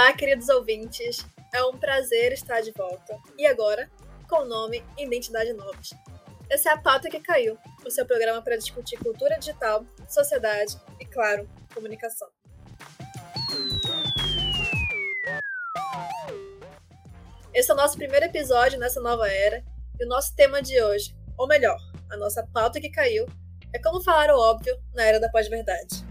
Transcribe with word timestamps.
Olá, 0.00 0.14
queridos 0.14 0.48
ouvintes. 0.48 1.26
É 1.52 1.62
um 1.62 1.76
prazer 1.76 2.32
estar 2.32 2.62
de 2.62 2.72
volta. 2.72 3.18
E 3.36 3.46
agora, 3.46 3.90
com 4.30 4.46
nome 4.46 4.82
e 4.96 5.04
identidade 5.04 5.52
novos. 5.52 5.90
Essa 6.48 6.70
é 6.70 6.72
a 6.72 6.78
pauta 6.78 7.10
que 7.10 7.20
caiu, 7.20 7.58
o 7.84 7.90
seu 7.90 8.06
programa 8.06 8.40
para 8.40 8.56
discutir 8.56 8.98
cultura 8.98 9.38
digital, 9.38 9.84
sociedade 10.08 10.80
e, 10.98 11.04
claro, 11.04 11.46
comunicação. 11.74 12.28
Esse 17.52 17.70
é 17.70 17.74
o 17.74 17.76
nosso 17.76 17.98
primeiro 17.98 18.24
episódio 18.24 18.78
nessa 18.78 19.02
nova 19.02 19.30
era 19.30 19.62
e 20.00 20.04
o 20.06 20.08
nosso 20.08 20.34
tema 20.34 20.62
de 20.62 20.82
hoje, 20.82 21.14
ou 21.36 21.46
melhor, 21.46 21.76
a 22.10 22.16
nossa 22.16 22.42
pauta 22.54 22.80
que 22.80 22.88
caiu, 22.88 23.26
é 23.70 23.78
como 23.78 24.00
falar 24.00 24.30
o 24.30 24.40
óbvio 24.40 24.74
na 24.94 25.04
era 25.04 25.20
da 25.20 25.28
pós-verdade. 25.28 26.06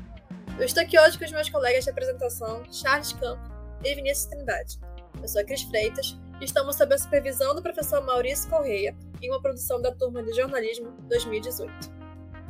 Eu 0.60 0.66
estou 0.66 0.84
aqui 0.84 1.00
hoje 1.00 1.18
com 1.18 1.26
os 1.26 1.32
meus 1.32 1.50
colegas 1.50 1.86
de 1.86 1.90
apresentação, 1.90 2.72
Charles 2.72 3.14
Campo 3.14 3.59
e 3.84 3.96
Vinícius 3.96 4.26
Trindade. 4.26 4.80
Eu 5.22 5.28
sou 5.28 5.42
a 5.42 5.46
Cris 5.46 5.64
Freitas 5.64 6.18
e 6.42 6.46
estamos 6.46 6.76
sob 6.76 6.94
a 6.94 6.98
supervisão 6.98 7.56
do 7.56 7.62
professor 7.62 8.06
Maurício 8.06 8.50
Correia 8.50 8.96
em 9.22 9.30
uma 9.30 9.42
produção 9.42 9.82
da 9.82 9.92
turma 9.92 10.24
de 10.24 10.34
jornalismo 10.34 10.92
2018. 11.10 11.72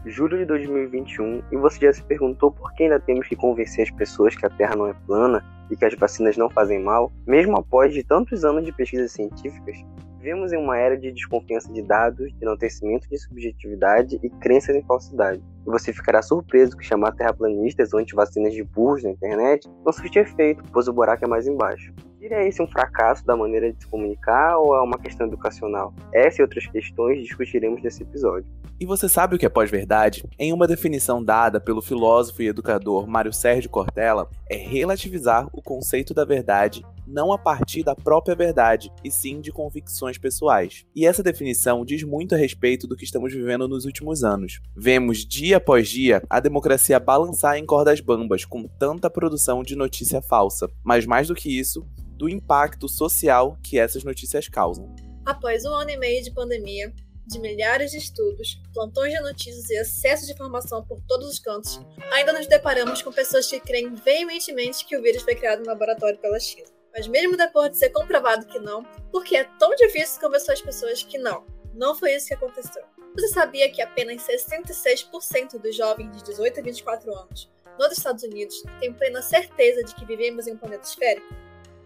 Julho 0.05 0.37
de 0.37 0.45
2021 0.45 1.43
e 1.51 1.57
você 1.57 1.85
já 1.85 1.93
se 1.93 2.03
perguntou 2.03 2.51
por 2.51 2.73
que 2.73 2.83
ainda 2.83 2.99
temos 2.99 3.27
que 3.27 3.35
convencer 3.35 3.83
as 3.83 3.91
pessoas 3.91 4.35
que 4.35 4.45
a 4.45 4.49
Terra 4.49 4.75
não 4.75 4.87
é 4.87 4.93
plana 5.05 5.43
e 5.69 5.75
que 5.75 5.85
as 5.85 5.93
vacinas 5.95 6.37
não 6.37 6.49
fazem 6.49 6.81
mal, 6.81 7.11
mesmo 7.27 7.57
após 7.57 7.93
de 7.93 8.03
tantos 8.03 8.45
anos 8.45 8.63
de 8.63 8.71
pesquisas 8.71 9.11
científicas? 9.11 9.77
Vivemos 10.19 10.51
em 10.51 10.57
uma 10.57 10.77
era 10.77 10.97
de 10.97 11.13
desconfiança 11.13 11.71
de 11.71 11.81
dados, 11.81 12.27
de 12.33 12.43
enaltecimento 12.43 13.07
de 13.07 13.17
subjetividade 13.17 14.19
e 14.21 14.29
crenças 14.29 14.75
em 14.75 14.83
falsidade. 14.83 15.41
E 15.65 15.69
você 15.69 15.93
ficará 15.93 16.21
surpreso 16.21 16.75
que 16.75 16.85
chamar 16.85 17.13
terraplanistas 17.13 17.93
ou 17.93 18.01
antivacinas 18.01 18.53
de 18.53 18.61
burros 18.61 19.01
na 19.01 19.11
internet 19.11 19.69
não 19.85 19.93
surte 19.93 20.19
efeito, 20.19 20.61
pois 20.73 20.89
o 20.89 20.93
buraco 20.93 21.23
é 21.23 21.27
mais 21.27 21.47
embaixo. 21.47 21.93
Seria 22.19 22.45
esse 22.45 22.61
um 22.61 22.67
fracasso 22.67 23.25
da 23.25 23.33
maneira 23.33 23.71
de 23.71 23.81
se 23.81 23.87
comunicar 23.87 24.57
ou 24.57 24.75
é 24.75 24.81
uma 24.81 24.99
questão 24.99 25.25
educacional? 25.25 25.93
Essa 26.13 26.41
e 26.41 26.43
outras 26.43 26.67
questões 26.67 27.23
discutiremos 27.23 27.81
nesse 27.81 28.03
episódio. 28.03 28.45
E 28.77 28.85
você 28.85 29.07
sabe 29.07 29.35
o 29.35 29.39
que 29.39 29.45
é 29.45 29.49
pós-verdade? 29.49 30.25
Em 30.37 30.51
uma 30.51 30.67
definição 30.67 31.23
dada 31.23 31.61
pelo 31.61 31.81
filósofo 31.81 32.41
e 32.41 32.47
educador 32.47 33.07
Mário 33.07 33.31
Sérgio 33.31 33.69
Cortella, 33.69 34.29
é 34.49 34.57
relativizar 34.57 35.47
o 35.53 35.61
conceito 35.61 36.13
da 36.13 36.25
verdade 36.25 36.83
não 37.09 37.31
a 37.31 37.37
partir 37.37 37.83
da 37.83 37.95
própria 37.95 38.35
verdade, 38.35 38.91
e 39.03 39.11
sim 39.11 39.41
de 39.41 39.51
convicções 39.51 40.17
pessoais. 40.17 40.85
E 40.95 41.05
essa 41.05 41.23
definição 41.23 41.83
diz 41.83 42.03
muito 42.03 42.35
a 42.35 42.37
respeito 42.37 42.87
do 42.87 42.95
que 42.95 43.03
estamos 43.03 43.33
vivendo 43.33 43.67
nos 43.67 43.85
últimos 43.85 44.23
anos. 44.23 44.59
Vemos 44.75 45.25
dia 45.25 45.57
após 45.57 45.89
dia 45.89 46.21
a 46.29 46.39
democracia 46.39 46.99
balançar 46.99 47.57
em 47.57 47.65
cordas 47.65 47.99
bambas 47.99 48.45
com 48.45 48.67
tanta 48.67 49.09
produção 49.09 49.63
de 49.63 49.75
notícia 49.75 50.21
falsa, 50.21 50.69
mas 50.83 51.05
mais 51.05 51.27
do 51.27 51.35
que 51.35 51.59
isso, 51.59 51.85
do 52.15 52.29
impacto 52.29 52.87
social 52.87 53.57
que 53.63 53.79
essas 53.79 54.03
notícias 54.03 54.47
causam. 54.47 54.93
Após 55.25 55.65
um 55.65 55.73
ano 55.73 55.89
e 55.89 55.97
meio 55.97 56.23
de 56.23 56.31
pandemia, 56.31 56.93
de 57.29 57.39
milhares 57.39 57.91
de 57.91 57.97
estudos, 57.97 58.59
plantões 58.73 59.13
de 59.13 59.19
notícias 59.21 59.69
e 59.69 59.77
acesso 59.77 60.25
de 60.25 60.33
informação 60.33 60.83
por 60.83 60.99
todos 61.07 61.29
os 61.29 61.39
cantos, 61.39 61.79
ainda 62.11 62.33
nos 62.33 62.47
deparamos 62.47 63.01
com 63.01 63.11
pessoas 63.11 63.47
que 63.47 63.59
creem 63.59 63.93
veementemente 63.93 64.83
que 64.85 64.97
o 64.97 65.01
vírus 65.01 65.21
foi 65.21 65.35
criado 65.35 65.59
no 65.59 65.67
laboratório 65.67 66.17
pela 66.19 66.39
China. 66.39 66.78
Mas 66.93 67.07
mesmo 67.07 67.37
depois 67.37 67.71
de 67.71 67.77
ser 67.77 67.89
comprovado 67.89 68.45
que 68.45 68.59
não, 68.59 68.83
porque 69.11 69.37
é 69.37 69.43
tão 69.57 69.73
difícil 69.75 70.19
convencer 70.19 70.53
as 70.53 70.61
pessoas 70.61 71.03
que 71.03 71.17
não, 71.17 71.43
não 71.73 71.95
foi 71.95 72.13
isso 72.13 72.27
que 72.27 72.33
aconteceu. 72.33 72.83
Você 73.15 73.27
sabia 73.29 73.71
que 73.71 73.81
apenas 73.81 74.25
66% 74.27 75.59
dos 75.59 75.75
jovens 75.75 76.11
de 76.15 76.23
18 76.23 76.59
a 76.59 76.63
24 76.63 77.13
anos 77.13 77.49
nos 77.77 77.91
Estados 77.91 78.23
Unidos 78.23 78.61
têm 78.79 78.93
plena 78.93 79.21
certeza 79.21 79.83
de 79.83 79.95
que 79.95 80.05
vivemos 80.05 80.47
em 80.47 80.53
um 80.53 80.57
planeta 80.57 80.83
esférico? 80.83 81.27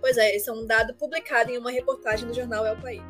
Pois 0.02 0.18
é, 0.18 0.36
esse 0.36 0.50
é 0.50 0.54
um 0.54 0.66
dado 0.66 0.94
publicado 0.96 1.52
em 1.52 1.58
uma 1.58 1.72
reportagem 1.72 2.28
do 2.28 2.34
jornal 2.34 2.66
El 2.66 2.78
País. 2.78 3.02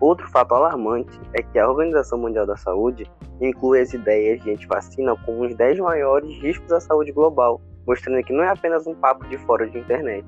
Outro 0.00 0.28
fato 0.28 0.54
alarmante 0.54 1.18
é 1.32 1.42
que 1.42 1.58
a 1.58 1.68
Organização 1.68 2.18
Mundial 2.18 2.46
da 2.46 2.56
Saúde 2.56 3.10
inclui 3.40 3.80
as 3.80 3.92
ideias 3.94 4.40
de 4.42 4.50
antivacina 4.50 5.16
como 5.24 5.46
os 5.46 5.54
10 5.54 5.78
maiores 5.78 6.30
riscos 6.42 6.70
à 6.70 6.80
saúde 6.80 7.12
global, 7.12 7.60
mostrando 7.86 8.22
que 8.24 8.32
não 8.32 8.44
é 8.44 8.48
apenas 8.48 8.86
um 8.86 8.94
papo 8.94 9.26
de 9.26 9.38
fora 9.38 9.66
de 9.68 9.78
internet. 9.78 10.26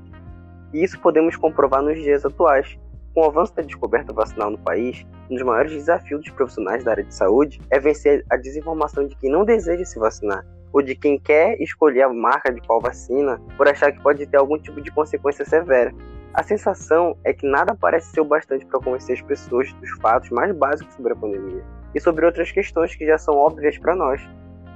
E 0.73 0.83
isso 0.83 1.01
podemos 1.01 1.37
comprovar 1.37 1.83
nos 1.83 1.99
dias 1.99 2.25
atuais. 2.25 2.79
Com 3.15 3.23
o 3.23 3.25
avanço 3.25 3.55
da 3.55 3.63
descoberta 3.63 4.13
vacinal 4.13 4.51
no 4.51 4.59
país, 4.59 5.05
um 5.31 5.35
dos 5.35 5.43
maiores 5.43 5.73
desafios 5.73 6.21
dos 6.23 6.31
profissionais 6.31 6.85
da 6.85 6.93
área 6.93 7.05
de 7.05 7.15
saúde 7.15 7.61
é 7.71 7.81
vencer 7.81 8.25
a 8.31 8.37
desinformação 8.37 9.07
de 9.07 9.17
quem 9.17 9.31
não 9.31 9.45
deseja 9.45 9.85
se 9.85 9.99
vacinar, 9.99 10.45
ou 10.73 10.83
de 10.83 10.95
quem 10.95 11.19
quer 11.19 11.61
escolher 11.61 12.03
a 12.03 12.13
marca 12.13 12.53
de 12.53 12.61
qual 12.61 12.81
vacina 12.81 13.41
por 13.57 13.67
achar 13.67 13.91
que 13.93 14.03
pode 14.03 14.27
ter 14.27 14.37
algum 14.37 14.59
tipo 14.59 14.81
de 14.81 14.91
consequência 14.91 15.45
severa. 15.45 15.93
A 16.35 16.43
sensação 16.43 17.17
é 17.25 17.33
que 17.33 17.47
nada 17.47 17.75
parece 17.75 18.13
ser 18.13 18.21
o 18.21 18.25
bastante 18.25 18.65
para 18.67 18.79
convencer 18.79 19.17
as 19.17 19.23
pessoas 19.23 19.73
dos 19.73 19.91
fatos 20.01 20.31
mais 20.31 20.55
básicos 20.55 20.95
sobre 20.95 21.13
a 21.13 21.17
pandemia 21.17 21.65
e 21.95 22.01
sobre 22.01 22.27
outras 22.27 22.53
questões 22.53 22.95
que 22.95 23.07
já 23.07 23.19
são 23.19 23.35
óbvias 23.35 23.79
para 23.79 23.97
nós. 23.97 24.23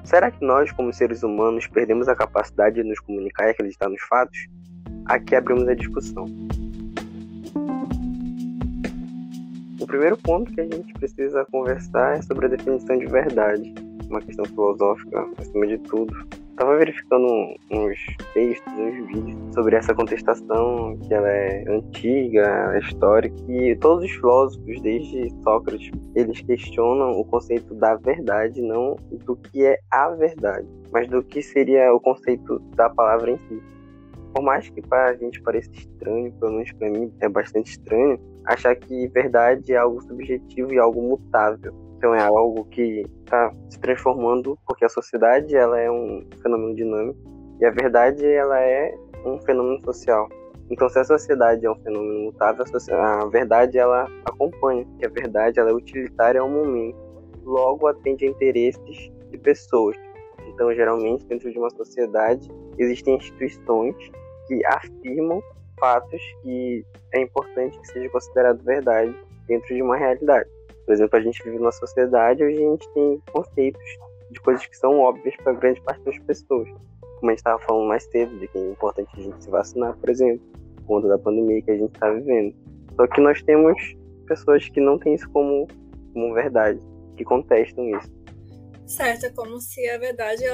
Será 0.02 0.30
que 0.30 0.44
nós, 0.44 0.72
como 0.72 0.92
seres 0.92 1.22
humanos, 1.22 1.68
perdemos 1.68 2.08
a 2.08 2.16
capacidade 2.16 2.76
de 2.76 2.82
nos 2.82 2.98
comunicar 2.98 3.46
e 3.46 3.50
acreditar 3.50 3.88
nos 3.88 4.02
fatos? 4.02 4.48
Aqui 5.06 5.34
abrimos 5.34 5.68
a 5.68 5.74
discussão. 5.74 6.26
O 9.80 9.86
primeiro 9.86 10.16
ponto 10.16 10.52
que 10.52 10.60
a 10.60 10.64
gente 10.64 10.92
precisa 10.94 11.44
conversar 11.50 12.18
é 12.18 12.22
sobre 12.22 12.46
a 12.46 12.48
definição 12.48 12.96
de 12.96 13.06
verdade, 13.06 13.74
uma 14.08 14.20
questão 14.20 14.44
filosófica 14.44 15.26
acima 15.38 15.66
de 15.66 15.78
tudo. 15.78 16.14
Estava 16.50 16.76
verificando 16.76 17.26
uns 17.70 17.98
textos, 18.32 18.72
uns 18.74 19.06
vídeos 19.08 19.54
sobre 19.54 19.74
essa 19.74 19.92
contestação, 19.94 20.96
que 20.98 21.12
ela 21.12 21.28
é 21.28 21.64
antiga, 21.68 22.72
é 22.74 22.78
histórica, 22.78 23.34
e 23.48 23.74
todos 23.76 24.04
os 24.04 24.10
filósofos, 24.12 24.80
desde 24.82 25.30
Sócrates, 25.42 25.90
eles 26.14 26.40
questionam 26.42 27.18
o 27.18 27.24
conceito 27.24 27.74
da 27.74 27.96
verdade, 27.96 28.62
não 28.62 28.96
do 29.26 29.34
que 29.34 29.64
é 29.64 29.78
a 29.90 30.10
verdade, 30.10 30.68
mas 30.92 31.08
do 31.08 31.22
que 31.22 31.42
seria 31.42 31.92
o 31.92 31.98
conceito 31.98 32.60
da 32.76 32.88
palavra 32.88 33.32
em 33.32 33.38
si. 33.48 33.60
Por 34.34 34.42
mais 34.42 34.68
que 34.68 34.80
para 34.80 35.10
a 35.10 35.14
gente 35.14 35.42
pareça 35.42 35.70
estranho, 35.72 36.32
pelo 36.34 36.52
menos 36.52 36.72
para 36.72 36.90
mim 36.90 37.12
é 37.20 37.28
bastante 37.28 37.72
estranho, 37.72 38.18
achar 38.46 38.74
que 38.74 39.08
verdade 39.08 39.72
é 39.72 39.76
algo 39.76 40.00
subjetivo 40.02 40.72
e 40.72 40.78
algo 40.78 41.02
mutável. 41.02 41.72
Então 41.96 42.14
é 42.14 42.20
algo 42.20 42.64
que 42.64 43.04
está 43.24 43.54
se 43.70 43.78
transformando 43.78 44.58
porque 44.66 44.84
a 44.84 44.88
sociedade 44.88 45.54
ela 45.54 45.78
é 45.78 45.90
um 45.90 46.26
fenômeno 46.42 46.74
dinâmico 46.74 47.18
e 47.60 47.64
a 47.64 47.70
verdade 47.70 48.26
ela 48.26 48.58
é 48.60 48.92
um 49.24 49.38
fenômeno 49.40 49.80
social. 49.84 50.28
Então 50.70 50.88
se 50.88 50.98
a 50.98 51.04
sociedade 51.04 51.64
é 51.66 51.70
um 51.70 51.76
fenômeno 51.76 52.24
mutável, 52.24 52.64
a 52.90 53.26
verdade 53.26 53.78
ela 53.78 54.08
acompanha, 54.24 54.86
que 54.98 55.06
a 55.06 55.10
verdade 55.10 55.60
ela 55.60 55.70
é 55.70 55.74
utilitária 55.74 56.40
ao 56.40 56.48
momento, 56.48 56.98
logo 57.44 57.86
atende 57.86 58.24
a 58.24 58.28
interesses 58.28 59.12
de 59.30 59.38
pessoas. 59.38 59.96
Então 60.48 60.74
geralmente 60.74 61.24
dentro 61.26 61.52
de 61.52 61.58
uma 61.58 61.70
sociedade 61.70 62.50
existem 62.78 63.16
instituições 63.16 63.94
que 64.46 64.64
afirmam 64.66 65.42
fatos 65.78 66.20
que 66.42 66.84
é 67.12 67.20
importante 67.20 67.78
que 67.80 67.86
seja 67.88 68.08
considerado 68.10 68.62
verdade 68.62 69.14
dentro 69.46 69.74
de 69.74 69.82
uma 69.82 69.96
realidade. 69.96 70.48
Por 70.84 70.92
exemplo, 70.92 71.18
a 71.18 71.22
gente 71.22 71.42
vive 71.42 71.58
numa 71.58 71.72
sociedade 71.72 72.44
onde 72.44 72.56
a 72.56 72.70
gente 72.70 72.88
tem 72.92 73.22
conceitos 73.32 73.82
de 74.30 74.40
coisas 74.40 74.66
que 74.66 74.76
são 74.76 74.98
óbvias 74.98 75.36
para 75.36 75.52
grande 75.52 75.80
parte 75.82 76.02
das 76.04 76.18
pessoas. 76.20 76.68
Como 77.18 77.30
a 77.30 77.30
gente 77.30 77.38
estava 77.38 77.58
falando 77.62 77.88
mais 77.88 78.04
cedo, 78.04 78.36
de 78.38 78.48
que 78.48 78.58
é 78.58 78.70
importante 78.70 79.10
a 79.16 79.20
gente 79.20 79.44
se 79.44 79.50
vacinar, 79.50 79.96
por 79.96 80.10
exemplo, 80.10 80.44
por 80.76 80.84
conta 80.84 81.08
da 81.08 81.18
pandemia 81.18 81.62
que 81.62 81.70
a 81.70 81.76
gente 81.76 81.94
está 81.94 82.10
vivendo. 82.10 82.54
Só 82.96 83.06
que 83.06 83.20
nós 83.20 83.42
temos 83.42 83.96
pessoas 84.26 84.68
que 84.68 84.80
não 84.80 84.98
têm 84.98 85.14
isso 85.14 85.28
como, 85.30 85.68
como 86.12 86.34
verdade, 86.34 86.80
que 87.16 87.24
contestam 87.24 87.88
isso. 87.96 88.12
Certo, 88.86 89.26
é 89.26 89.30
como 89.30 89.60
se 89.60 89.88
a 89.88 89.98
verdade 89.98 90.44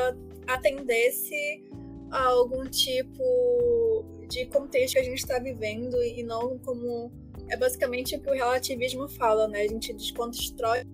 atendesse 0.46 1.64
a 2.10 2.26
algum 2.26 2.64
tipo 2.64 4.04
de 4.28 4.46
contexto 4.46 4.94
que 4.94 5.00
a 5.00 5.04
gente 5.04 5.18
está 5.18 5.38
vivendo 5.38 6.02
e 6.02 6.22
não 6.22 6.58
como 6.58 7.10
é 7.48 7.56
basicamente 7.56 8.16
o 8.16 8.20
que 8.20 8.30
o 8.30 8.34
relativismo 8.34 9.08
fala, 9.08 9.48
né? 9.48 9.62
A 9.62 9.68
gente 9.68 9.92
desconstrói 9.92 10.84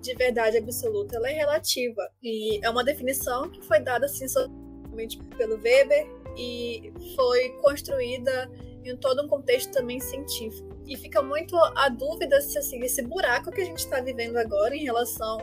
de 0.00 0.14
verdade 0.14 0.58
absoluta, 0.58 1.16
ela 1.16 1.30
é 1.30 1.32
relativa 1.32 2.10
e 2.22 2.64
é 2.64 2.68
uma 2.68 2.84
definição 2.84 3.48
que 3.48 3.62
foi 3.62 3.80
dada 3.80 4.06
assim 4.06 4.26
somente 4.28 5.18
pelo 5.38 5.56
Weber 5.62 6.06
e 6.36 6.92
foi 7.14 7.50
construída 7.62 8.50
em 8.84 8.96
todo 8.96 9.22
um 9.22 9.28
contexto 9.28 9.72
também 9.72 9.98
científico. 10.00 10.68
E 10.86 10.96
fica 10.96 11.22
muito 11.22 11.56
a 11.56 11.88
dúvida 11.88 12.40
se 12.42 12.58
assim, 12.58 12.82
esse 12.82 13.00
buraco 13.02 13.50
que 13.50 13.62
a 13.62 13.64
gente 13.64 13.78
está 13.78 14.00
vivendo 14.00 14.36
agora 14.36 14.76
em 14.76 14.84
relação 14.84 15.38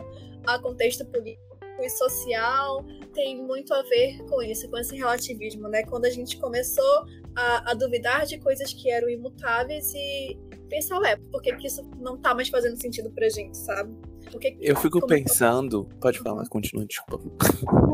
ao 0.46 0.60
contexto 0.60 1.04
político 1.06 1.51
e 1.82 1.90
social 1.90 2.84
tem 3.12 3.42
muito 3.42 3.72
a 3.74 3.82
ver 3.82 4.22
com 4.24 4.42
isso, 4.42 4.68
com 4.70 4.78
esse 4.78 4.96
relativismo, 4.96 5.68
né? 5.68 5.82
Quando 5.84 6.06
a 6.06 6.10
gente 6.10 6.38
começou 6.38 7.04
a, 7.36 7.70
a 7.70 7.74
duvidar 7.74 8.26
de 8.26 8.38
coisas 8.38 8.72
que 8.72 8.90
eram 8.90 9.08
imutáveis 9.08 9.92
e 9.94 10.38
pensar, 10.68 10.98
ué, 11.00 11.16
por 11.30 11.42
que, 11.42 11.54
que 11.56 11.66
isso 11.66 11.82
não 11.98 12.16
tá 12.16 12.34
mais 12.34 12.48
fazendo 12.48 12.80
sentido 12.80 13.10
pra 13.10 13.28
gente, 13.28 13.56
sabe? 13.58 13.94
Porque, 14.30 14.56
eu 14.60 14.76
fico 14.76 15.06
pensando. 15.06 15.86
Pode 16.00 16.18
falar, 16.20 16.48
continua, 16.48 16.86
desculpa. 16.86 17.20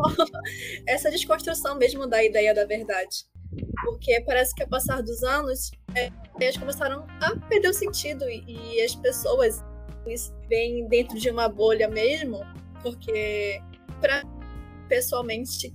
Essa 0.86 1.10
desconstrução 1.10 1.76
mesmo 1.76 2.06
da 2.06 2.22
ideia 2.22 2.54
da 2.54 2.64
verdade. 2.64 3.26
Porque 3.84 4.20
parece 4.20 4.54
que, 4.54 4.62
ao 4.62 4.68
passar 4.68 5.02
dos 5.02 5.22
anos, 5.22 5.70
é, 5.94 6.10
eles 6.38 6.56
começaram 6.56 7.04
a 7.20 7.34
perder 7.48 7.68
o 7.68 7.74
sentido 7.74 8.28
e, 8.28 8.44
e 8.46 8.82
as 8.82 8.94
pessoas 8.94 9.62
vêm 10.48 10.86
dentro 10.88 11.18
de 11.18 11.30
uma 11.30 11.48
bolha 11.48 11.88
mesmo, 11.88 12.40
porque, 12.82 13.60
para 14.00 14.22
pessoalmente, 14.88 15.74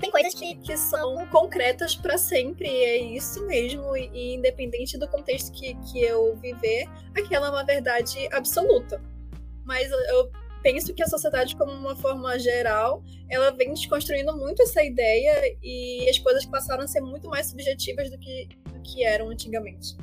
tem 0.00 0.10
coisas 0.10 0.34
que, 0.34 0.56
que 0.56 0.76
são 0.76 1.26
concretas 1.28 1.94
para 1.94 2.18
sempre, 2.18 2.66
é 2.68 2.98
isso 2.98 3.46
mesmo, 3.46 3.96
e, 3.96 4.10
e, 4.12 4.34
independente 4.34 4.98
do 4.98 5.06
contexto 5.06 5.52
que, 5.52 5.74
que 5.74 6.02
eu 6.02 6.34
viver, 6.36 6.88
aquela 7.16 7.46
é 7.46 7.50
uma 7.50 7.64
verdade 7.64 8.28
absoluta. 8.32 9.00
Mas 9.64 9.90
eu 9.90 10.28
penso 10.60 10.92
que 10.92 11.02
a 11.02 11.06
sociedade, 11.06 11.54
como 11.54 11.70
uma 11.70 11.94
forma 11.94 12.36
geral, 12.38 13.02
ela 13.30 13.50
vem 13.50 13.74
desconstruindo 13.74 14.36
muito 14.36 14.62
essa 14.62 14.82
ideia 14.82 15.56
e 15.62 16.08
as 16.08 16.18
coisas 16.18 16.44
passaram 16.46 16.82
a 16.82 16.88
ser 16.88 17.00
muito 17.00 17.28
mais 17.28 17.46
subjetivas 17.46 18.10
do 18.10 18.18
que, 18.18 18.48
do 18.72 18.82
que 18.82 19.04
eram 19.04 19.28
antigamente. 19.28 19.96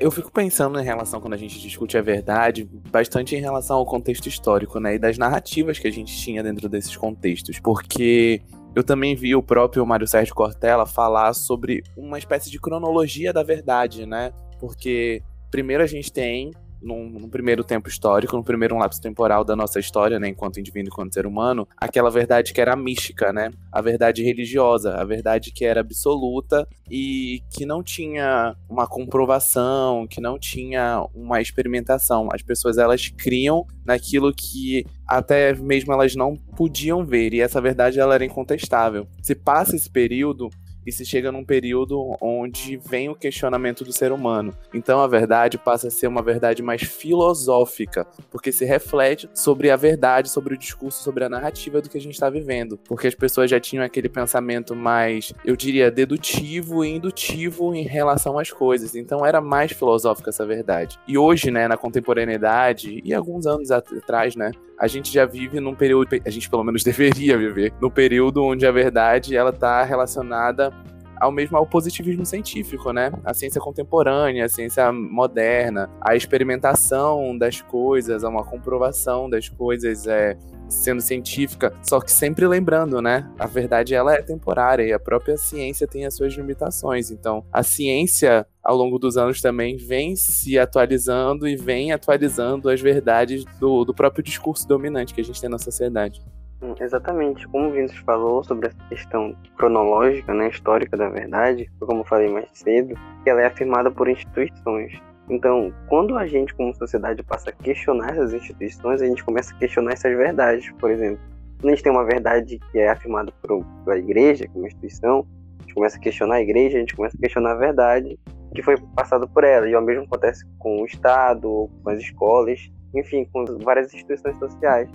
Eu 0.00 0.10
fico 0.10 0.30
pensando 0.30 0.78
em 0.78 0.84
relação, 0.84 1.20
quando 1.20 1.34
a 1.34 1.36
gente 1.36 1.58
discute 1.60 1.98
a 1.98 2.02
verdade, 2.02 2.68
bastante 2.90 3.34
em 3.34 3.40
relação 3.40 3.78
ao 3.78 3.86
contexto 3.86 4.26
histórico, 4.26 4.78
né? 4.78 4.94
E 4.94 4.98
das 4.98 5.18
narrativas 5.18 5.78
que 5.78 5.88
a 5.88 5.90
gente 5.90 6.16
tinha 6.16 6.42
dentro 6.42 6.68
desses 6.68 6.96
contextos. 6.96 7.58
Porque 7.58 8.40
eu 8.74 8.84
também 8.84 9.16
vi 9.16 9.34
o 9.34 9.42
próprio 9.42 9.84
Mário 9.84 10.06
Sérgio 10.06 10.34
Cortella 10.34 10.86
falar 10.86 11.32
sobre 11.34 11.82
uma 11.96 12.18
espécie 12.18 12.50
de 12.50 12.60
cronologia 12.60 13.32
da 13.32 13.42
verdade, 13.42 14.06
né? 14.06 14.32
Porque 14.60 15.22
primeiro 15.50 15.82
a 15.82 15.86
gente 15.86 16.12
tem 16.12 16.52
num, 16.82 17.08
num, 17.08 17.28
primeiro 17.28 17.64
tempo 17.64 17.88
histórico, 17.88 18.36
no 18.36 18.44
primeiro 18.44 18.76
lapso 18.76 19.00
temporal 19.00 19.44
da 19.44 19.56
nossa 19.56 19.78
história, 19.78 20.18
né, 20.18 20.28
enquanto 20.28 20.60
indivíduo, 20.60 20.90
enquanto 20.92 21.14
ser 21.14 21.26
humano, 21.26 21.66
aquela 21.76 22.10
verdade 22.10 22.52
que 22.52 22.60
era 22.60 22.76
mística, 22.76 23.32
né? 23.32 23.50
A 23.72 23.80
verdade 23.80 24.22
religiosa, 24.22 24.94
a 24.94 25.04
verdade 25.04 25.50
que 25.52 25.64
era 25.64 25.80
absoluta 25.80 26.66
e 26.90 27.42
que 27.50 27.66
não 27.66 27.82
tinha 27.82 28.56
uma 28.68 28.86
comprovação, 28.86 30.06
que 30.06 30.20
não 30.20 30.38
tinha 30.38 31.04
uma 31.14 31.40
experimentação. 31.40 32.28
As 32.32 32.42
pessoas 32.42 32.78
elas 32.78 33.08
criam 33.08 33.66
naquilo 33.84 34.32
que 34.32 34.84
até 35.06 35.54
mesmo 35.54 35.92
elas 35.92 36.14
não 36.14 36.36
podiam 36.36 37.04
ver 37.04 37.32
e 37.32 37.40
essa 37.40 37.60
verdade 37.60 37.98
ela 37.98 38.14
era 38.14 38.24
incontestável. 38.24 39.06
Se 39.22 39.34
passa 39.34 39.76
esse 39.76 39.90
período, 39.90 40.50
e 40.88 40.92
se 40.92 41.04
chega 41.04 41.30
num 41.30 41.44
período 41.44 42.16
onde 42.18 42.78
vem 42.78 43.10
o 43.10 43.14
questionamento 43.14 43.84
do 43.84 43.92
ser 43.92 44.10
humano. 44.10 44.56
Então 44.72 45.00
a 45.00 45.06
verdade 45.06 45.58
passa 45.58 45.88
a 45.88 45.90
ser 45.90 46.06
uma 46.06 46.22
verdade 46.22 46.62
mais 46.62 46.82
filosófica, 46.82 48.06
porque 48.30 48.50
se 48.50 48.64
reflete 48.64 49.28
sobre 49.34 49.70
a 49.70 49.76
verdade, 49.76 50.30
sobre 50.30 50.54
o 50.54 50.58
discurso, 50.58 51.02
sobre 51.02 51.24
a 51.24 51.28
narrativa 51.28 51.82
do 51.82 51.90
que 51.90 51.98
a 51.98 52.00
gente 52.00 52.14
está 52.14 52.30
vivendo. 52.30 52.78
Porque 52.88 53.06
as 53.06 53.14
pessoas 53.14 53.50
já 53.50 53.60
tinham 53.60 53.84
aquele 53.84 54.08
pensamento 54.08 54.74
mais, 54.74 55.34
eu 55.44 55.54
diria, 55.54 55.90
dedutivo 55.90 56.82
e 56.82 56.94
indutivo 56.94 57.74
em 57.74 57.82
relação 57.82 58.38
às 58.38 58.50
coisas. 58.50 58.96
Então 58.96 59.26
era 59.26 59.42
mais 59.42 59.72
filosófica 59.72 60.30
essa 60.30 60.46
verdade. 60.46 60.98
E 61.06 61.18
hoje, 61.18 61.50
né, 61.50 61.68
na 61.68 61.76
contemporaneidade, 61.76 63.02
e 63.04 63.12
alguns 63.12 63.46
anos 63.46 63.70
atrás, 63.70 64.34
né, 64.34 64.52
a 64.78 64.86
gente 64.86 65.12
já 65.12 65.26
vive 65.26 65.58
num 65.58 65.74
período, 65.74 66.08
a 66.24 66.30
gente 66.30 66.48
pelo 66.48 66.62
menos 66.62 66.84
deveria 66.84 67.36
viver, 67.36 67.72
num 67.80 67.90
período 67.90 68.44
onde 68.44 68.66
a 68.66 68.70
verdade 68.70 69.36
ela 69.36 69.52
tá 69.52 69.82
relacionada 69.82 70.72
ao 71.20 71.30
mesmo 71.30 71.56
ao 71.56 71.66
positivismo 71.66 72.24
científico, 72.24 72.92
né? 72.92 73.12
A 73.24 73.34
ciência 73.34 73.60
contemporânea, 73.60 74.44
a 74.44 74.48
ciência 74.48 74.92
moderna, 74.92 75.90
a 76.00 76.14
experimentação 76.14 77.36
das 77.36 77.60
coisas, 77.60 78.24
a 78.24 78.28
uma 78.28 78.44
comprovação 78.44 79.28
das 79.28 79.48
coisas 79.48 80.06
é 80.06 80.36
sendo 80.68 81.00
científica, 81.00 81.72
só 81.82 81.98
que 82.00 82.12
sempre 82.12 82.46
lembrando, 82.46 83.00
né? 83.00 83.30
A 83.38 83.46
verdade 83.46 83.94
ela 83.94 84.14
é 84.14 84.22
temporária 84.22 84.82
e 84.82 84.92
a 84.92 84.98
própria 84.98 85.36
ciência 85.36 85.86
tem 85.86 86.04
as 86.04 86.14
suas 86.14 86.34
limitações. 86.34 87.10
Então, 87.10 87.44
a 87.52 87.62
ciência 87.62 88.46
ao 88.62 88.76
longo 88.76 88.98
dos 88.98 89.16
anos 89.16 89.40
também 89.40 89.76
vem 89.76 90.14
se 90.14 90.58
atualizando 90.58 91.48
e 91.48 91.56
vem 91.56 91.92
atualizando 91.92 92.68
as 92.68 92.80
verdades 92.80 93.44
do, 93.58 93.84
do 93.84 93.94
próprio 93.94 94.22
discurso 94.22 94.68
dominante 94.68 95.14
que 95.14 95.20
a 95.20 95.24
gente 95.24 95.40
tem 95.40 95.48
na 95.48 95.58
sociedade. 95.58 96.22
Hum, 96.60 96.74
exatamente, 96.80 97.46
como 97.48 97.68
o 97.68 97.72
Vinícius 97.72 98.00
falou 98.00 98.42
sobre 98.42 98.66
essa 98.66 98.88
questão 98.88 99.36
cronológica, 99.56 100.34
né, 100.34 100.48
histórica 100.48 100.96
da 100.96 101.08
verdade, 101.08 101.70
como 101.78 102.00
eu 102.00 102.04
falei 102.04 102.28
mais 102.28 102.48
cedo, 102.52 102.98
ela 103.24 103.42
é 103.42 103.46
afirmada 103.46 103.90
por 103.90 104.08
instituições. 104.08 105.00
Então, 105.30 105.72
quando 105.88 106.16
a 106.16 106.26
gente, 106.26 106.54
como 106.54 106.74
sociedade, 106.74 107.22
passa 107.22 107.50
a 107.50 107.52
questionar 107.52 108.10
essas 108.10 108.32
instituições, 108.32 109.02
a 109.02 109.06
gente 109.06 109.22
começa 109.22 109.54
a 109.54 109.58
questionar 109.58 109.92
essas 109.92 110.16
verdades. 110.16 110.72
Por 110.80 110.90
exemplo, 110.90 111.20
quando 111.60 111.72
a 111.72 111.74
gente 111.74 111.84
tem 111.84 111.92
uma 111.92 112.04
verdade 112.04 112.58
que 112.72 112.78
é 112.78 112.88
afirmada 112.88 113.30
por, 113.42 113.64
pela 113.84 113.98
igreja, 113.98 114.48
como 114.52 114.66
instituição, 114.66 115.26
a 115.58 115.62
gente 115.62 115.74
começa 115.74 115.96
a 115.96 116.00
questionar 116.00 116.36
a 116.36 116.40
igreja, 116.40 116.78
a 116.78 116.80
gente 116.80 116.96
começa 116.96 117.16
a 117.16 117.20
questionar 117.20 117.52
a 117.52 117.56
verdade 117.56 118.18
que 118.54 118.62
foi 118.62 118.76
passado 118.96 119.28
por 119.28 119.44
ela. 119.44 119.68
E 119.68 119.74
ao 119.74 119.82
mesmo 119.82 120.04
acontece 120.04 120.44
com 120.58 120.80
o 120.80 120.86
Estado, 120.86 121.68
com 121.84 121.90
as 121.90 121.98
escolas, 122.00 122.70
enfim, 122.94 123.28
com 123.32 123.44
várias 123.62 123.92
instituições 123.92 124.38
sociais. 124.38 124.88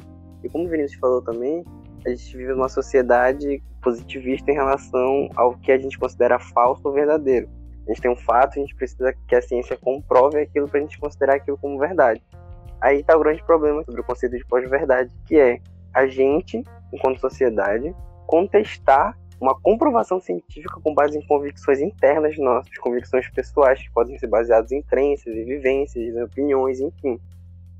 E 0.43 0.49
como 0.49 0.65
o 0.65 0.69
Vinícius 0.69 0.99
falou 0.99 1.21
também, 1.21 1.63
a 2.05 2.09
gente 2.09 2.35
vive 2.35 2.51
numa 2.51 2.69
sociedade 2.69 3.63
positivista 3.81 4.51
em 4.51 4.55
relação 4.55 5.29
ao 5.35 5.57
que 5.57 5.71
a 5.71 5.77
gente 5.77 5.97
considera 5.97 6.39
falso 6.39 6.81
ou 6.85 6.93
verdadeiro. 6.93 7.49
A 7.85 7.91
gente 7.91 8.01
tem 8.01 8.11
um 8.11 8.15
fato, 8.15 8.57
a 8.57 8.61
gente 8.61 8.75
precisa 8.75 9.13
que 9.27 9.35
a 9.35 9.41
ciência 9.41 9.77
comprove 9.77 10.39
aquilo 10.39 10.67
para 10.67 10.79
a 10.79 10.81
gente 10.81 10.99
considerar 10.99 11.35
aquilo 11.35 11.57
como 11.57 11.77
verdade. 11.77 12.21
Aí 12.81 12.99
está 12.99 13.15
o 13.15 13.19
grande 13.19 13.43
problema 13.43 13.83
sobre 13.83 14.01
o 14.01 14.03
conceito 14.03 14.37
de 14.37 14.45
pós-verdade, 14.45 15.13
que 15.25 15.37
é 15.37 15.59
a 15.93 16.07
gente, 16.07 16.63
enquanto 16.91 17.19
sociedade, 17.19 17.93
contestar 18.25 19.17
uma 19.39 19.59
comprovação 19.59 20.19
científica 20.21 20.79
com 20.81 20.93
base 20.93 21.17
em 21.17 21.27
convicções 21.27 21.81
internas 21.81 22.37
nossas, 22.37 22.77
convicções 22.77 23.29
pessoais 23.29 23.81
que 23.81 23.91
podem 23.91 24.17
ser 24.17 24.27
baseadas 24.27 24.71
em 24.71 24.81
crenças, 24.81 25.35
em 25.35 25.43
vivências, 25.43 26.15
em 26.15 26.23
opiniões, 26.23 26.79
enfim. 26.79 27.19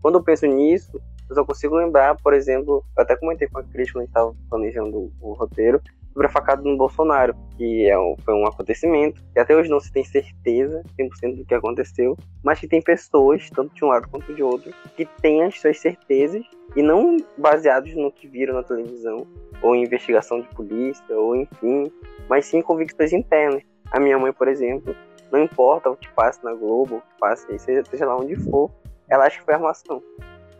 Quando 0.01 0.16
eu 0.16 0.24
penso 0.24 0.45
nisso, 0.45 1.01
eu 1.29 1.35
só 1.35 1.45
consigo 1.45 1.75
lembrar, 1.75 2.15
por 2.17 2.33
exemplo, 2.33 2.83
eu 2.95 3.03
até 3.03 3.15
comentei 3.15 3.47
com 3.47 3.59
a 3.59 3.63
Cris 3.63 3.91
quando 3.91 4.01
a 4.01 4.05
gente 4.05 4.09
estava 4.09 4.35
planejando 4.49 5.11
o 5.21 5.33
roteiro, 5.33 5.81
sobre 6.13 6.27
a 6.27 6.29
facada 6.29 6.61
no 6.61 6.77
Bolsonaro, 6.77 7.35
que 7.57 7.89
é 7.89 7.97
um, 7.97 8.15
foi 8.23 8.33
um 8.35 8.45
acontecimento 8.45 9.21
que 9.33 9.39
até 9.39 9.55
hoje 9.55 9.69
não 9.69 9.79
se 9.79 9.91
tem 9.91 10.03
certeza 10.03 10.83
100% 10.97 11.37
do 11.37 11.45
que 11.45 11.55
aconteceu, 11.55 12.15
mas 12.43 12.59
que 12.59 12.67
tem 12.67 12.81
pessoas, 12.81 13.49
tanto 13.49 13.73
de 13.73 13.83
um 13.83 13.87
lado 13.87 14.07
quanto 14.07 14.33
de 14.33 14.43
outro, 14.43 14.71
que 14.95 15.05
têm 15.21 15.43
as 15.43 15.59
suas 15.59 15.79
certezas 15.79 16.45
e 16.75 16.83
não 16.83 17.17
baseados 17.37 17.95
no 17.95 18.11
que 18.11 18.27
viram 18.27 18.53
na 18.53 18.63
televisão, 18.63 19.25
ou 19.61 19.75
em 19.75 19.83
investigação 19.83 20.39
de 20.39 20.47
polícia, 20.49 21.17
ou 21.17 21.35
enfim, 21.35 21.91
mas 22.29 22.45
sim 22.45 22.61
convicções 22.61 23.11
internas. 23.11 23.63
A 23.91 23.99
minha 23.99 24.17
mãe, 24.17 24.31
por 24.31 24.47
exemplo, 24.47 24.95
não 25.31 25.42
importa 25.42 25.89
o 25.89 25.95
que 25.95 26.09
passa 26.09 26.39
na 26.44 26.53
Globo, 26.53 26.97
o 26.97 27.01
que 27.01 27.19
passa, 27.19 27.57
seja, 27.57 27.83
seja 27.85 28.06
lá 28.06 28.15
onde 28.15 28.35
for, 28.35 28.69
ela 29.09 29.25
acha 29.25 29.39
que 29.39 29.45
foi 29.45 29.53
armação. 29.56 30.01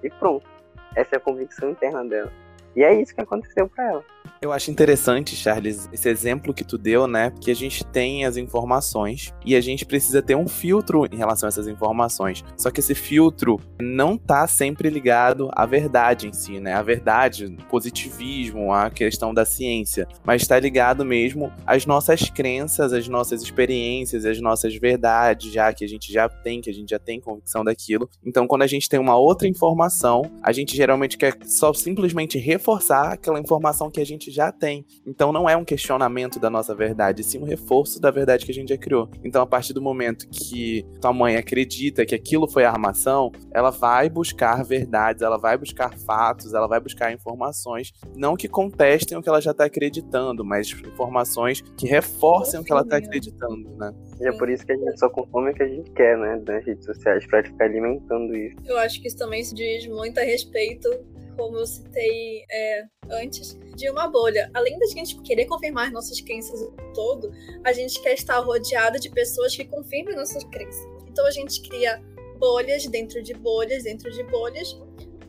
E 0.02 0.10
pronto. 0.10 0.53
Essa 0.96 1.16
é 1.16 1.18
a 1.18 1.22
convicção 1.22 1.72
interna 1.72 2.04
dela. 2.06 2.32
E 2.76 2.84
é 2.84 2.94
isso 2.94 3.14
que 3.14 3.22
aconteceu 3.22 3.68
para 3.68 3.90
ela. 3.90 4.06
Eu 4.42 4.52
acho 4.52 4.70
interessante, 4.70 5.38
Charles, 5.38 5.88
esse 5.94 6.10
exemplo 6.10 6.54
que 6.54 6.66
tu 6.66 6.78
deu, 6.78 7.08
né? 7.08 7.32
Que 7.40 7.50
a 7.50 7.56
gente 7.56 7.82
tem 7.86 8.26
as 8.26 8.36
informações 8.36 9.34
e 9.46 9.56
a 9.56 9.62
gente 9.62 9.86
precisa 9.86 10.22
ter 10.22 10.36
um 10.36 10.50
filtro 10.50 11.06
em 11.06 11.16
relação 11.16 11.48
a 11.48 11.50
essas 11.50 11.66
informações. 11.66 12.44
Só 12.58 12.70
que 12.70 12.82
esse 12.82 12.94
filtro 12.94 13.58
não 13.82 14.18
tá 14.18 14.46
sempre 14.46 14.90
ligado 14.90 15.50
à 15.54 15.66
verdade 15.66 16.28
em 16.28 16.34
si, 16.34 16.60
né? 16.60 16.74
A 16.74 16.82
verdade, 16.82 17.56
positivismo, 17.70 18.74
a 18.74 18.90
questão 18.90 19.34
da 19.34 19.46
ciência, 19.46 20.08
mas 20.26 20.42
está 20.42 20.60
ligado 20.60 21.06
mesmo 21.06 21.52
às 21.66 21.86
nossas 21.86 22.30
crenças, 22.30 22.92
às 22.92 23.08
nossas 23.08 23.42
experiências, 23.42 24.26
às 24.26 24.42
nossas 24.42 24.76
verdades, 24.76 25.54
já 25.54 25.72
que 25.72 25.86
a 25.86 25.88
gente 25.88 26.12
já 26.12 26.28
tem, 26.28 26.60
que 26.60 26.70
a 26.70 26.74
gente 26.74 26.90
já 26.90 27.00
tem 27.00 27.20
convicção 27.20 27.64
daquilo. 27.64 28.10
Então, 28.26 28.46
quando 28.46 28.64
a 28.64 28.68
gente 28.68 28.90
tem 28.90 29.00
uma 29.00 29.16
outra 29.16 29.48
informação, 29.48 30.24
a 30.42 30.52
gente 30.52 30.76
geralmente 30.76 31.18
quer 31.18 31.38
só 31.46 31.74
simplesmente 31.74 32.38
reforçar 32.38 33.14
aquela 33.14 33.40
informação 33.40 33.90
que 33.90 34.02
a 34.02 34.06
gente 34.06 34.13
já 34.32 34.52
tem. 34.52 34.86
Então 35.06 35.32
não 35.32 35.50
é 35.50 35.56
um 35.56 35.66
questionamento 35.66 36.40
da 36.40 36.50
nossa 36.50 36.74
verdade, 36.76 37.24
sim 37.24 37.40
um 37.40 37.46
reforço 37.46 38.00
da 38.00 38.12
verdade 38.12 38.46
que 38.46 38.52
a 38.52 38.54
gente 38.54 38.70
já 38.70 38.78
criou. 38.78 39.10
Então 39.24 39.42
a 39.42 39.46
partir 39.46 39.74
do 39.74 39.82
momento 39.82 40.28
que 40.30 40.86
tua 41.02 41.14
mãe 41.14 41.36
acredita 41.36 42.06
que 42.06 42.16
aquilo 42.16 42.48
foi 42.48 42.66
armação, 42.66 43.32
ela 43.52 43.70
vai 43.70 44.10
buscar 44.10 44.64
verdades, 44.64 45.22
ela 45.22 45.38
vai 45.38 45.58
buscar 45.58 45.98
fatos, 46.00 46.54
ela 46.54 46.68
vai 46.68 46.80
buscar 46.80 47.12
informações, 47.12 47.92
não 48.16 48.36
que 48.36 48.48
contestem 48.48 49.18
o 49.18 49.22
que 49.22 49.30
ela 49.30 49.42
já 49.42 49.52
está 49.52 49.66
acreditando, 49.66 50.44
mas 50.44 50.72
informações 50.72 51.62
que 51.78 51.88
reforcem 51.88 52.60
o 52.60 52.64
que 52.64 52.72
ela 52.72 52.82
está 52.82 52.98
acreditando, 52.98 53.70
né? 53.78 53.94
E 54.20 54.28
é 54.28 54.32
por 54.32 54.50
isso 54.50 54.66
que 54.66 54.72
a 54.72 54.78
gente 54.78 55.00
só 55.00 55.10
consome 55.10 55.52
o 55.52 55.54
que 55.54 55.64
a 55.64 55.68
gente 55.68 55.92
quer, 55.92 56.18
né, 56.18 56.42
nas 56.46 56.66
redes 56.66 56.86
sociais, 56.86 57.26
para 57.28 57.44
ficar 57.44 57.66
alimentando 57.66 58.36
isso. 58.36 58.56
Eu 58.66 58.78
acho 58.78 59.02
que 59.02 59.08
isso 59.08 59.18
também 59.18 59.44
se 59.44 59.54
diz 59.54 59.88
muito 59.88 60.20
a 60.20 60.24
respeito 60.24 60.90
como 61.36 61.58
eu 61.58 61.66
citei 61.66 62.44
é, 62.50 62.84
antes, 63.12 63.58
de 63.76 63.90
uma 63.90 64.08
bolha. 64.08 64.50
Além 64.54 64.78
da 64.80 64.86
gente 64.88 65.20
querer 65.22 65.46
confirmar 65.46 65.92
nossas 65.92 66.20
crenças 66.22 66.62
o 66.62 66.72
todo, 66.94 67.32
a 67.64 67.74
gente 67.74 68.02
quer 68.02 68.14
estar 68.14 68.40
rodeada 68.40 69.00
de 69.00 69.10
pessoas 69.10 69.56
que 69.56 69.66
confirmem 69.66 70.16
nossas 70.16 70.44
crenças. 70.46 70.86
Então 71.08 71.26
a 71.26 71.32
gente 71.32 71.62
cria 71.62 72.02
bolhas 72.38 72.86
dentro 72.88 73.22
de 73.22 73.34
bolhas, 73.34 73.84
dentro 73.84 74.12
de 74.12 74.24
bolhas, 74.24 74.78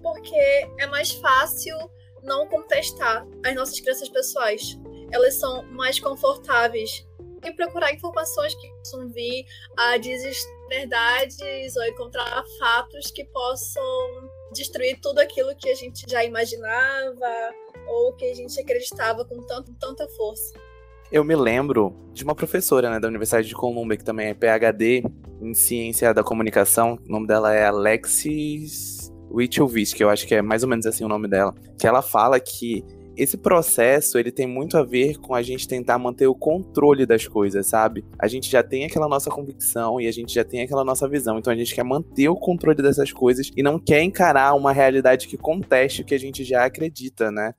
porque 0.02 0.36
é 0.78 0.86
mais 0.86 1.12
fácil 1.12 1.76
não 2.22 2.46
contestar 2.48 3.26
as 3.44 3.54
nossas 3.54 3.78
crenças 3.80 4.08
pessoais. 4.08 4.78
elas 5.12 5.34
são 5.34 5.62
mais 5.70 6.00
confortáveis 6.00 7.06
e 7.44 7.52
procurar 7.52 7.92
informações 7.92 8.54
que 8.54 8.68
possam 8.68 9.08
vir 9.10 9.44
a 9.76 9.98
verdades 10.68 11.76
ou 11.76 11.84
encontrar 11.84 12.42
fatos 12.58 13.10
que 13.10 13.24
possam 13.26 13.82
destruir 14.54 14.98
tudo 15.02 15.18
aquilo 15.18 15.54
que 15.56 15.68
a 15.68 15.74
gente 15.74 16.08
já 16.08 16.24
imaginava 16.24 17.54
ou 17.86 18.14
que 18.14 18.24
a 18.24 18.34
gente 18.34 18.58
acreditava 18.58 19.24
com 19.24 19.42
tanto, 19.42 19.74
tanta 19.78 20.08
força. 20.08 20.54
Eu 21.12 21.22
me 21.22 21.36
lembro 21.36 21.94
de 22.12 22.24
uma 22.24 22.34
professora 22.34 22.90
né, 22.90 22.98
da 22.98 23.08
Universidade 23.08 23.46
de 23.46 23.54
Columbia, 23.54 23.96
que 23.96 24.04
também 24.04 24.28
é 24.28 24.34
PhD 24.34 25.04
em 25.40 25.54
Ciência 25.54 26.14
da 26.14 26.24
Comunicação. 26.24 26.98
O 27.06 27.12
nome 27.12 27.26
dela 27.26 27.54
é 27.54 27.66
Alexis 27.66 29.12
Wichelvis, 29.30 29.92
que 29.92 30.02
eu 30.02 30.08
acho 30.08 30.26
que 30.26 30.34
é 30.34 30.42
mais 30.42 30.62
ou 30.62 30.68
menos 30.68 30.86
assim 30.86 31.04
o 31.04 31.08
nome 31.08 31.28
dela. 31.28 31.54
Que 31.78 31.86
ela 31.86 32.00
fala 32.00 32.40
que 32.40 32.82
esse 33.16 33.36
processo 33.36 34.18
ele 34.18 34.30
tem 34.30 34.46
muito 34.46 34.76
a 34.76 34.82
ver 34.82 35.18
com 35.18 35.34
a 35.34 35.42
gente 35.42 35.68
tentar 35.68 35.98
manter 35.98 36.26
o 36.26 36.34
controle 36.34 37.06
das 37.06 37.26
coisas, 37.26 37.66
sabe? 37.66 38.04
A 38.18 38.26
gente 38.26 38.50
já 38.50 38.62
tem 38.62 38.84
aquela 38.84 39.08
nossa 39.08 39.30
convicção 39.30 40.00
e 40.00 40.06
a 40.06 40.12
gente 40.12 40.34
já 40.34 40.44
tem 40.44 40.62
aquela 40.62 40.84
nossa 40.84 41.08
visão, 41.08 41.38
então 41.38 41.52
a 41.52 41.56
gente 41.56 41.74
quer 41.74 41.84
manter 41.84 42.28
o 42.28 42.36
controle 42.36 42.82
dessas 42.82 43.12
coisas 43.12 43.50
e 43.56 43.62
não 43.62 43.78
quer 43.78 44.02
encarar 44.02 44.54
uma 44.54 44.72
realidade 44.72 45.28
que 45.28 45.36
conteste 45.36 46.02
o 46.02 46.04
que 46.04 46.14
a 46.14 46.18
gente 46.18 46.44
já 46.44 46.64
acredita, 46.64 47.30
né? 47.30 47.54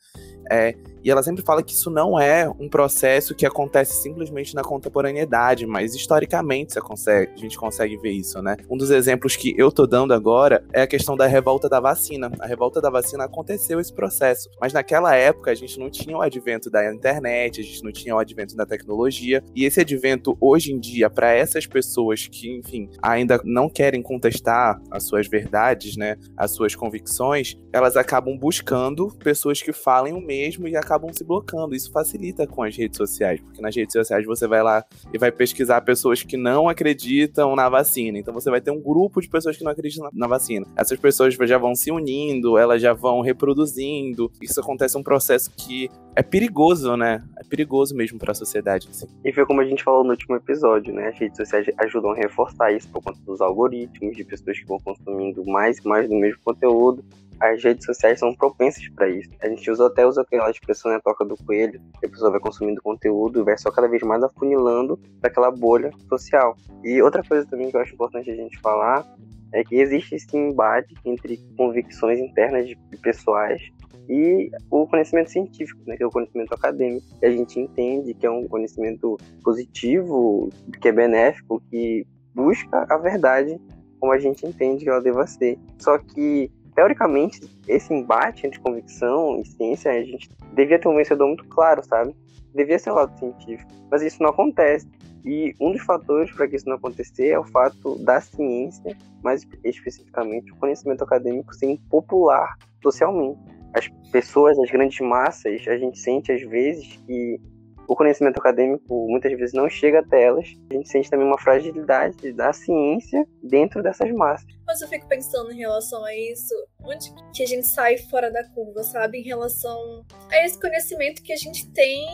É, 0.52 0.76
e 1.06 1.12
ela 1.12 1.22
sempre 1.22 1.44
fala 1.44 1.62
que 1.62 1.74
isso 1.74 1.92
não 1.92 2.20
é 2.20 2.50
um 2.60 2.68
processo 2.68 3.36
que 3.36 3.46
acontece 3.46 4.02
simplesmente 4.02 4.56
na 4.56 4.64
contemporaneidade, 4.64 5.68
mas 5.68 5.94
historicamente 5.94 6.80
a 6.80 7.40
gente 7.40 7.60
consegue 7.60 7.96
ver 7.98 8.10
isso, 8.10 8.42
né? 8.42 8.58
Um 8.68 8.76
dos 8.76 8.90
exemplos 8.90 9.36
que 9.36 9.54
eu 9.56 9.72
tô 9.72 9.86
dando 9.86 10.16
agora 10.16 10.66
é 10.74 10.82
a 10.82 10.88
questão 10.88 11.16
da 11.16 11.28
revolta 11.28 11.70
da 11.70 11.80
vacina. 11.80 12.32
A 12.40 12.48
revolta 12.48 12.82
da 12.82 12.90
vacina 12.90 13.26
aconteceu 13.26 13.80
esse 13.80 13.94
processo, 13.94 14.50
mas 14.60 14.74
naquela 14.74 15.16
época 15.16 15.52
a 15.52 15.56
gente 15.56 15.78
não 15.80 15.92
tinha 15.92 16.18
o 16.18 16.24
advento 16.24 16.72
da 16.72 16.92
internet, 16.92 17.62
a 17.62 17.64
gente 17.64 17.84
não 17.84 17.92
tinha 17.92 18.16
o 18.16 18.18
advento 18.18 18.56
da 18.56 18.66
tecnologia, 18.66 19.44
e 19.56 19.64
esse 19.64 19.82
advento 19.82 20.36
hoje 20.42 20.74
em 20.74 20.80
dia 20.80 21.08
para 21.08 21.32
essas 21.32 21.68
pessoas 21.68 22.28
que, 22.28 22.52
enfim, 22.52 22.90
ainda 23.00 23.40
não 23.44 23.70
querem 23.70 24.02
contestar 24.02 24.82
as 24.90 25.04
suas 25.04 25.28
verdades, 25.28 25.96
né, 25.96 26.18
as 26.36 26.50
suas 26.50 26.74
convicções, 26.74 27.56
elas 27.72 27.96
acabam 27.96 28.36
buscando 28.36 29.10
pessoas 29.20 29.62
que 29.62 29.72
falem 29.72 30.12
o 30.12 30.20
mesmo 30.20 30.68
e 30.68 30.76
acabam 30.76 30.95
acabam 30.96 31.12
se 31.14 31.24
bloqueando. 31.24 31.76
Isso 31.76 31.92
facilita 31.92 32.48
com 32.48 32.64
as 32.64 32.76
redes 32.76 32.98
sociais, 32.98 33.40
porque 33.42 33.62
nas 33.62 33.76
redes 33.76 33.94
sociais 33.94 34.26
você 34.26 34.48
vai 34.48 34.64
lá 34.64 34.84
e 35.14 35.18
vai 35.18 35.32
pesquisar 35.32 35.82
pessoas 35.82 36.24
que 36.24 36.38
não 36.38 36.68
acreditam 36.68 37.56
na 37.56 37.70
vacina. 37.70 38.18
Então 38.18 38.34
você 38.34 38.50
vai 38.50 38.62
ter 38.62 38.72
um 38.72 38.82
grupo 38.82 39.22
de 39.22 39.30
pessoas 39.30 39.58
que 39.58 39.64
não 39.64 39.72
acreditam 39.72 40.10
na 40.14 40.28
vacina. 40.28 40.66
Essas 40.76 40.98
pessoas 41.00 41.36
já 41.36 41.58
vão 41.58 41.76
se 41.76 41.92
unindo, 41.92 42.58
elas 42.58 42.82
já 42.82 42.94
vão 42.94 43.22
reproduzindo. 43.22 44.32
Isso 44.42 44.60
acontece 44.60 44.98
um 44.98 45.04
processo 45.04 45.52
que 45.56 45.90
é 46.16 46.24
perigoso, 46.24 46.96
né? 46.96 47.24
É 47.38 47.44
perigoso 47.44 47.96
mesmo 47.96 48.18
para 48.18 48.32
a 48.32 48.36
sociedade. 48.36 48.88
Assim. 48.90 49.06
E 49.24 49.34
foi 49.34 49.46
como 49.46 49.62
a 49.62 49.66
gente 49.66 49.84
falou 49.84 50.04
no 50.04 50.12
último 50.12 50.36
episódio, 50.36 50.94
né? 50.94 51.10
As 51.10 51.20
redes 51.20 51.38
sociais 51.38 51.68
ajudam 51.78 52.12
a 52.12 52.16
reforçar 52.16 52.72
isso 52.72 52.90
por 52.90 53.04
conta 53.04 53.20
dos 53.26 53.42
algoritmos, 53.42 54.16
de 54.16 54.24
pessoas 54.24 54.58
que 54.58 54.66
vão 54.66 54.80
consumindo 54.80 55.44
mais 55.46 55.78
e 55.78 55.88
mais 55.88 56.08
do 56.08 56.16
mesmo 56.16 56.40
conteúdo 56.44 57.04
as 57.40 57.64
redes 57.64 57.86
sociais 57.86 58.20
são 58.20 58.34
propensas 58.34 58.88
para 58.90 59.10
isso. 59.10 59.30
A 59.42 59.48
gente 59.48 59.70
usa 59.70 59.88
até 59.88 60.06
usa 60.06 60.22
aquela 60.22 60.50
expressão 60.50 60.90
na 60.90 60.98
né, 60.98 61.02
toca 61.04 61.26
do 61.26 61.36
coelho, 61.38 61.82
que 62.00 62.06
a 62.06 62.10
pessoa 62.10 62.32
vai 62.32 62.40
consumindo 62.40 62.82
conteúdo 62.82 63.42
e 63.42 63.44
vai 63.44 63.58
só 63.58 63.72
cada 63.72 63.88
vez 63.88 64.02
mais 64.04 64.24
afunilando 64.24 65.00
daquela 65.20 65.52
bolha 65.52 65.92
social. 66.10 66.56
E 66.84 67.02
outra 67.02 67.24
coisa 67.24 67.46
também 67.48 67.70
que 67.70 67.78
eu 67.78 67.82
acho 67.82 67.94
importante 67.94 68.30
a 68.32 68.36
gente 68.36 68.60
falar 68.60 69.06
é 69.54 69.64
que 69.64 69.76
existe 69.76 70.16
esse 70.16 70.36
embate 70.36 70.94
entre 71.06 71.38
convicções 71.58 72.20
internas 72.20 72.68
de 72.68 72.78
pessoais 73.02 73.62
e 74.10 74.52
o 74.70 74.86
conhecimento 74.86 75.32
científico, 75.32 75.82
né, 75.88 75.98
que 75.98 76.04
é 76.04 76.06
o 76.06 76.12
conhecimento 76.12 76.54
acadêmico, 76.54 77.06
que 77.20 77.26
a 77.26 77.32
gente 77.32 77.60
entende 77.60 78.14
que 78.14 78.26
é 78.26 78.30
um 78.30 78.48
conhecimento 78.48 79.18
positivo, 79.44 80.50
que 80.80 80.88
é 80.88 80.92
benéfico, 80.92 81.62
que 81.70 82.06
busca 82.34 82.86
a 82.90 82.98
verdade 82.98 83.60
como 84.00 84.12
a 84.12 84.20
gente 84.20 84.46
entende 84.46 84.84
que 84.84 84.90
ela 84.90 85.02
deva 85.02 85.26
ser. 85.26 85.58
Só 85.80 85.98
que 85.98 86.52
teoricamente, 86.76 87.40
esse 87.68 87.94
embate 87.94 88.46
entre 88.46 88.60
convicção 88.60 89.40
e 89.40 89.46
ciência, 89.46 89.92
a 89.92 90.04
gente 90.04 90.30
devia 90.54 90.78
ter 90.78 90.88
um 90.88 90.96
vencedor 90.96 91.28
muito 91.28 91.46
claro, 91.46 91.84
sabe? 91.84 92.14
Devia 92.54 92.78
ser 92.78 92.92
o 92.92 92.96
lado 92.96 93.18
científico. 93.18 93.72
Mas 93.90 94.02
isso 94.02 94.22
não 94.22 94.30
acontece. 94.30 94.88
E 95.24 95.56
um 95.60 95.72
dos 95.72 95.82
fatores 95.82 96.32
para 96.32 96.48
que 96.48 96.56
isso 96.56 96.70
não 96.70 96.76
acontecer 96.76 97.30
é 97.30 97.40
o 97.40 97.44
fato 97.44 97.98
da 98.04 98.22
ciência, 98.22 98.96
mais 99.24 99.48
especificamente 99.64 100.52
o 100.52 100.56
conhecimento 100.58 101.04
acadêmico, 101.04 101.56
ser 101.56 101.72
impopular 101.72 102.56
socialmente. 102.84 103.40
As 103.74 103.88
pessoas, 104.12 104.58
as 104.60 104.70
grandes 104.70 105.00
massas, 105.00 105.68
a 105.68 105.78
gente 105.78 105.98
sente 105.98 106.32
às 106.32 106.42
vezes 106.44 106.98
que 107.08 107.42
o 107.88 107.96
conhecimento 107.96 108.38
acadêmico 108.38 109.08
muitas 109.08 109.32
vezes 109.34 109.54
não 109.54 109.70
chega 109.70 110.00
até 110.00 110.24
elas. 110.24 110.48
A 110.70 110.74
gente 110.74 110.90
sente 110.90 111.10
também 111.10 111.26
uma 111.26 111.40
fragilidade 111.40 112.32
da 112.34 112.52
ciência 112.54 113.26
dentro 113.44 113.82
dessas 113.82 114.12
massas. 114.12 114.48
Mas 114.66 114.82
eu 114.82 114.88
fico 114.88 115.08
pensando 115.08 115.52
em 115.52 115.58
relação 115.58 116.04
a 116.04 116.16
isso, 116.16 116.54
onde 116.84 117.14
que 117.34 117.44
a 117.44 117.46
gente 117.46 117.68
sai 117.68 117.98
fora 117.98 118.32
da 118.32 118.44
curva, 118.50 118.84
sabe? 118.84 119.20
Em 119.20 119.24
relação 119.24 120.04
a 120.30 120.46
esse 120.46 120.60
conhecimento 120.60 121.22
que 121.22 121.32
a 121.32 121.38
gente 121.38 121.72
tem 121.72 122.06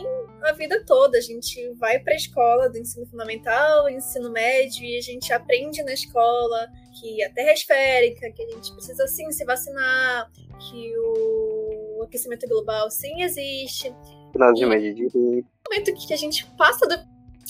a 0.42 0.52
vida 0.52 0.84
toda. 0.84 1.16
A 1.16 1.20
gente 1.20 1.72
vai 1.74 1.98
para 1.98 2.12
a 2.12 2.16
escola 2.16 2.68
do 2.68 2.78
ensino 2.78 3.06
fundamental, 3.06 3.88
ensino 3.88 4.30
médio, 4.30 4.84
e 4.84 4.98
a 4.98 5.00
gente 5.00 5.32
aprende 5.32 5.82
na 5.82 5.94
escola 5.94 6.68
que 7.00 7.22
a 7.22 7.32
Terra 7.32 7.50
é 7.50 7.54
esférica, 7.54 8.30
que 8.32 8.42
a 8.42 8.50
gente 8.50 8.72
precisa 8.74 9.06
sim 9.06 9.30
se 9.32 9.44
vacinar, 9.44 10.30
que 10.58 10.92
o 10.98 12.02
aquecimento 12.02 12.46
global 12.46 12.90
sim 12.90 13.22
existe 13.22 13.92
Nada 14.34 14.52
de 14.52 14.60
de 14.60 14.94
direito. 14.94 15.48
momento 15.68 15.94
que 15.94 16.14
a 16.14 16.16
gente 16.16 16.46
passa 16.56 16.86
das 16.86 17.04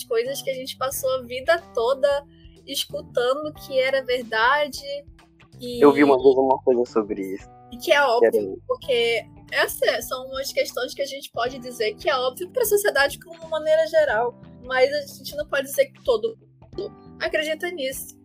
coisas 0.07 0.41
que 0.41 0.49
a 0.49 0.53
gente 0.53 0.77
passou 0.77 1.09
a 1.15 1.21
vida 1.21 1.57
toda 1.73 2.25
escutando 2.65 3.53
que 3.53 3.79
era 3.79 4.03
verdade. 4.03 4.81
E... 5.59 5.81
Eu 5.81 5.91
vi 5.91 6.03
uma 6.03 6.15
vez 6.15 6.35
uma 6.35 6.59
coisa 6.59 6.85
sobre 6.85 7.21
isso. 7.21 7.49
E 7.71 7.77
que 7.77 7.91
é 7.91 8.01
óbvio, 8.01 8.61
porque 8.67 9.25
essas 9.51 10.07
são 10.07 10.27
umas 10.27 10.51
questões 10.51 10.93
que 10.93 11.01
a 11.01 11.05
gente 11.05 11.31
pode 11.31 11.57
dizer 11.59 11.95
que 11.95 12.09
é 12.09 12.15
óbvio 12.15 12.49
para 12.51 12.61
a 12.61 12.65
sociedade 12.65 13.19
como 13.19 13.49
maneira 13.49 13.85
geral, 13.87 14.39
mas 14.63 14.91
a 14.93 15.01
gente 15.01 15.35
não 15.35 15.47
pode 15.47 15.67
dizer 15.67 15.87
que 15.87 16.03
todo 16.03 16.37
mundo 16.61 16.91
acredita 17.19 17.69
nisso. 17.71 18.15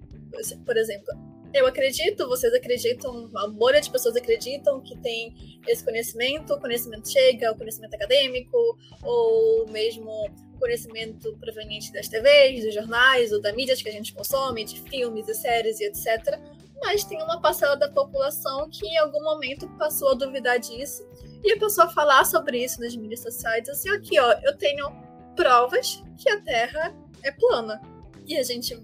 Por 0.64 0.76
exemplo, 0.76 1.06
eu 1.52 1.66
acredito, 1.66 2.28
vocês 2.28 2.52
acreditam, 2.52 3.30
a 3.34 3.48
bolha 3.48 3.80
de 3.80 3.90
pessoas 3.90 4.16
acreditam 4.16 4.80
que 4.80 4.96
tem 4.98 5.60
esse 5.66 5.84
conhecimento, 5.84 6.52
o 6.52 6.60
conhecimento 6.60 7.10
chega, 7.10 7.52
o 7.52 7.56
conhecimento 7.56 7.94
acadêmico, 7.94 8.56
ou 9.02 9.66
mesmo 9.68 10.30
conhecimento 10.58 11.36
proveniente 11.38 11.92
das 11.92 12.08
TVs, 12.08 12.64
dos 12.64 12.74
jornais, 12.74 13.32
ou 13.32 13.40
da 13.40 13.52
mídia 13.52 13.76
que 13.76 13.88
a 13.88 13.92
gente 13.92 14.12
consome, 14.12 14.64
de 14.64 14.80
filmes 14.82 15.28
e 15.28 15.34
séries 15.34 15.80
e 15.80 15.84
etc. 15.84 16.38
Mas 16.80 17.04
tem 17.04 17.20
uma 17.22 17.40
parcela 17.40 17.76
da 17.76 17.88
população 17.88 18.68
que 18.70 18.86
em 18.86 18.98
algum 18.98 19.22
momento 19.22 19.68
passou 19.78 20.10
a 20.10 20.14
duvidar 20.14 20.58
disso 20.58 21.08
e 21.42 21.52
a 21.52 21.88
falar 21.88 22.24
sobre 22.24 22.62
isso 22.62 22.80
nas 22.80 22.94
mídias 22.94 23.20
sociais, 23.20 23.68
assim, 23.68 23.88
aqui 23.90 24.18
ó, 24.18 24.32
eu 24.42 24.56
tenho 24.56 24.90
provas 25.34 26.02
que 26.16 26.28
a 26.28 26.40
Terra 26.40 26.94
é 27.22 27.30
plana. 27.30 27.80
E 28.26 28.36
a 28.36 28.42
gente 28.42 28.76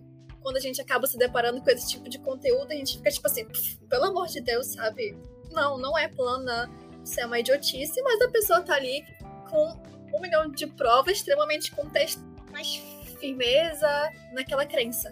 quando 0.44 0.58
a 0.58 0.60
gente 0.60 0.78
acaba 0.78 1.06
se 1.06 1.16
deparando 1.16 1.62
com 1.62 1.70
esse 1.70 1.88
tipo 1.88 2.06
de 2.06 2.18
conteúdo, 2.18 2.70
a 2.70 2.74
gente 2.74 2.98
fica 2.98 3.10
tipo 3.10 3.26
assim, 3.26 3.46
pelo 3.88 4.04
amor 4.04 4.26
de 4.26 4.42
Deus, 4.42 4.74
sabe? 4.74 5.16
Não, 5.50 5.78
não 5.78 5.96
é 5.96 6.06
plana, 6.06 6.70
isso 7.02 7.18
é 7.18 7.24
uma 7.24 7.40
idiotice, 7.40 8.00
mas 8.02 8.20
a 8.20 8.28
pessoa 8.28 8.60
tá 8.60 8.74
ali 8.74 9.02
com 9.48 9.74
um 10.14 10.20
milhão 10.20 10.50
de 10.50 10.66
provas 10.66 11.16
extremamente 11.16 11.72
contexto, 11.72 12.22
mais 12.52 12.76
firmeza 13.18 13.88
naquela 14.34 14.66
crença. 14.66 15.10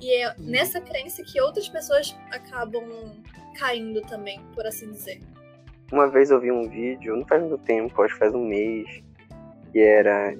E 0.00 0.10
é 0.14 0.28
uhum. 0.30 0.34
nessa 0.38 0.80
crença 0.80 1.22
que 1.22 1.38
outras 1.38 1.68
pessoas 1.68 2.16
acabam 2.30 3.22
caindo 3.58 4.00
também, 4.00 4.40
por 4.54 4.66
assim 4.66 4.90
dizer. 4.90 5.20
Uma 5.92 6.08
vez 6.08 6.30
eu 6.30 6.40
vi 6.40 6.50
um 6.50 6.66
vídeo, 6.66 7.14
não 7.14 7.26
faz 7.26 7.42
muito 7.42 7.58
tempo, 7.58 8.00
acho 8.00 8.14
que 8.14 8.18
faz 8.18 8.34
um 8.34 8.46
mês, 8.46 8.88
que 9.70 9.78
era 9.78 10.34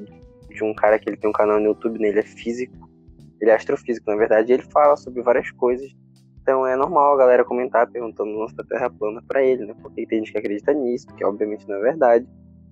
de 0.49 0.65
um 0.65 0.73
cara 0.75 0.99
que 0.99 1.11
ele 1.11 1.19
tem 1.19 1.29
um 1.29 1.35
canal 1.35 1.61
no 1.61 1.67
YouTube, 1.67 1.99
né? 1.99 2.09
Ele 2.09 2.21
é 2.21 2.23
físico. 2.23 2.82
Ele 3.43 3.51
é 3.51 3.55
astrofísico, 3.55 4.09
na 4.09 4.17
verdade, 4.17 4.53
ele 4.53 4.63
fala 4.63 4.97
sobre 4.97 5.21
várias 5.21 5.51
coisas. 5.51 5.91
Então 6.41 6.65
é 6.65 6.77
normal 6.77 7.15
a 7.15 7.19
galera 7.19 7.45
comentar 7.45 7.91
perguntando 7.91 8.39
lance 8.39 8.55
da 8.55 8.63
Terra 8.63 8.89
plana 8.89 9.21
para 9.27 9.43
ele, 9.43 9.67
né? 9.67 9.75
Porque 9.83 10.07
tem 10.07 10.21
gente 10.21 10.31
que 10.31 10.39
acredita 10.39 10.73
nisso, 10.73 11.09
que 11.09 11.25
obviamente 11.25 11.69
não 11.69 11.77
é 11.77 11.81
verdade. 11.81 12.27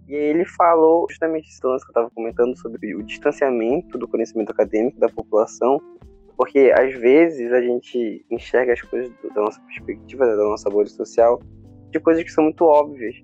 E 0.06 0.14
aí 0.14 0.22
ele 0.22 0.44
falou 0.44 1.06
justamente 1.10 1.48
esse 1.48 1.60
lance 1.64 1.84
que 1.84 1.90
eu 1.90 1.92
estava 1.92 2.10
comentando 2.10 2.56
sobre 2.56 2.94
o 2.94 3.02
distanciamento 3.02 3.98
do 3.98 4.06
conhecimento 4.06 4.50
acadêmico 4.50 4.98
da 5.00 5.08
população, 5.08 5.80
porque 6.36 6.72
às 6.76 6.94
vezes 6.94 7.52
a 7.52 7.60
gente 7.60 8.24
enxerga 8.30 8.72
as 8.72 8.80
coisas 8.80 9.12
da 9.34 9.40
nossa 9.40 9.60
perspectiva, 9.62 10.24
da 10.24 10.36
nossa 10.36 10.70
bolha 10.70 10.88
social, 10.88 11.40
de 11.90 11.98
coisas 11.98 12.22
que 12.22 12.30
são 12.30 12.44
muito 12.44 12.64
óbvias. 12.64 13.16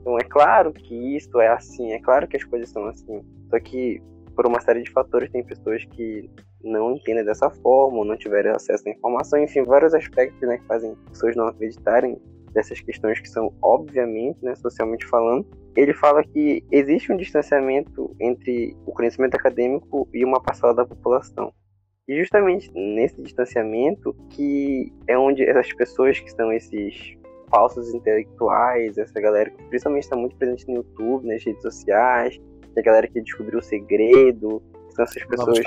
Então 0.00 0.18
é 0.18 0.24
claro 0.24 0.70
que 0.70 1.16
isto 1.16 1.40
é 1.40 1.48
assim, 1.48 1.92
é 1.92 2.00
claro 2.00 2.28
que 2.28 2.36
as 2.36 2.44
coisas 2.44 2.68
são 2.68 2.84
assim. 2.86 3.22
Só 3.48 3.58
que 3.58 4.02
por 4.36 4.46
uma 4.46 4.60
série 4.60 4.82
de 4.82 4.90
fatores 4.90 5.30
tem 5.30 5.44
pessoas 5.44 5.84
que 5.86 6.30
não 6.62 6.92
entendem 6.92 7.24
dessa 7.24 7.50
forma, 7.50 7.98
ou 7.98 8.04
não 8.04 8.16
tiverem 8.16 8.52
acesso 8.52 8.88
à 8.88 8.92
informação, 8.92 9.42
enfim, 9.42 9.62
vários 9.62 9.94
aspectos 9.94 10.40
né, 10.46 10.58
que 10.58 10.66
fazem 10.66 10.94
pessoas 11.08 11.36
não 11.36 11.46
acreditarem 11.46 12.20
dessas 12.52 12.80
questões 12.80 13.20
que 13.20 13.28
são 13.28 13.52
obviamente, 13.62 14.38
né, 14.42 14.54
socialmente 14.56 15.06
falando, 15.06 15.46
ele 15.76 15.94
fala 15.94 16.22
que 16.22 16.64
existe 16.70 17.12
um 17.12 17.16
distanciamento 17.16 18.14
entre 18.20 18.76
o 18.86 18.92
conhecimento 18.92 19.36
acadêmico 19.36 20.08
e 20.12 20.24
uma 20.24 20.40
parcela 20.40 20.74
da 20.74 20.84
população. 20.84 21.52
E 22.08 22.18
justamente 22.18 22.70
nesse 22.74 23.22
distanciamento 23.22 24.14
que 24.30 24.92
é 25.06 25.16
onde 25.16 25.44
essas 25.44 25.72
pessoas 25.72 26.18
que 26.18 26.30
são 26.32 26.52
esses 26.52 27.16
falsos 27.48 27.94
intelectuais, 27.94 28.98
essa 28.98 29.20
galera 29.20 29.50
que 29.50 29.62
principalmente 29.64 30.04
está 30.04 30.16
muito 30.16 30.36
presente 30.36 30.66
no 30.66 30.76
YouTube, 30.76 31.26
nas 31.26 31.44
redes 31.44 31.62
sociais, 31.62 32.40
a 32.76 32.82
galera 32.82 33.06
que 33.06 33.20
descobriu 33.20 33.58
o 33.58 33.62
segredo, 33.62 34.62
são 34.90 35.04
essas 35.04 35.24
pessoas. 35.24 35.58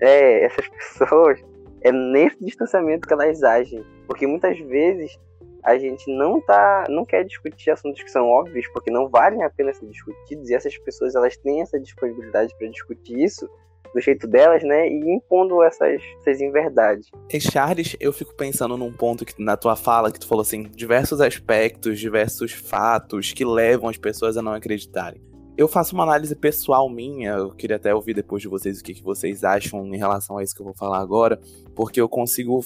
É, 0.00 0.44
essas 0.44 0.68
pessoas, 0.98 1.40
é 1.82 1.92
nesse 1.92 2.42
distanciamento 2.44 3.06
que 3.06 3.12
elas 3.12 3.42
agem. 3.42 3.84
Porque 4.06 4.26
muitas 4.26 4.58
vezes 4.58 5.18
a 5.64 5.78
gente 5.78 6.10
não 6.14 6.40
tá, 6.40 6.84
não 6.88 7.04
quer 7.04 7.24
discutir 7.24 7.70
assuntos 7.70 8.02
que 8.02 8.10
são 8.10 8.28
óbvios, 8.28 8.66
porque 8.72 8.90
não 8.90 9.08
valem 9.08 9.42
a 9.42 9.50
pena 9.50 9.72
ser 9.72 9.86
discutidos, 9.86 10.50
e 10.50 10.54
essas 10.54 10.76
pessoas 10.78 11.14
elas 11.14 11.36
têm 11.38 11.62
essa 11.62 11.80
disponibilidade 11.80 12.54
para 12.58 12.68
discutir 12.68 13.18
isso, 13.18 13.48
do 13.94 14.00
jeito 14.00 14.26
delas, 14.26 14.62
né? 14.62 14.88
E 14.88 15.14
impondo 15.14 15.62
essas, 15.62 16.02
essas 16.20 16.40
inverdades. 16.40 17.08
E 17.32 17.40
Charles, 17.40 17.96
eu 18.00 18.12
fico 18.12 18.34
pensando 18.34 18.76
num 18.76 18.92
ponto 18.92 19.24
que 19.24 19.40
na 19.42 19.56
tua 19.56 19.76
fala 19.76 20.10
que 20.10 20.18
tu 20.18 20.26
falou 20.26 20.42
assim, 20.42 20.64
diversos 20.64 21.20
aspectos, 21.20 21.98
diversos 21.98 22.52
fatos 22.52 23.32
que 23.32 23.44
levam 23.44 23.88
as 23.88 23.96
pessoas 23.96 24.36
a 24.36 24.42
não 24.42 24.52
acreditarem. 24.52 25.22
Eu 25.56 25.68
faço 25.68 25.94
uma 25.94 26.02
análise 26.02 26.34
pessoal 26.34 26.90
minha, 26.90 27.30
eu 27.32 27.50
queria 27.50 27.76
até 27.76 27.94
ouvir 27.94 28.12
depois 28.12 28.42
de 28.42 28.48
vocês 28.48 28.80
o 28.80 28.82
que, 28.82 28.92
que 28.92 29.04
vocês 29.04 29.44
acham 29.44 29.86
em 29.94 29.96
relação 29.96 30.36
a 30.36 30.42
isso 30.42 30.52
que 30.52 30.60
eu 30.60 30.66
vou 30.66 30.74
falar 30.74 30.98
agora, 30.98 31.38
porque 31.76 32.00
eu 32.00 32.08
consigo 32.08 32.64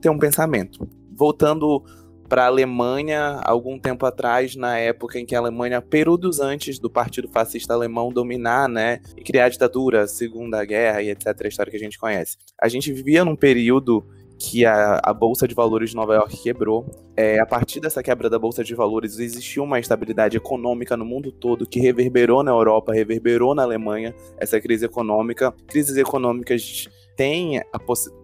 ter 0.00 0.08
um 0.08 0.18
pensamento. 0.18 0.88
Voltando 1.10 1.82
para 2.28 2.44
a 2.44 2.46
Alemanha 2.46 3.40
algum 3.42 3.76
tempo 3.76 4.06
atrás, 4.06 4.54
na 4.54 4.78
época 4.78 5.18
em 5.18 5.26
que 5.26 5.34
a 5.34 5.40
Alemanha, 5.40 5.82
períodos 5.82 6.38
antes 6.38 6.78
do 6.78 6.88
Partido 6.88 7.28
Fascista 7.28 7.74
Alemão 7.74 8.12
dominar, 8.12 8.68
né, 8.68 9.00
e 9.16 9.22
criar 9.22 9.46
a 9.46 9.48
ditadura, 9.48 10.06
Segunda 10.06 10.64
Guerra 10.64 11.02
e 11.02 11.10
etc, 11.10 11.34
a 11.42 11.48
história 11.48 11.70
que 11.72 11.76
a 11.76 11.80
gente 11.80 11.98
conhece. 11.98 12.36
A 12.60 12.68
gente 12.68 12.92
vivia 12.92 13.24
num 13.24 13.34
período 13.34 14.06
que 14.38 14.64
a, 14.64 15.00
a, 15.02 15.12
Bolsa 15.12 15.48
de 15.48 15.54
Valores 15.54 15.90
de 15.90 15.96
Nova 15.96 16.14
York 16.14 16.36
quebrou. 16.42 16.86
É, 17.16 17.40
a 17.40 17.46
partir 17.46 17.80
dessa 17.80 18.02
quebra 18.02 18.30
da 18.30 18.38
Bolsa 18.38 18.62
de 18.62 18.74
Valores, 18.74 19.18
existiu 19.18 19.64
uma 19.64 19.80
instabilidade 19.80 20.36
econômica 20.36 20.96
no 20.96 21.04
mundo 21.04 21.32
todo 21.32 21.66
que 21.66 21.80
reverberou 21.80 22.44
na 22.44 22.52
Europa, 22.52 22.92
reverberou 22.92 23.54
na 23.54 23.64
Alemanha, 23.64 24.14
essa 24.38 24.60
crise 24.60 24.84
econômica. 24.84 25.52
Crises 25.66 25.96
econômicas 25.96 26.88
tem 27.18 27.58
a, 27.58 27.64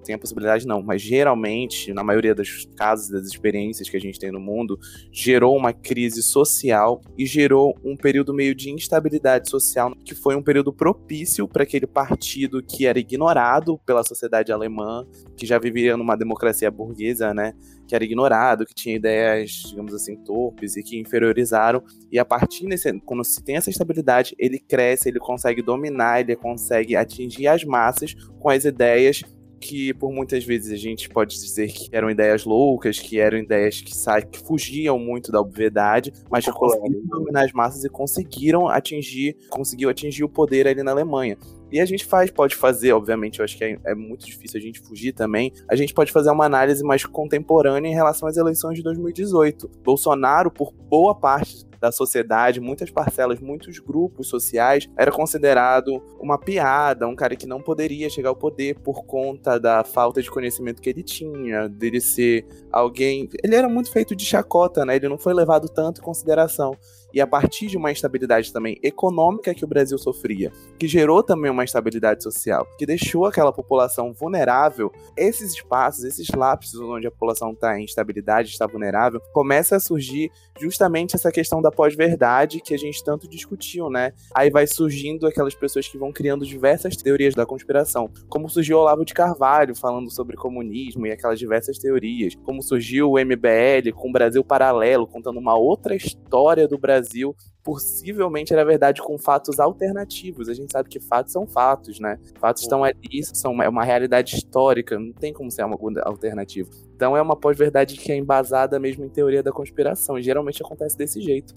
tem 0.05 0.15
a 0.15 0.19
possibilidade, 0.19 0.69
não, 0.69 0.81
mas 0.81 1.03
geralmente, 1.03 1.93
na 1.93 2.05
maioria 2.05 2.33
dos 2.33 2.65
casos, 2.77 3.09
das 3.11 3.27
experiências 3.27 3.91
que 3.91 3.97
a 3.97 4.01
gente 4.01 4.21
tem 4.21 4.31
no 4.31 4.39
mundo, 4.39 4.79
gerou 5.11 5.57
uma 5.57 5.73
crise 5.73 6.23
social 6.23 7.01
e 7.19 7.27
gerou 7.27 7.77
um 7.85 7.97
período 7.97 8.33
meio 8.33 8.55
de 8.55 8.71
instabilidade 8.71 9.51
social, 9.51 9.93
que 10.05 10.15
foi 10.15 10.37
um 10.37 10.43
período 10.45 10.73
propício 10.73 11.49
para 11.49 11.65
aquele 11.65 11.89
partido 11.89 12.63
que 12.63 12.87
era 12.87 12.97
ignorado 12.97 13.77
pela 13.85 14.05
sociedade 14.05 14.53
alemã, 14.53 15.05
que 15.37 15.45
já 15.45 15.59
vivia 15.59 15.97
numa 15.97 16.15
democracia 16.15 16.71
burguesa, 16.71 17.35
né? 17.35 17.53
Que 17.87 17.95
era 17.95 18.05
ignorado, 18.05 18.65
que 18.65 18.75
tinha 18.75 18.97
ideias, 18.97 19.51
digamos 19.69 19.95
assim, 19.95 20.17
torpes 20.17 20.77
e 20.77 20.83
que 20.83 20.99
inferiorizaram. 20.99 21.83
E 22.11 22.19
a 22.19 22.25
partir 22.25 22.67
desse, 22.67 22.93
quando 23.01 23.25
se 23.25 23.43
tem 23.43 23.57
essa 23.57 23.71
estabilidade, 23.71 24.35
ele 24.39 24.59
cresce, 24.59 25.09
ele 25.09 25.19
consegue 25.19 25.63
dominar, 25.63 26.21
ele 26.21 26.37
consegue 26.37 26.97
atingir 26.97 27.47
as 27.47 27.65
massas 27.65 28.15
com 28.39 28.49
as 28.49 28.65
ideias 28.65 29.23
que 29.65 29.95
por 29.95 30.13
muitas 30.13 30.45
vezes 30.45 30.71
a 30.71 30.77
gente 30.77 31.09
pode 31.09 31.35
dizer 31.35 31.69
que 31.69 31.89
eram 31.91 32.11
ideias 32.11 32.45
loucas, 32.45 32.99
que 32.99 33.19
eram 33.19 33.39
ideias 33.39 33.81
que, 33.81 33.93
que 34.31 34.39
fugiam 34.47 34.99
muito 34.99 35.33
da 35.33 35.41
obviedade, 35.41 36.13
mas 36.31 36.45
que 36.45 36.53
conseguiram 36.53 37.07
dominar 37.07 37.45
as 37.47 37.53
massas 37.53 37.83
e 37.83 37.89
conseguiram 37.89 38.69
atingir, 38.69 39.35
conseguiu 39.49 39.89
atingir 39.89 40.23
o 40.23 40.29
poder 40.29 40.69
ali 40.69 40.83
na 40.83 40.91
Alemanha. 40.91 41.39
E 41.75 41.81
a 41.81 41.85
gente 41.85 42.05
faz, 42.05 42.31
pode 42.31 42.55
fazer, 42.55 42.93
obviamente, 42.93 43.41
eu 43.41 43.45
acho 43.45 43.59
que 43.59 43.65
é, 43.65 43.77
é, 43.85 43.97
muito 43.97 44.25
difícil 44.25 44.61
a 44.61 44.63
gente 44.63 44.79
fugir 44.79 45.13
também. 45.13 45.53
A 45.69 45.75
gente 45.75 45.93
pode 45.93 46.13
fazer 46.13 46.31
uma 46.31 46.45
análise 46.45 46.85
mais 46.85 47.05
contemporânea 47.05 47.89
em 47.89 47.93
relação 47.93 48.29
às 48.29 48.37
eleições 48.37 48.77
de 48.77 48.83
2018. 48.85 49.69
Bolsonaro, 49.83 50.53
por 50.53 50.73
boa 50.73 51.17
parte 51.17 51.67
da 51.81 51.91
sociedade, 51.91 52.61
muitas 52.61 52.93
parcelas, 52.93 53.41
muitos 53.41 53.81
grupos 53.81 54.29
sociais, 54.29 54.89
era 54.97 55.11
considerado 55.11 56.01
uma 56.21 56.39
piada, 56.39 57.09
um 57.09 57.17
cara 57.17 57.35
que 57.35 57.45
não 57.45 57.61
poderia 57.61 58.09
chegar 58.09 58.29
ao 58.29 58.37
poder 58.37 58.79
por 58.79 59.05
conta 59.05 59.59
da 59.59 59.83
falta 59.83 60.23
de 60.23 60.31
conhecimento 60.31 60.81
que 60.81 60.89
ele 60.89 61.03
tinha, 61.03 61.69
dele 61.69 62.01
ser 62.01 62.47
alguém. 62.71 63.29
Ele 63.43 63.57
era 63.57 63.69
muito 63.69 63.91
feito 63.91 64.15
de 64.15 64.25
chacota, 64.25 64.85
né? 64.85 64.95
Ele 64.95 65.09
não 65.09 65.19
foi 65.19 65.35
levado 65.35 65.69
tanto 65.69 66.01
em 66.01 66.05
consideração 66.05 66.77
e 67.15 67.21
a 67.21 67.27
partir 67.27 67.69
de 67.69 67.77
uma 67.77 67.93
instabilidade 67.93 68.53
também 68.53 68.79
econômica 68.83 69.55
que 69.55 69.65
o 69.65 69.69
Brasil 69.69 69.97
sofria, 69.97 70.51
que 70.79 70.89
gerou 70.89 71.23
também 71.23 71.51
uma 71.51 71.63
instabilidade 71.63 72.23
social, 72.23 72.67
que 72.77 72.85
deixou 72.85 73.25
aquela 73.25 73.53
população 73.53 74.13
vulnerável, 74.13 74.91
esses 75.17 75.53
espaços, 75.53 76.03
esses 76.03 76.29
lapsos 76.31 76.81
onde 76.81 77.07
a 77.07 77.11
população 77.11 77.53
está 77.53 77.79
em 77.79 77.85
instabilidade, 77.85 78.51
está 78.51 78.67
vulnerável, 78.67 79.21
começa 79.33 79.77
a 79.77 79.81
surgir 79.81 80.31
justamente 80.59 81.15
essa 81.15 81.31
questão 81.31 81.63
da 81.63 81.71
pós-verdade 81.71 82.61
que 82.61 82.75
a 82.75 82.79
gente 82.79 83.03
tanto 83.05 83.29
discutiu, 83.29 83.89
né? 83.89 84.13
Aí 84.35 84.51
vai 84.51 84.67
surgindo 84.67 85.27
aquelas 85.27 85.55
pessoas 85.55 85.87
que 85.87 85.97
vão 85.97 86.13
criando 86.13 86.45
diversas 86.45 86.97
teorias 86.97 87.35
da 87.35 87.47
conspiração, 87.47 88.11
como 88.29 88.49
surgiu 88.49 88.79
Olavo 88.79 89.05
de 89.05 89.15
Carvalho 89.15 89.75
falando 89.77 90.11
sobre 90.11 90.37
comunismo 90.37 91.07
e 91.07 91.13
aquelas 91.13 91.39
diversas 91.39 91.79
teorias, 91.79 92.35
como 92.45 92.63
surgiu 92.63 93.13
o 93.13 93.19
MBL 93.19 93.93
com 93.95 94.09
o 94.09 94.13
Brasil 94.13 94.43
Paralelo, 94.43 95.07
contando 95.07 95.39
uma 95.39 95.57
outra 95.57 95.95
história 95.95 96.67
do 96.67 96.77
Brasil 96.77 97.04
Brasil 97.05 97.37
possivelmente 97.63 98.53
era 98.53 98.65
verdade 98.65 99.01
com 99.01 99.17
fatos 99.19 99.59
alternativos. 99.59 100.49
A 100.49 100.55
gente 100.55 100.71
sabe 100.71 100.89
que 100.89 101.01
fatos 101.01 101.33
são 101.33 101.47
fatos, 101.47 101.99
né? 101.99 102.19
Fatos 102.39 102.63
estão 102.63 102.85
ali, 102.85 103.23
são 103.23 103.53
uma, 103.53 103.65
é 103.65 103.69
uma 103.69 103.85
realidade 103.85 104.37
histórica, 104.37 104.99
não 104.99 105.13
tem 105.13 105.33
como 105.33 105.51
ser 105.51 105.65
uma 105.65 105.79
alternativa. 106.03 106.69
Então 106.95 107.17
é 107.17 107.23
uma 107.23 107.37
pós-verdade 107.37 107.97
que 107.97 108.13
é 108.13 108.17
embasada 108.17 108.79
mesmo 108.79 109.05
em 109.05 109.09
teoria 109.09 109.43
da 109.43 109.51
conspiração. 109.51 110.19
E 110.19 110.23
geralmente 110.23 110.63
acontece 110.63 110.97
desse 110.97 111.21
jeito. 111.21 111.55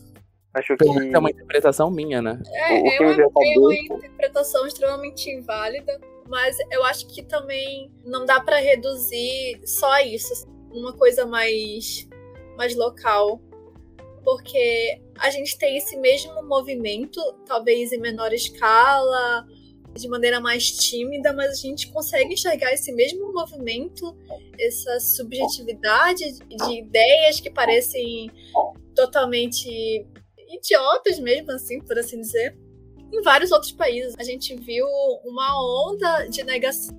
Acho 0.54 0.76
que 0.78 0.88
é 1.14 1.20
uma 1.20 1.30
interpretação 1.30 1.92
minha, 1.92 2.22
né? 2.22 2.42
É, 2.52 2.80
eu 2.80 3.30
tenho 3.30 3.62
uma 3.62 3.76
interpretação 3.76 4.66
extremamente 4.66 5.40
válida, 5.42 6.00
mas 6.28 6.56
eu 6.72 6.84
acho 6.86 7.06
que 7.08 7.22
também 7.22 7.92
não 8.04 8.26
dá 8.26 8.40
para 8.40 8.58
reduzir 8.58 9.60
só 9.66 9.92
a 9.92 10.04
isso, 10.04 10.48
uma 10.72 10.94
coisa 10.94 11.26
mais 11.26 12.08
mais 12.58 12.76
local 12.76 13.40
porque 14.28 15.02
a 15.20 15.30
gente 15.30 15.58
tem 15.58 15.78
esse 15.78 15.96
mesmo 15.96 16.46
movimento, 16.46 17.22
talvez 17.46 17.94
em 17.94 17.98
menor 17.98 18.34
escala, 18.34 19.48
de 19.96 20.06
maneira 20.10 20.42
mais 20.42 20.70
tímida, 20.70 21.32
mas 21.32 21.52
a 21.52 21.62
gente 21.62 21.90
consegue 21.94 22.34
enxergar 22.34 22.74
esse 22.74 22.92
mesmo 22.92 23.32
movimento, 23.32 24.14
essa 24.60 25.00
subjetividade 25.00 26.40
de 26.40 26.78
ideias 26.78 27.40
que 27.40 27.50
parecem 27.50 28.30
totalmente 28.94 30.06
idiotas 30.50 31.20
mesmo, 31.20 31.54
assim, 31.54 31.80
por 31.80 31.98
assim 31.98 32.20
dizer, 32.20 32.54
em 33.14 33.22
vários 33.22 33.50
outros 33.50 33.72
países. 33.72 34.14
A 34.20 34.24
gente 34.24 34.54
viu 34.58 34.86
uma 35.24 35.88
onda 35.88 36.28
de 36.28 36.44
negação 36.44 36.94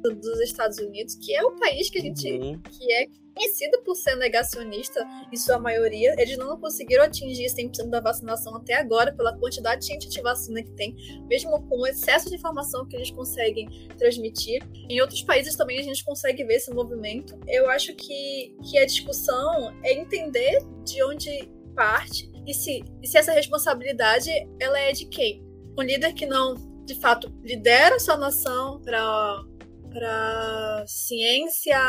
dos 0.00 0.40
Estados 0.42 0.78
Unidos, 0.78 1.16
que 1.16 1.34
é 1.34 1.42
o 1.44 1.56
país 1.56 1.90
que 1.90 1.98
a 1.98 2.02
gente 2.02 2.30
uhum. 2.30 2.62
que 2.62 2.92
é 2.92 3.08
conhecido 3.38 3.80
por 3.84 3.94
ser 3.94 4.16
negacionista, 4.16 5.06
em 5.32 5.36
sua 5.36 5.58
maioria. 5.58 6.14
Eles 6.18 6.36
não 6.36 6.58
conseguiram 6.58 7.04
atingir 7.04 7.46
100% 7.46 7.88
da 7.88 8.00
vacinação 8.00 8.56
até 8.56 8.74
agora, 8.74 9.12
pela 9.12 9.36
quantidade 9.38 9.82
de 9.82 9.86
gente 9.86 10.08
de 10.08 10.20
vacina 10.20 10.62
que 10.62 10.72
tem, 10.72 10.96
mesmo 11.28 11.62
com 11.68 11.78
o 11.78 11.86
excesso 11.86 12.28
de 12.28 12.34
informação 12.34 12.86
que 12.86 12.96
eles 12.96 13.10
conseguem 13.10 13.68
transmitir. 13.96 14.62
Em 14.90 15.00
outros 15.00 15.22
países 15.22 15.54
também 15.54 15.78
a 15.78 15.82
gente 15.82 16.04
consegue 16.04 16.44
ver 16.44 16.54
esse 16.54 16.72
movimento. 16.72 17.38
Eu 17.46 17.70
acho 17.70 17.94
que, 17.94 18.56
que 18.68 18.78
a 18.78 18.84
discussão 18.84 19.72
é 19.84 19.92
entender 19.92 20.58
de 20.84 21.02
onde 21.04 21.48
parte 21.74 22.30
e 22.44 22.52
se, 22.52 22.82
e 23.00 23.06
se 23.06 23.16
essa 23.16 23.32
responsabilidade 23.32 24.30
ela 24.58 24.78
é 24.80 24.90
de 24.90 25.06
quem? 25.06 25.46
Um 25.78 25.82
líder 25.82 26.12
que 26.12 26.26
não, 26.26 26.54
de 26.84 26.96
fato, 26.96 27.32
lidera 27.44 28.00
sua 28.00 28.16
nação 28.16 28.80
para 28.80 29.44
para 29.90 30.84
ciência 30.86 31.80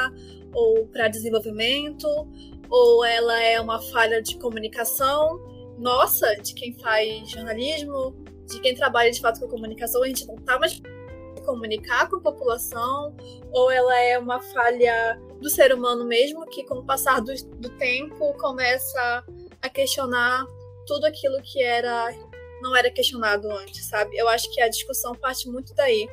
ou 0.54 0.88
para 0.88 1.08
desenvolvimento, 1.08 2.08
ou 2.70 3.06
ela 3.06 3.40
é 3.42 3.60
uma 3.60 3.82
falha 3.82 4.22
de 4.22 4.38
comunicação 4.38 5.40
nossa, 5.80 6.36
de 6.36 6.54
quem 6.54 6.74
faz 6.74 7.32
jornalismo, 7.32 8.14
de 8.46 8.60
quem 8.60 8.76
trabalha 8.76 9.10
de 9.12 9.22
fato 9.22 9.40
com 9.40 9.48
comunicação, 9.48 10.04
a 10.04 10.08
gente 10.08 10.28
não 10.28 10.36
está 10.36 10.60
mais 10.60 10.80
comunicar 11.46 12.10
com 12.10 12.18
a 12.18 12.22
população, 12.22 13.16
ou 13.52 13.72
ela 13.72 13.98
é 13.98 14.20
uma 14.20 14.42
falha 14.42 15.20
do 15.40 15.50
ser 15.50 15.74
humano 15.74 16.06
mesmo, 16.06 16.46
que 16.48 16.64
com 16.66 16.76
o 16.76 16.86
passar 16.86 17.22
do, 17.22 17.34
do 17.56 17.70
tempo 17.78 18.34
começa 18.34 19.24
a 19.62 19.70
questionar 19.70 20.46
tudo 20.86 21.06
aquilo 21.06 21.42
que 21.42 21.64
era 21.64 22.14
não 22.62 22.76
era 22.76 22.92
questionado 22.92 23.50
antes, 23.50 23.86
sabe? 23.86 24.18
Eu 24.18 24.28
acho 24.28 24.54
que 24.54 24.60
a 24.60 24.68
discussão 24.68 25.16
parte 25.16 25.50
muito 25.50 25.74
daí. 25.74 26.10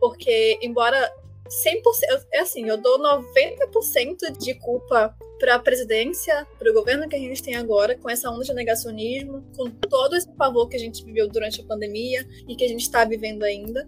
Porque, 0.00 0.58
embora 0.62 0.98
100%, 1.46 2.26
é 2.32 2.40
assim, 2.40 2.68
eu 2.68 2.76
dou 2.76 2.98
90% 2.98 4.38
de 4.38 4.54
culpa 4.54 5.14
para 5.38 5.56
a 5.56 5.58
presidência, 5.58 6.46
para 6.58 6.70
o 6.70 6.74
governo 6.74 7.08
que 7.08 7.16
a 7.16 7.18
gente 7.18 7.42
tem 7.42 7.54
agora, 7.54 7.96
com 7.96 8.08
essa 8.08 8.30
onda 8.30 8.44
de 8.44 8.54
negacionismo, 8.54 9.44
com 9.56 9.70
todo 9.70 10.16
esse 10.16 10.30
pavor 10.32 10.68
que 10.68 10.76
a 10.76 10.80
gente 10.80 11.04
viveu 11.04 11.28
durante 11.28 11.60
a 11.60 11.64
pandemia 11.64 12.26
e 12.48 12.56
que 12.56 12.64
a 12.64 12.68
gente 12.68 12.82
está 12.82 13.04
vivendo 13.04 13.42
ainda. 13.42 13.86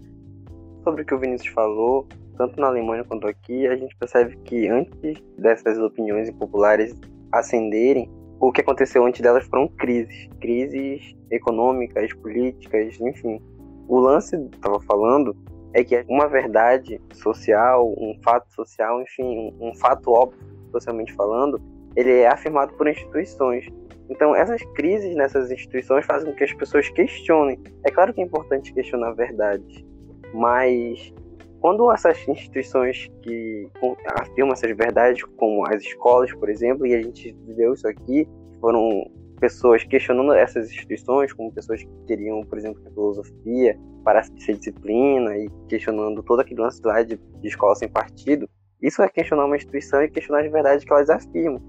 Sobre 0.84 1.02
o 1.02 1.06
que 1.06 1.14
o 1.14 1.18
Vinícius 1.18 1.52
falou, 1.52 2.06
tanto 2.36 2.60
na 2.60 2.68
Alemanha 2.68 3.04
quanto 3.04 3.26
aqui, 3.26 3.66
a 3.66 3.76
gente 3.76 3.96
percebe 3.96 4.36
que 4.44 4.68
antes 4.68 5.20
dessas 5.36 5.78
opiniões 5.78 6.28
impopulares 6.28 6.94
ascenderem, 7.32 8.10
o 8.40 8.52
que 8.52 8.60
aconteceu 8.60 9.04
antes 9.04 9.20
delas 9.20 9.44
foram 9.46 9.66
crises, 9.66 10.28
crises 10.40 11.16
econômicas, 11.30 12.12
políticas, 12.14 13.00
enfim. 13.00 13.40
O 13.88 13.98
lance, 13.98 14.36
estava 14.36 14.80
falando, 14.82 15.36
é 15.74 15.84
que 15.84 16.04
uma 16.08 16.28
verdade 16.28 17.00
social, 17.12 17.94
um 17.98 18.18
fato 18.22 18.52
social, 18.52 19.02
enfim, 19.02 19.52
um, 19.60 19.68
um 19.68 19.74
fato 19.74 20.10
óbvio, 20.12 20.38
socialmente 20.70 21.12
falando, 21.14 21.60
ele 21.96 22.20
é 22.20 22.28
afirmado 22.28 22.72
por 22.74 22.88
instituições. 22.88 23.66
Então, 24.08 24.34
essas 24.34 24.62
crises 24.74 25.14
nessas 25.14 25.50
instituições 25.50 26.06
fazem 26.06 26.30
com 26.30 26.36
que 26.36 26.44
as 26.44 26.52
pessoas 26.54 26.88
questionem. 26.90 27.60
É 27.84 27.90
claro 27.90 28.14
que 28.14 28.20
é 28.20 28.24
importante 28.24 28.72
questionar 28.72 29.12
verdades, 29.12 29.84
mas 30.32 31.12
quando 31.60 31.90
essas 31.92 32.26
instituições 32.28 33.10
que 33.22 33.68
afirmam 34.20 34.52
essas 34.52 34.74
verdades, 34.76 35.22
como 35.36 35.66
as 35.66 35.82
escolas, 35.82 36.32
por 36.34 36.48
exemplo, 36.48 36.86
e 36.86 36.94
a 36.94 37.02
gente 37.02 37.36
viveu 37.46 37.74
isso 37.74 37.86
aqui, 37.86 38.26
foram 38.60 39.10
pessoas 39.38 39.84
questionando 39.84 40.32
essas 40.32 40.70
instituições, 40.70 41.32
como 41.32 41.52
pessoas 41.52 41.82
que 41.82 41.90
queriam, 42.06 42.40
por 42.42 42.58
exemplo, 42.58 42.80
que 42.82 42.88
a 42.88 42.90
filosofia 42.90 43.78
parasse 44.04 44.32
de 44.32 44.42
ser 44.42 44.56
disciplina 44.56 45.36
e 45.36 45.48
questionando 45.68 46.22
todo 46.22 46.40
aquele 46.40 46.60
lance 46.60 46.80
lá 46.84 47.02
de, 47.02 47.16
de 47.16 47.48
escola 47.48 47.74
sem 47.74 47.88
partido, 47.88 48.48
isso 48.80 49.02
é 49.02 49.08
questionar 49.08 49.46
uma 49.46 49.56
instituição 49.56 50.02
e 50.02 50.10
questionar 50.10 50.44
as 50.44 50.52
verdades 50.52 50.84
que 50.84 50.92
elas 50.92 51.10
afirmam. 51.10 51.60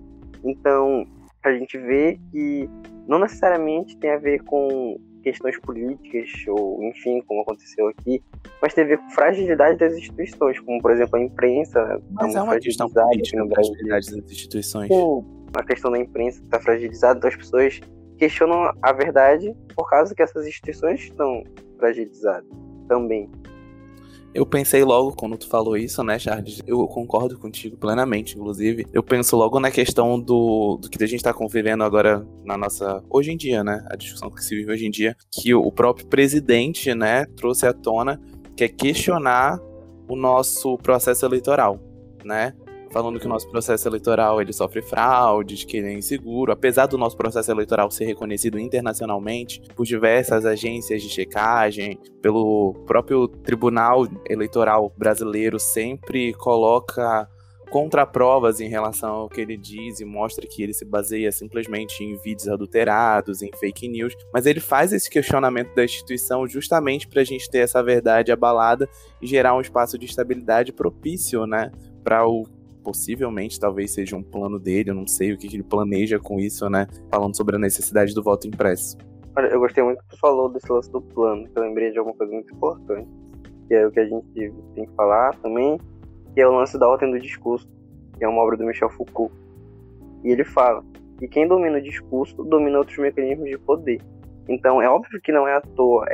Então, 0.44 1.06
a 1.44 1.52
gente 1.52 1.78
vê 1.78 2.20
que 2.32 2.70
não 3.08 3.20
necessariamente 3.20 3.98
tem 3.98 4.12
a 4.12 4.18
ver 4.18 4.44
com 4.44 5.00
questões 5.22 5.60
políticas, 5.60 6.30
ou 6.48 6.84
enfim, 6.84 7.22
como 7.28 7.42
aconteceu 7.42 7.88
aqui, 7.88 8.24
mas 8.62 8.74
tem 8.74 8.84
a 8.84 8.88
ver 8.88 8.98
com 8.98 9.10
fragilidade 9.10 9.78
das 9.78 9.94
instituições, 9.94 10.60
como 10.60 10.82
por 10.82 10.92
exemplo 10.92 11.18
a 11.18 11.22
imprensa. 11.22 12.02
Mas 12.12 12.36
é 12.36 12.42
uma 12.42 12.60
questão 12.60 12.90
política, 12.90 13.46
fragilidade 13.48 14.12
das 14.12 14.32
instituições. 14.32 14.90
A 15.54 15.64
questão 15.64 15.92
da 15.92 16.00
imprensa 16.00 16.42
está 16.44 16.60
fragilizada, 16.60 17.28
as 17.28 17.36
pessoas 17.36 17.80
questionam 18.18 18.72
a 18.82 18.92
verdade 18.92 19.56
por 19.76 19.90
causa 19.90 20.14
que 20.14 20.22
essas 20.22 20.46
instituições 20.46 21.02
estão 21.02 21.44
fragilizadas 21.78 22.50
também. 22.88 23.30
Eu 24.32 24.46
pensei 24.46 24.84
logo 24.84 25.14
quando 25.14 25.38
tu 25.38 25.48
falou 25.48 25.76
isso, 25.76 26.04
né, 26.04 26.20
Charles? 26.20 26.62
Eu 26.68 26.86
concordo 26.88 27.38
contigo 27.40 27.76
plenamente, 27.78 28.38
inclusive. 28.38 28.86
Eu 28.94 29.02
penso 29.02 29.36
logo 29.36 29.60
na 29.60 29.72
questão 29.72 30.20
do, 30.20 30.78
do 30.80 30.88
que 30.88 31.04
a 31.04 31.08
gente 31.08 31.18
está 31.18 31.34
convivendo 31.34 31.84
agora 31.84 32.24
na 32.46 32.56
nossa. 32.56 33.04
Hoje 33.10 33.32
em 33.32 33.38
dia, 33.38 33.64
né? 33.64 33.84
A 33.90 33.96
discussão 33.96 34.30
que 34.30 34.44
se 34.44 34.56
vive 34.56 34.72
hoje 34.72 34.86
em 34.86 34.92
dia, 34.92 35.16
que 35.32 35.54
o 35.56 35.72
próprio 35.72 36.06
presidente, 36.06 36.94
né, 36.94 37.26
trouxe 37.36 37.66
à 37.66 37.74
tona, 37.74 38.22
que 38.56 38.64
é 38.64 38.68
questionar 38.68 39.60
o 40.08 40.16
nosso 40.16 40.78
processo 40.78 41.26
eleitoral, 41.26 41.80
né? 42.24 42.54
Falando 42.92 43.20
que 43.20 43.26
o 43.26 43.30
nosso 43.30 43.50
processo 43.50 43.88
eleitoral 43.88 44.42
ele 44.42 44.54
sofre 44.54 44.82
fraudes, 44.82 45.64
que 45.64 45.78
ele 45.78 45.88
é 45.88 45.94
inseguro, 45.94 46.52
apesar 46.52 46.88
do 46.88 46.98
nosso 46.98 47.16
processo 47.16 47.52
eleitoral 47.52 47.90
ser 47.92 48.06
reconhecido 48.06 48.60
internacionalmente 48.60 49.62
por 49.76 49.86
diversas 49.86 50.46
agências 50.46 51.02
de 51.02 51.10
checagem, 51.10 52.00
pelo 52.22 52.74
próprio 52.86 53.28
Tribunal 53.28 54.08
Eleitoral 54.28 54.94
brasileiro 54.98 55.60
sempre 55.60 56.34
coloca 56.34 57.30
contraprovas 57.70 58.60
em 58.60 58.68
relação 58.68 59.12
ao 59.12 59.30
que 59.30 59.40
ele 59.40 59.56
diz 59.56 60.00
e 60.00 60.06
mostra 60.06 60.48
que 60.48 60.64
ele 60.64 60.74
se 60.74 60.84
baseia 60.84 61.32
simplesmente 61.32 62.04
em 62.04 62.18
vídeos 62.18 62.48
adulterados, 62.48 63.42
em 63.42 63.52
fake 63.60 63.88
news, 63.88 64.16
mas 64.34 64.46
ele 64.46 64.60
faz 64.60 64.92
esse 64.92 65.10
questionamento 65.10 65.74
da 65.76 65.86
instituição 65.86 66.48
justamente 66.48 67.08
para 67.08 67.22
a 67.22 67.26
gente 67.26 67.50
ter 67.50 67.60
essa 67.60 67.84
verdade 67.84 68.32
abalada 68.32 68.90
e 69.22 69.28
gerar 69.28 69.56
um 69.56 69.62
espaço 69.62 69.98
de 69.98 70.06
estabilidade 70.06 70.74
propício, 70.74 71.46
né, 71.46 71.72
para 72.04 72.28
o 72.28 72.46
possivelmente 72.84 73.60
talvez 73.60 73.92
seja 73.92 74.16
um 74.16 74.24
plano 74.24 74.60
dele, 74.60 74.90
eu 74.90 74.96
não 74.96 75.08
sei 75.08 75.34
o 75.34 75.38
que, 75.38 75.48
ele 75.48 75.64
planeja 75.64 76.20
com 76.20 76.40
isso, 76.40 76.70
né? 76.70 76.88
Falando 77.12 77.36
sobre 77.36 77.56
a 77.56 77.60
necessidade 77.60 78.14
do 78.14 78.24
voto 78.24 78.48
impresso. 78.48 78.98
Olha, 79.38 79.48
eu 79.48 79.60
gostei 79.60 79.84
muito 79.84 80.02
que 80.02 80.10
tu 80.10 80.20
falou 80.20 80.50
desse 80.50 80.72
lance 80.72 80.92
do 80.92 81.02
plano, 81.02 81.48
que 81.48 81.58
eu 81.58 81.64
lembrei 81.64 81.92
de 81.92 82.00
alguma 82.00 82.16
coisa 82.16 82.34
muito 82.34 82.54
importante, 82.54 83.10
que 83.68 83.74
é 83.74 83.86
o 83.86 83.92
que 83.92 84.00
a 84.00 84.06
gente 84.06 84.26
tem 84.76 84.86
que 84.86 84.96
falar 84.96 85.36
também, 85.38 85.80
que 86.34 86.42
é 86.42 86.48
o 86.48 86.52
lance 86.52 86.78
da 86.78 86.88
ordem 86.88 87.12
do 87.12 87.20
discurso, 87.20 87.68
que 88.18 88.26
é 88.26 88.28
uma 88.28 88.42
obra 88.42 88.58
do 88.58 88.66
Michel 88.66 88.90
Foucault. 88.90 89.34
E 90.24 90.32
ele 90.32 90.44
fala 90.44 90.84
que 91.18 91.28
quem 91.28 91.48
domina 91.48 91.78
o 91.78 91.82
discurso 91.82 92.44
domina 92.44 92.80
outros 92.80 92.98
mecanismos 92.98 93.50
de 93.50 93.58
poder. 93.58 94.02
Então, 94.48 94.82
é 94.82 94.90
óbvio 94.90 95.22
que 95.22 95.32
não 95.32 95.48
é 95.48 95.56
à 95.56 95.62
toa 95.62 96.06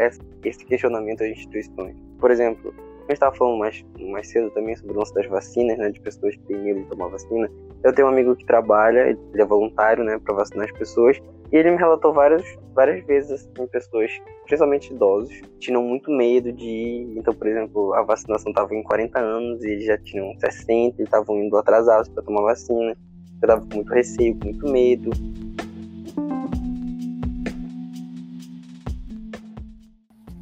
esse 0.44 0.66
questionamento 0.66 1.24
às 1.24 1.30
instituições. 1.30 1.96
Por 2.20 2.30
exemplo, 2.32 2.74
gente 3.12 3.18
estava 3.18 3.36
falando 3.36 3.60
mais, 3.60 3.86
mais 4.00 4.28
cedo 4.30 4.50
também 4.52 4.76
sobre 4.76 4.96
o 4.96 5.00
lance 5.00 5.14
das 5.14 5.28
vacinas, 5.28 5.78
né? 5.78 5.90
De 5.90 6.00
pessoas 6.00 6.36
que 6.36 6.44
têm 6.44 6.58
medo 6.58 6.82
de 6.82 6.88
tomar 6.88 7.08
vacina. 7.08 7.50
Eu 7.84 7.94
tenho 7.94 8.08
um 8.08 8.12
amigo 8.12 8.36
que 8.36 8.46
trabalha, 8.46 9.10
ele 9.10 9.42
é 9.42 9.46
voluntário, 9.46 10.04
né? 10.04 10.18
Para 10.18 10.34
vacinar 10.34 10.66
as 10.66 10.72
pessoas. 10.72 11.22
E 11.52 11.58
ele 11.58 11.72
me 11.72 11.78
relatou 11.78 12.12
várias, 12.12 12.44
várias 12.74 13.06
vezes, 13.06 13.32
assim, 13.32 13.68
pessoas, 13.68 14.12
principalmente 14.46 14.92
idosos, 14.92 15.40
tinham 15.60 15.84
muito 15.84 16.10
medo 16.10 16.52
de 16.52 16.66
ir. 16.66 17.18
Então, 17.18 17.34
por 17.34 17.48
exemplo, 17.48 17.94
a 17.94 18.02
vacinação 18.02 18.50
estava 18.50 18.74
em 18.74 18.82
40 18.82 19.20
anos 19.20 19.64
e 19.64 19.70
eles 19.70 19.86
já 19.86 19.98
tinham 20.00 20.34
60 20.40 21.00
e 21.00 21.06
estavam 21.06 21.38
indo 21.44 21.56
atrasados 21.56 22.10
para 22.10 22.24
tomar 22.24 22.42
vacina. 22.42 22.98
Eu 23.42 23.48
tava 23.48 23.62
com 23.62 23.76
muito 23.76 23.94
receio, 23.94 24.36
com 24.40 24.46
muito 24.46 24.68
medo. 24.68 25.12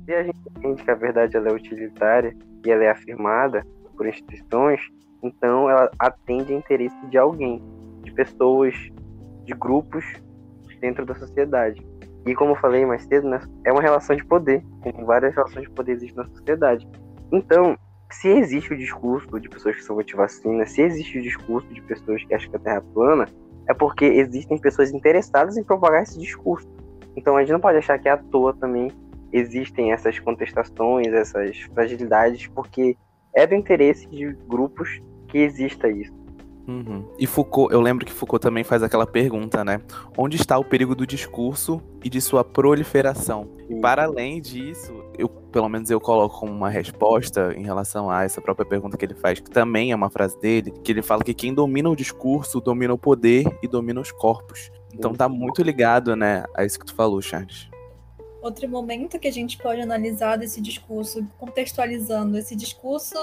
Se 0.06 0.14
a 0.14 0.24
gente 0.24 0.38
entende 0.58 0.84
que 0.84 0.92
a 0.92 0.96
verdade 0.96 1.36
ela 1.36 1.50
é 1.50 1.54
utilitária, 1.54 2.36
e 2.66 2.72
ela 2.72 2.84
é 2.84 2.90
afirmada 2.90 3.66
por 3.96 4.08
instituições, 4.08 4.82
então 5.22 5.70
ela 5.70 5.90
atende 6.00 6.54
a 6.54 6.58
interesse 6.58 7.06
de 7.08 7.18
alguém, 7.18 7.62
de 8.04 8.12
pessoas, 8.14 8.74
de 9.46 9.54
grupos 9.54 10.04
dentro 10.80 11.06
da 11.06 11.16
sociedade. 11.16 11.86
E 12.26 12.34
como 12.36 12.52
eu 12.52 12.56
falei 12.56 12.86
mais 12.86 13.04
cedo, 13.04 13.28
né, 13.28 13.40
é 13.66 13.72
uma 13.72 13.82
relação 13.82 14.16
de 14.16 14.26
poder, 14.26 14.64
como 14.82 15.06
várias 15.06 15.34
relações 15.36 15.64
de 15.64 15.72
poder 15.72 15.94
existem 15.94 16.24
na 16.24 16.30
sociedade. 16.30 16.88
Então, 17.32 17.78
se 18.12 18.28
existe 18.30 18.74
o 18.74 18.78
discurso 18.78 19.40
de 19.40 19.50
pessoas 19.50 19.76
que 19.76 19.84
são 19.84 20.00
anti-vacina, 20.00 20.66
se 20.66 20.82
existe 20.82 21.20
o 21.20 21.22
discurso 21.22 21.68
de 21.74 21.82
pessoas 21.82 22.24
que 22.24 22.34
acham 22.34 22.50
que 22.50 22.56
a 22.56 22.60
Terra 22.60 22.78
é 22.78 22.94
plana, 22.94 23.26
é 23.68 23.74
porque 23.74 24.06
existem 24.06 24.58
pessoas 24.58 24.92
interessadas 24.92 25.58
em 25.58 25.64
propagar 25.64 26.04
esse 26.04 26.20
discurso. 26.20 26.68
Então 27.16 27.36
a 27.36 27.42
gente 27.42 27.54
não 27.54 27.60
pode 27.60 27.78
achar 27.78 27.98
que 28.00 28.08
é 28.08 28.12
à 28.12 28.18
toa 28.18 28.54
também 28.54 28.92
existem 29.34 29.92
essas 29.92 30.20
contestações, 30.20 31.08
essas 31.08 31.58
fragilidades, 31.74 32.48
porque 32.48 32.96
é 33.34 33.48
do 33.48 33.56
interesse 33.56 34.08
de 34.08 34.32
grupos 34.48 35.02
que 35.28 35.40
exista 35.40 35.90
isso. 35.90 36.14
Uhum. 36.68 37.06
E 37.20 37.28
Foucault, 37.28 37.74
eu 37.74 37.82
lembro 37.82 38.06
que 38.06 38.14
Foucault 38.14 38.42
também 38.42 38.64
faz 38.64 38.82
aquela 38.84 39.06
pergunta, 39.06 39.66
né? 39.66 39.82
Onde 40.18 40.38
está 40.38 40.58
o 40.58 40.64
perigo 40.64 40.96
do 40.96 41.06
discurso 41.06 41.82
e 42.04 42.10
de 42.10 42.22
sua 42.22 42.44
proliferação? 42.44 43.50
E 43.70 43.76
para 43.82 44.06
além 44.06 44.40
disso, 44.40 44.94
eu, 45.18 45.28
pelo 45.28 45.68
menos 45.68 45.90
eu 45.90 46.00
coloco 46.00 46.46
uma 46.46 46.70
resposta 46.70 47.54
em 47.58 47.64
relação 47.64 48.10
a 48.10 48.24
essa 48.24 48.40
própria 48.40 48.66
pergunta 48.66 48.96
que 48.96 49.04
ele 49.04 49.16
faz, 49.16 49.40
que 49.42 49.52
também 49.52 49.92
é 49.92 49.96
uma 49.96 50.10
frase 50.10 50.40
dele, 50.40 50.72
que 50.72 50.92
ele 50.92 51.02
fala 51.02 51.24
que 51.24 51.34
quem 51.34 51.54
domina 51.54 51.90
o 51.90 51.96
discurso 51.96 52.62
domina 52.62 52.94
o 52.94 52.98
poder 52.98 53.46
e 53.62 53.68
domina 53.68 54.00
os 54.00 54.12
corpos. 54.12 54.72
Então 54.94 55.14
tá 55.14 55.28
muito 55.28 55.62
ligado, 55.62 56.16
né, 56.16 56.46
a 56.56 56.64
isso 56.64 56.80
que 56.80 56.86
tu 56.86 56.96
falou, 56.96 57.22
Charles. 57.22 57.73
Outro 58.44 58.68
momento 58.68 59.18
que 59.18 59.28
a 59.30 59.32
gente 59.32 59.58
pode 59.58 59.80
analisar 59.80 60.36
desse 60.36 60.60
discurso, 60.60 61.26
contextualizando 61.38 62.38
esse 62.38 62.58
discurso, 62.58 63.16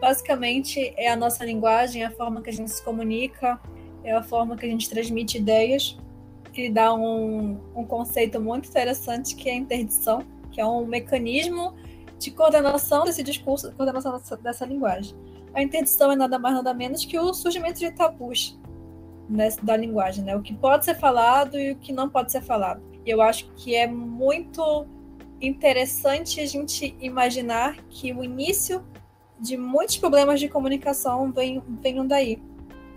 basicamente 0.00 0.92
é 0.96 1.08
a 1.08 1.14
nossa 1.14 1.44
linguagem, 1.44 2.02
a 2.02 2.10
forma 2.10 2.42
que 2.42 2.50
a 2.50 2.52
gente 2.52 2.72
se 2.72 2.82
comunica, 2.82 3.60
é 4.02 4.12
a 4.12 4.20
forma 4.20 4.56
que 4.56 4.66
a 4.66 4.68
gente 4.68 4.90
transmite 4.90 5.38
ideias. 5.38 5.96
Ele 6.52 6.70
dá 6.70 6.92
um, 6.92 7.60
um 7.72 7.84
conceito 7.84 8.40
muito 8.40 8.68
interessante 8.68 9.36
que 9.36 9.48
é 9.48 9.52
a 9.52 9.56
interdição, 9.56 10.24
que 10.50 10.60
é 10.60 10.66
um 10.66 10.84
mecanismo 10.84 11.72
de 12.18 12.32
coordenação 12.32 13.04
desse 13.04 13.22
discurso, 13.22 13.70
coordenação 13.76 14.18
dessa, 14.18 14.36
dessa 14.36 14.66
linguagem. 14.66 15.14
A 15.54 15.62
interdição 15.62 16.10
é 16.10 16.16
nada 16.16 16.36
mais 16.36 16.56
nada 16.56 16.74
menos 16.74 17.04
que 17.04 17.16
o 17.16 17.32
surgimento 17.32 17.78
de 17.78 17.92
tabus 17.92 18.58
né, 19.28 19.50
da 19.62 19.76
linguagem, 19.76 20.24
né? 20.24 20.34
O 20.34 20.42
que 20.42 20.52
pode 20.52 20.84
ser 20.84 20.96
falado 20.96 21.56
e 21.56 21.70
o 21.70 21.76
que 21.76 21.92
não 21.92 22.10
pode 22.10 22.32
ser 22.32 22.42
falado. 22.42 22.82
E 23.04 23.10
eu 23.10 23.20
acho 23.20 23.50
que 23.56 23.74
é 23.74 23.86
muito 23.86 24.86
interessante 25.40 26.40
a 26.40 26.46
gente 26.46 26.96
imaginar 27.00 27.76
que 27.90 28.12
o 28.12 28.24
início 28.24 28.84
de 29.38 29.56
muitos 29.56 29.96
problemas 29.96 30.40
de 30.40 30.48
comunicação 30.48 31.30
vem, 31.32 31.62
venham 31.82 32.06
daí, 32.06 32.40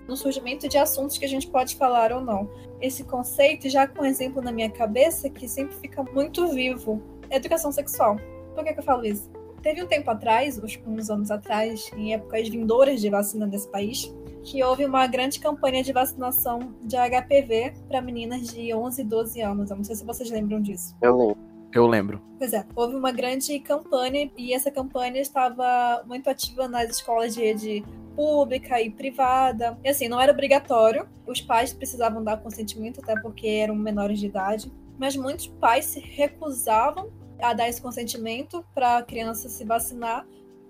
no 0.08 0.16
surgimento 0.16 0.70
de 0.70 0.78
assuntos 0.78 1.18
que 1.18 1.26
a 1.26 1.28
gente 1.28 1.48
pode 1.48 1.76
falar 1.76 2.14
ou 2.14 2.22
não. 2.22 2.50
Esse 2.80 3.04
conceito, 3.04 3.70
já 3.70 3.88
com 3.88 4.04
um 4.04 4.06
exemplo 4.06 4.42
na 4.42 4.52
minha 4.52 4.70
cabeça, 4.70 5.30
que 5.30 5.48
sempre 5.48 5.76
fica 5.78 6.04
muito 6.04 6.48
vivo, 6.48 7.02
é 7.30 7.36
educação 7.36 7.72
sexual. 7.72 8.18
Por 8.56 8.64
que, 8.64 8.74
que 8.74 8.80
eu 8.80 8.84
falo 8.84 9.06
isso? 9.06 9.30
Teve 9.62 9.84
um 9.84 9.88
tempo 9.88 10.10
atrás, 10.10 10.58
uns 10.86 11.10
anos 11.10 11.32
atrás, 11.32 11.92
em 11.98 12.14
épocas 12.14 12.48
vindouras 12.48 13.02
de 13.02 13.10
vacina 13.10 13.46
nesse 13.46 13.68
país, 13.68 14.14
que 14.48 14.64
houve 14.64 14.86
uma 14.86 15.06
grande 15.08 15.42
campanha 15.42 15.84
de 15.84 15.92
vacinação 15.92 16.74
de 16.82 16.96
HPV 16.96 17.74
para 17.86 18.02
meninas 18.02 18.48
de 18.48 18.74
11 18.74 19.02
e 19.02 19.04
12 19.04 19.42
anos. 19.42 19.70
Eu 19.70 19.76
não 19.76 19.84
sei 19.84 19.96
se 19.96 20.06
vocês 20.06 20.32
lembram 20.32 20.62
disso. 20.62 20.96
Eu 21.02 21.18
lembro. 21.18 21.38
Eu 21.74 21.86
lembro. 21.86 22.22
Pois 22.40 22.54
é, 22.54 22.66
houve 22.74 22.96
uma 22.96 23.12
grande 23.12 23.60
campanha 23.60 24.32
e 24.38 24.54
essa 24.54 24.72
campanha 24.72 25.20
estava 25.20 26.02
muito 26.08 26.30
ativa 26.30 26.66
nas 26.66 26.90
escolas 26.90 27.36
de 27.36 27.42
rede 27.42 27.84
pública 28.16 28.82
e 28.82 28.90
privada. 28.90 29.78
E 29.84 29.90
assim, 29.90 30.08
não 30.08 30.20
era 30.20 30.32
obrigatório, 30.32 31.08
os 31.28 31.42
pais 31.42 31.74
precisavam 31.74 32.24
dar 32.24 32.38
consentimento, 32.38 33.02
até 33.04 33.20
porque 33.20 33.48
eram 33.48 33.76
menores 33.76 34.18
de 34.18 34.28
idade, 34.28 34.72
mas 34.98 35.18
muitos 35.18 35.48
pais 35.48 35.86
se 35.86 36.00
recusavam 36.00 37.12
a 37.40 37.54
dar 37.54 37.68
esse 37.68 37.82
consentimento 37.82 38.66
para 38.74 38.98
a 38.98 39.04
criança 39.04 39.50
se 39.50 39.66
vacinar, 39.66 40.26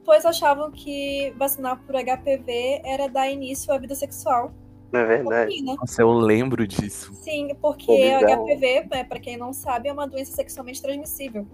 pois 0.08 0.26
achavam 0.26 0.72
que 0.72 1.34
vacinar 1.36 1.84
por 1.84 1.93
HPV 1.93 2.82
era 2.86 3.10
dar 3.10 3.30
início 3.30 3.74
à 3.74 3.78
vida 3.78 3.93
sexual. 3.93 4.54
Não 4.89 5.02
é 5.02 5.06
verdade. 5.06 5.52
feminina. 5.52 5.76
Nossa, 5.76 6.02
eu 6.02 6.10
lembro 6.13 6.65
disso. 6.65 7.13
Sim, 7.13 7.54
porque 7.62 7.91
bizarro. 7.93 8.46
HPV, 8.46 8.88
né, 8.89 9.04
para 9.04 9.20
quem 9.20 9.36
não 9.36 9.52
sabe, 9.52 9.89
é 9.89 9.91
uma 9.91 10.08
doença 10.08 10.34
sexualmente 10.34 10.82
transmissível. 10.82 11.46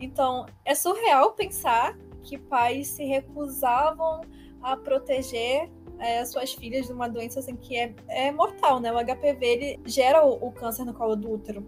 Então, 0.00 0.44
é 0.64 0.74
surreal 0.74 1.34
pensar 1.34 1.96
que 2.24 2.36
pais 2.36 2.88
se 2.88 3.04
recusavam 3.04 4.22
a 4.60 4.76
proteger 4.76 5.70
é, 6.00 6.24
suas 6.24 6.52
filhas 6.52 6.86
de 6.86 6.92
uma 6.92 7.08
doença 7.08 7.38
assim, 7.38 7.54
que 7.54 7.76
é, 7.76 7.94
é 8.08 8.32
mortal, 8.32 8.80
né? 8.80 8.92
O 8.92 8.96
HPV 8.96 9.46
ele 9.46 9.80
gera 9.86 10.26
o, 10.26 10.48
o 10.48 10.50
câncer 10.50 10.84
no 10.84 10.92
colo 10.92 11.14
do 11.14 11.30
útero. 11.30 11.64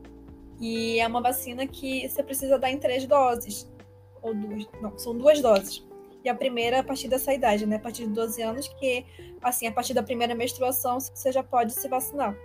E 0.60 0.98
é 0.98 1.06
uma 1.06 1.22
vacina 1.22 1.68
que 1.68 2.08
você 2.08 2.20
precisa 2.20 2.58
dar 2.58 2.72
em 2.72 2.78
três 2.78 3.06
doses. 3.06 3.72
Ou 4.20 4.34
duas. 4.34 4.68
Não, 4.80 4.98
são 4.98 5.16
duas 5.16 5.40
doses. 5.40 5.91
E 6.24 6.28
a 6.28 6.34
primeira 6.34 6.80
a 6.80 6.84
partir 6.84 7.08
dessa 7.08 7.32
idade, 7.34 7.66
né? 7.66 7.76
A 7.76 7.80
partir 7.80 8.06
de 8.06 8.12
12 8.12 8.40
anos, 8.42 8.68
que, 8.68 9.04
assim, 9.42 9.66
a 9.66 9.72
partir 9.72 9.92
da 9.94 10.02
primeira 10.02 10.34
menstruação, 10.34 11.00
você 11.00 11.32
já 11.32 11.42
pode 11.42 11.72
se 11.72 11.88
vacinar. 11.88 12.36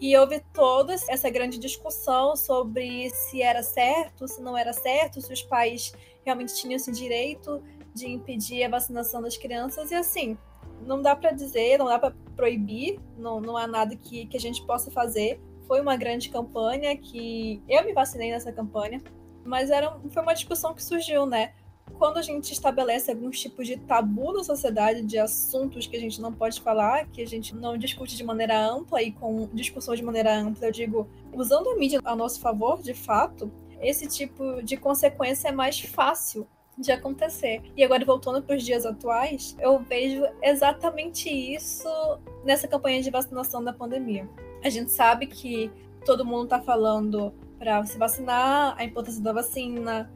E 0.00 0.16
houve 0.16 0.40
toda 0.52 0.94
essa 1.08 1.30
grande 1.30 1.58
discussão 1.58 2.36
sobre 2.36 3.08
se 3.10 3.40
era 3.40 3.62
certo, 3.62 4.28
se 4.28 4.42
não 4.42 4.56
era 4.56 4.72
certo, 4.72 5.20
se 5.20 5.32
os 5.32 5.42
pais 5.42 5.94
realmente 6.24 6.54
tinham 6.54 6.76
esse 6.76 6.92
direito 6.92 7.62
de 7.94 8.06
impedir 8.08 8.62
a 8.64 8.68
vacinação 8.68 9.22
das 9.22 9.38
crianças. 9.38 9.90
E 9.90 9.94
assim, 9.94 10.36
não 10.82 11.00
dá 11.00 11.16
para 11.16 11.32
dizer, 11.32 11.78
não 11.78 11.86
dá 11.86 11.98
para 11.98 12.14
proibir, 12.34 13.00
não, 13.16 13.40
não 13.40 13.56
há 13.56 13.66
nada 13.66 13.96
que, 13.96 14.26
que 14.26 14.36
a 14.36 14.40
gente 14.40 14.64
possa 14.66 14.90
fazer. 14.90 15.40
Foi 15.66 15.80
uma 15.80 15.96
grande 15.96 16.28
campanha 16.28 16.96
que 16.96 17.62
eu 17.68 17.84
me 17.84 17.92
vacinei 17.92 18.30
nessa 18.30 18.52
campanha, 18.52 19.00
mas 19.44 19.70
era, 19.70 19.98
foi 20.10 20.22
uma 20.22 20.34
discussão 20.34 20.74
que 20.74 20.84
surgiu, 20.84 21.24
né? 21.24 21.54
Quando 21.98 22.18
a 22.18 22.22
gente 22.22 22.52
estabelece 22.52 23.10
alguns 23.10 23.40
tipos 23.40 23.66
de 23.66 23.78
tabu 23.78 24.32
na 24.32 24.44
sociedade, 24.44 25.02
de 25.02 25.18
assuntos 25.18 25.86
que 25.86 25.96
a 25.96 26.00
gente 26.00 26.20
não 26.20 26.32
pode 26.32 26.60
falar, 26.60 27.06
que 27.06 27.22
a 27.22 27.26
gente 27.26 27.54
não 27.54 27.78
discute 27.78 28.16
de 28.16 28.22
maneira 28.22 28.58
ampla 28.58 29.02
e 29.02 29.12
com 29.12 29.48
discussão 29.52 29.94
de 29.94 30.02
maneira 30.02 30.36
ampla, 30.38 30.66
eu 30.66 30.72
digo, 30.72 31.08
usando 31.32 31.70
a 31.70 31.76
mídia 31.76 32.00
a 32.04 32.14
nosso 32.14 32.38
favor, 32.40 32.82
de 32.82 32.92
fato, 32.92 33.50
esse 33.80 34.06
tipo 34.06 34.62
de 34.62 34.76
consequência 34.76 35.48
é 35.48 35.52
mais 35.52 35.80
fácil 35.80 36.46
de 36.76 36.92
acontecer. 36.92 37.62
E 37.74 37.82
agora, 37.82 38.04
voltando 38.04 38.42
para 38.42 38.56
os 38.56 38.62
dias 38.62 38.84
atuais, 38.84 39.56
eu 39.58 39.78
vejo 39.78 40.22
exatamente 40.42 41.30
isso 41.30 41.88
nessa 42.44 42.68
campanha 42.68 43.00
de 43.02 43.10
vacinação 43.10 43.64
da 43.64 43.72
pandemia. 43.72 44.28
A 44.62 44.68
gente 44.68 44.90
sabe 44.90 45.26
que 45.26 45.70
todo 46.04 46.24
mundo 46.24 46.44
está 46.44 46.60
falando 46.60 47.32
para 47.58 47.84
se 47.86 47.96
vacinar, 47.96 48.74
a 48.76 48.84
importância 48.84 49.22
da 49.22 49.32
vacina, 49.32 50.10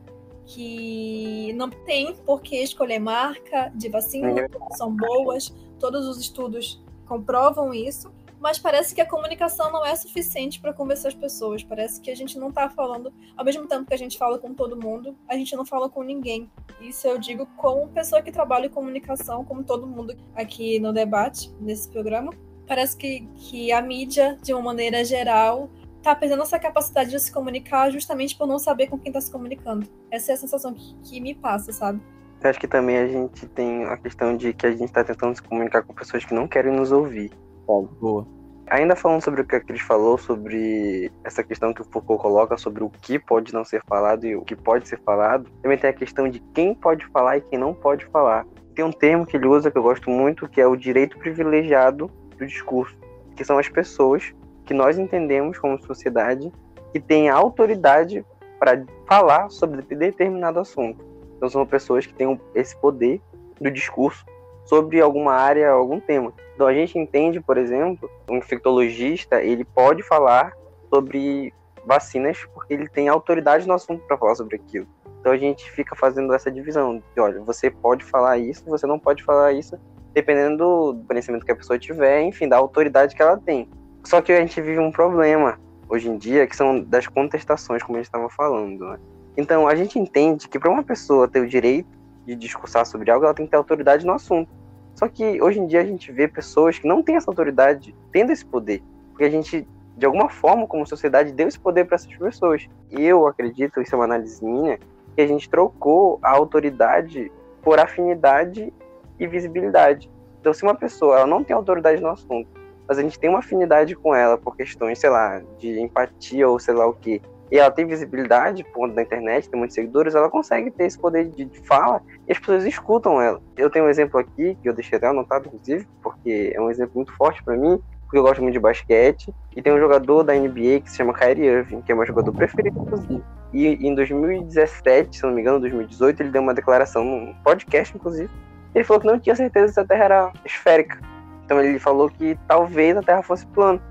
que 0.55 1.53
não 1.55 1.71
tem 1.71 2.15
por 2.15 2.43
que 2.43 2.57
escolher 2.57 2.99
marca 2.99 3.71
de 3.75 3.89
vacina, 3.89 4.49
todas 4.49 4.77
são 4.77 4.95
boas, 4.95 5.55
todos 5.79 6.07
os 6.07 6.19
estudos 6.19 6.83
comprovam 7.07 7.73
isso, 7.73 8.13
mas 8.41 8.59
parece 8.59 8.95
que 8.95 9.01
a 9.01 9.07
comunicação 9.07 9.71
não 9.71 9.85
é 9.85 9.95
suficiente 9.95 10.61
para 10.61 10.73
convencer 10.73 11.09
as 11.09 11.15
pessoas. 11.15 11.63
Parece 11.63 12.01
que 12.01 12.11
a 12.11 12.17
gente 12.17 12.39
não 12.39 12.49
está 12.49 12.69
falando, 12.71 13.13
ao 13.37 13.45
mesmo 13.45 13.69
tempo 13.69 13.87
que 13.87 13.95
a 13.95 13.99
gente 13.99 14.17
fala 14.17 14.39
com 14.39 14.55
todo 14.55 14.81
mundo, 14.81 15.17
a 15.29 15.37
gente 15.37 15.55
não 15.55 15.65
fala 15.65 15.89
com 15.89 16.03
ninguém. 16.03 16.51
Isso 16.81 17.07
eu 17.07 17.19
digo 17.19 17.47
como 17.57 17.89
pessoa 17.89 18.23
que 18.23 18.33
trabalha 18.33 18.67
em 18.67 18.71
comunicação, 18.71 19.45
como 19.45 19.63
todo 19.63 19.87
mundo 19.87 20.17
aqui 20.35 20.81
no 20.81 20.93
debate, 20.93 21.53
nesse 21.61 21.89
programa. 21.89 22.33
Parece 22.67 22.97
que, 22.97 23.27
que 23.37 23.73
a 23.73 23.83
mídia, 23.83 24.39
de 24.43 24.55
uma 24.55 24.63
maneira 24.63 25.05
geral, 25.05 25.69
tá 26.03 26.15
perdendo 26.15 26.43
essa 26.43 26.59
capacidade 26.59 27.11
de 27.11 27.21
se 27.21 27.33
comunicar 27.33 27.91
justamente 27.91 28.37
por 28.37 28.47
não 28.47 28.59
saber 28.59 28.89
com 28.89 28.99
quem 28.99 29.13
tá 29.13 29.21
se 29.21 29.31
comunicando. 29.31 29.87
Essa 30.11 30.33
é 30.33 30.35
a 30.35 30.39
sensação 30.39 30.73
que, 30.75 30.95
que 31.03 31.21
me 31.21 31.35
passa, 31.35 31.73
sabe? 31.73 32.01
Eu 32.43 32.49
acho 32.49 32.59
que 32.59 32.69
também 32.69 32.97
a 32.97 33.07
gente 33.07 33.47
tem 33.49 33.85
a 33.85 33.97
questão 33.97 34.37
de 34.37 34.53
que 34.55 34.67
a 34.67 34.71
gente 34.71 34.85
está 34.85 35.05
tentando 35.05 35.35
se 35.35 35.43
comunicar 35.43 35.83
com 35.83 35.93
pessoas 35.93 36.25
que 36.25 36.33
não 36.33 36.49
querem 36.49 36.73
nos 36.73 36.91
ouvir. 36.91 37.31
sabe? 37.67 37.89
Boa. 38.01 38.27
Ainda 38.71 38.95
falando 38.95 39.23
sobre 39.23 39.41
o 39.43 39.45
que 39.45 39.57
a 39.57 39.61
Cris 39.61 39.81
falou, 39.81 40.17
sobre 40.17 41.11
essa 41.25 41.43
questão 41.43 41.75
que 41.75 41.83
o 41.83 41.85
Foucault 41.85 42.23
coloca 42.23 42.57
sobre 42.57 42.85
o 42.85 42.89
que 42.89 43.19
pode 43.19 43.53
não 43.53 43.65
ser 43.65 43.83
falado 43.85 44.25
e 44.25 44.37
o 44.37 44.43
que 44.43 44.55
pode 44.55 44.89
ser 44.89 45.01
falado, 45.01 45.51
também 45.61 45.77
tem 45.77 45.91
a 45.91 45.93
questão 45.93 46.29
de 46.29 46.39
quem 46.55 46.73
pode 46.73 47.05
falar 47.09 47.37
e 47.37 47.41
quem 47.41 47.59
não 47.59 47.75
pode 47.75 48.07
falar. 48.07 48.47
Tem 48.75 48.85
um 48.85 48.93
termo 48.93 49.27
que 49.27 49.37
ele 49.37 49.49
usa 49.49 49.73
que 49.73 49.77
eu 49.77 49.83
gosto 49.83 50.09
muito, 50.09 50.49
que 50.49 50.61
é 50.61 50.67
o 50.67 50.77
direito 50.77 51.19
privilegiado 51.19 52.09
do 52.39 52.47
discurso, 52.47 52.97
que 53.35 53.45
são 53.45 53.59
as 53.59 53.69
pessoas 53.69 54.33
que 54.71 54.75
nós 54.75 55.01
entendemos 55.01 55.59
como 55.59 55.83
sociedade 55.83 56.53
que 56.93 57.01
têm 57.01 57.29
a 57.29 57.35
autoridade 57.35 58.25
para 58.57 58.85
falar 59.05 59.51
sobre 59.51 59.83
determinado 59.83 60.61
assunto. 60.61 61.05
Então 61.37 61.49
são 61.49 61.67
pessoas 61.67 62.07
que 62.07 62.15
têm 62.15 62.41
esse 62.55 62.77
poder 62.77 63.21
do 63.61 63.69
discurso 63.69 64.25
sobre 64.65 65.01
alguma 65.01 65.33
área, 65.33 65.73
algum 65.73 65.99
tema. 65.99 66.33
Então 66.55 66.69
a 66.69 66.73
gente 66.73 66.97
entende, 66.97 67.41
por 67.41 67.59
exemplo, 67.59 68.09
um 68.31 68.37
infectologista, 68.37 69.43
ele 69.43 69.65
pode 69.65 70.05
falar 70.05 70.53
sobre 70.89 71.53
vacinas 71.85 72.47
porque 72.55 72.73
ele 72.73 72.89
tem 72.89 73.09
autoridade 73.09 73.67
no 73.67 73.75
assunto 73.75 74.07
para 74.07 74.17
falar 74.17 74.37
sobre 74.37 74.55
aquilo. 74.55 74.87
Então 75.19 75.33
a 75.33 75.37
gente 75.37 75.69
fica 75.73 75.97
fazendo 75.97 76.33
essa 76.33 76.49
divisão 76.49 77.03
de, 77.13 77.21
olha, 77.21 77.41
você 77.41 77.73
pode 77.73 78.05
falar 78.05 78.39
isso, 78.39 78.65
você 78.67 78.87
não 78.87 79.01
pode 79.01 79.25
falar 79.25 79.53
isso, 79.53 79.77
dependendo 80.15 80.93
do 80.93 81.05
conhecimento 81.09 81.45
que 81.45 81.51
a 81.51 81.57
pessoa 81.57 81.77
tiver, 81.77 82.23
enfim, 82.23 82.49
da 82.49 82.57
autoridade 82.57 83.17
que 83.17 83.23
ela 83.23 83.37
tem. 83.37 83.69
Só 84.05 84.21
que 84.21 84.33
a 84.33 84.41
gente 84.41 84.61
vive 84.61 84.79
um 84.79 84.91
problema 84.91 85.59
hoje 85.89 86.09
em 86.09 86.17
dia, 86.17 86.47
que 86.47 86.57
são 86.57 86.81
das 86.81 87.07
contestações, 87.07 87.83
como 87.83 87.97
a 87.97 88.01
gente 88.01 88.07
estava 88.07 88.29
falando. 88.31 88.89
Né? 88.89 88.99
Então, 89.37 89.67
a 89.67 89.75
gente 89.75 89.99
entende 89.99 90.49
que 90.49 90.59
para 90.59 90.71
uma 90.71 90.83
pessoa 90.83 91.29
ter 91.29 91.41
o 91.41 91.49
direito 91.49 91.89
de 92.25 92.35
discursar 92.35 92.87
sobre 92.87 93.11
algo, 93.11 93.25
ela 93.25 93.35
tem 93.35 93.45
que 93.45 93.51
ter 93.51 93.57
autoridade 93.57 94.07
no 94.07 94.13
assunto. 94.13 94.51
Só 94.95 95.09
que 95.09 95.41
hoje 95.43 95.59
em 95.59 95.67
dia 95.67 95.81
a 95.81 95.85
gente 95.85 96.13
vê 96.13 96.29
pessoas 96.29 96.79
que 96.79 96.87
não 96.87 97.03
têm 97.03 97.17
essa 97.17 97.31
autoridade 97.31 97.95
tendo 98.13 98.33
esse 98.33 98.45
poder. 98.45 98.83
Porque 99.11 99.25
a 99.25 99.31
gente, 99.31 99.67
de 99.97 100.07
alguma 100.07 100.29
forma, 100.29 100.67
como 100.67 100.87
sociedade, 100.87 101.33
deu 101.33 101.49
esse 101.49 101.59
poder 101.59 101.87
para 101.87 101.97
essas 101.97 102.15
pessoas. 102.15 102.69
E 102.91 103.03
eu 103.03 103.27
acredito, 103.27 103.81
isso 103.81 103.95
é 103.95 103.99
uma 103.99 104.05
análise 104.05 104.45
minha, 104.45 104.79
que 105.15 105.21
a 105.21 105.27
gente 105.27 105.49
trocou 105.49 106.19
a 106.23 106.31
autoridade 106.31 107.33
por 107.63 107.79
afinidade 107.79 108.73
e 109.19 109.27
visibilidade. 109.27 110.11
Então, 110.41 110.53
se 110.53 110.63
uma 110.63 110.75
pessoa 110.75 111.17
ela 111.17 111.27
não 111.27 111.45
tem 111.45 111.55
autoridade 111.55 112.01
no 112.01 112.09
assunto, 112.09 112.60
mas 112.91 112.99
a 112.99 113.03
gente 113.03 113.21
tem 113.21 113.31
uma 113.31 113.39
afinidade 113.39 113.95
com 113.95 114.13
ela 114.13 114.37
por 114.37 114.57
questões, 114.57 114.99
sei 114.99 115.11
lá, 115.11 115.41
de 115.61 115.79
empatia 115.79 116.49
ou 116.49 116.59
sei 116.59 116.75
lá 116.75 116.89
o 116.89 116.93
que, 116.93 117.23
e 117.49 117.57
ela 117.57 117.71
tem 117.71 117.87
visibilidade 117.87 118.65
por 118.65 118.73
conta 118.73 118.97
da 118.97 119.03
internet, 119.03 119.49
tem 119.49 119.57
muitos 119.57 119.77
seguidores, 119.77 120.17
ela 120.17 120.29
consegue 120.29 120.73
ter 120.73 120.87
esse 120.87 120.99
poder 120.99 121.29
de 121.29 121.49
fala 121.69 122.03
e 122.27 122.33
as 122.33 122.39
pessoas 122.41 122.65
escutam 122.65 123.23
ela. 123.23 123.41
Eu 123.57 123.71
tenho 123.71 123.85
um 123.85 123.89
exemplo 123.89 124.19
aqui, 124.19 124.57
que 124.61 124.69
eu 124.69 124.73
deixei 124.73 124.99
até 124.99 125.07
anotado, 125.07 125.47
inclusive, 125.47 125.87
porque 126.03 126.53
é 126.53 126.61
um 126.61 126.69
exemplo 126.69 126.95
muito 126.97 127.17
forte 127.17 127.41
para 127.45 127.57
mim, 127.57 127.81
porque 128.03 128.19
eu 128.19 128.25
gosto 128.25 128.43
muito 128.43 128.55
de 128.55 128.61
basquete, 128.61 129.33
e 129.55 129.63
tem 129.63 129.73
um 129.73 129.79
jogador 129.79 130.25
da 130.25 130.35
NBA 130.35 130.81
que 130.83 130.91
se 130.91 130.97
chama 130.97 131.15
Kyrie 131.15 131.47
Irving, 131.47 131.83
que 131.83 131.93
é 131.93 131.95
meu 131.95 132.05
jogador 132.05 132.33
preferido, 132.33 132.77
inclusive. 132.77 133.23
E 133.53 133.69
em 133.87 133.95
2017, 133.95 135.17
se 135.17 135.23
não 135.23 135.31
me 135.31 135.43
engano, 135.43 135.61
2018, 135.61 136.25
ele 136.25 136.31
deu 136.31 136.43
uma 136.43 136.55
declaração 136.55 137.05
num 137.05 137.35
podcast, 137.45 137.97
inclusive. 137.97 138.29
Ele 138.75 138.83
falou 138.83 139.01
que 139.01 139.07
não 139.07 139.19
tinha 139.21 139.37
certeza 139.37 139.73
se 139.73 139.79
a 139.79 139.85
Terra 139.85 140.05
era 140.05 140.33
esférica. 140.45 141.10
Então 141.51 141.61
ele 141.61 141.81
falou 141.81 142.09
que 142.09 142.39
talvez 142.47 142.97
a 142.97 143.03
Terra 143.03 143.25
fosse 143.25 143.45
plana. 143.49 143.83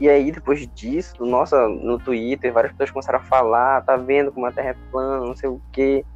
E 0.00 0.08
aí, 0.08 0.32
depois 0.32 0.66
disso, 0.68 1.26
nossa, 1.26 1.68
no 1.68 1.98
Twitter, 1.98 2.50
várias 2.50 2.72
pessoas 2.72 2.90
começaram 2.90 3.18
a 3.18 3.22
falar, 3.22 3.82
tá 3.82 3.98
vendo 3.98 4.32
como 4.32 4.46
a 4.46 4.50
Terra 4.50 4.70
é 4.70 4.76
plana, 4.90 5.26
não 5.26 5.36
sei 5.36 5.50
o 5.50 5.60
quê. 5.70 6.06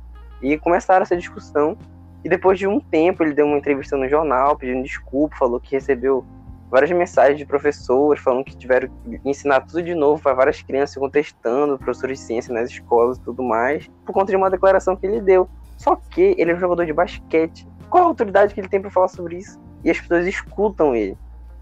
E 0.40 0.56
começaram 0.56 1.02
essa 1.02 1.14
discussão. 1.14 1.76
E 2.24 2.30
depois 2.30 2.58
de 2.58 2.66
um 2.66 2.80
tempo, 2.80 3.22
ele 3.22 3.34
deu 3.34 3.44
uma 3.44 3.58
entrevista 3.58 3.94
no 3.94 4.08
jornal, 4.08 4.56
pedindo 4.56 4.82
desculpa, 4.82 5.36
falou 5.36 5.60
que 5.60 5.72
recebeu 5.72 6.24
várias 6.70 6.90
mensagens 6.90 7.36
de 7.36 7.44
professores 7.44 8.22
falando 8.22 8.42
que 8.42 8.56
tiveram 8.56 8.88
que 9.04 9.20
ensinar 9.22 9.66
tudo 9.66 9.82
de 9.82 9.94
novo 9.94 10.22
para 10.22 10.32
várias 10.32 10.62
crianças 10.62 10.96
contestando, 10.96 11.76
professores 11.76 12.18
de 12.18 12.24
ciência 12.24 12.54
nas 12.54 12.70
escolas 12.70 13.18
e 13.18 13.20
tudo 13.20 13.42
mais, 13.42 13.86
por 14.06 14.14
conta 14.14 14.30
de 14.32 14.36
uma 14.36 14.48
declaração 14.48 14.96
que 14.96 15.06
ele 15.06 15.20
deu. 15.20 15.46
Só 15.76 15.94
que 15.94 16.34
ele 16.38 16.52
é 16.52 16.54
um 16.54 16.58
jogador 16.58 16.86
de 16.86 16.94
basquete. 16.94 17.68
Qual 17.90 18.02
a 18.02 18.06
autoridade 18.06 18.54
que 18.54 18.60
ele 18.60 18.68
tem 18.68 18.80
para 18.80 18.90
falar 18.90 19.08
sobre 19.08 19.36
isso? 19.36 19.65
E 19.86 19.90
as 19.92 20.00
pessoas 20.00 20.26
escutam 20.26 20.96
ele 20.96 21.16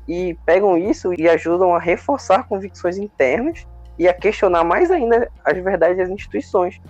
e 0.08 0.34
pegam 0.46 0.78
isso 0.78 1.12
e 1.12 1.28
ajudam 1.28 1.74
a 1.74 1.78
reforçar 1.78 2.48
convicções 2.48 2.96
internas 2.96 3.66
e 3.98 4.08
a 4.08 4.14
questionar 4.14 4.64
mais 4.64 4.90
ainda 4.90 5.30
as 5.44 5.58
verdades 5.58 5.98
das 5.98 6.08
instituições. 6.08 6.80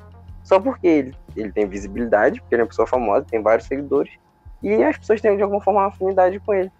só 0.45 0.61
porque 0.61 0.87
ele, 0.87 1.17
ele 1.35 1.51
tem 1.51 1.67
visibilidade, 1.67 2.41
porque 2.41 2.55
ele 2.55 2.63
é 2.63 2.65
uma 2.65 2.69
pessoa 2.69 2.87
famosa, 2.87 3.27
tem 3.29 3.43
vários 3.43 3.67
seguidores, 3.67 4.13
e 4.63 4.75
as 4.85 4.97
pessoas 4.97 5.21
têm 5.21 5.37
de 5.37 5.43
alguma 5.43 5.61
forma 5.61 5.81
uma 5.81 5.89
afinidade 5.89 6.39
com 6.39 6.55
ele. 6.55 6.71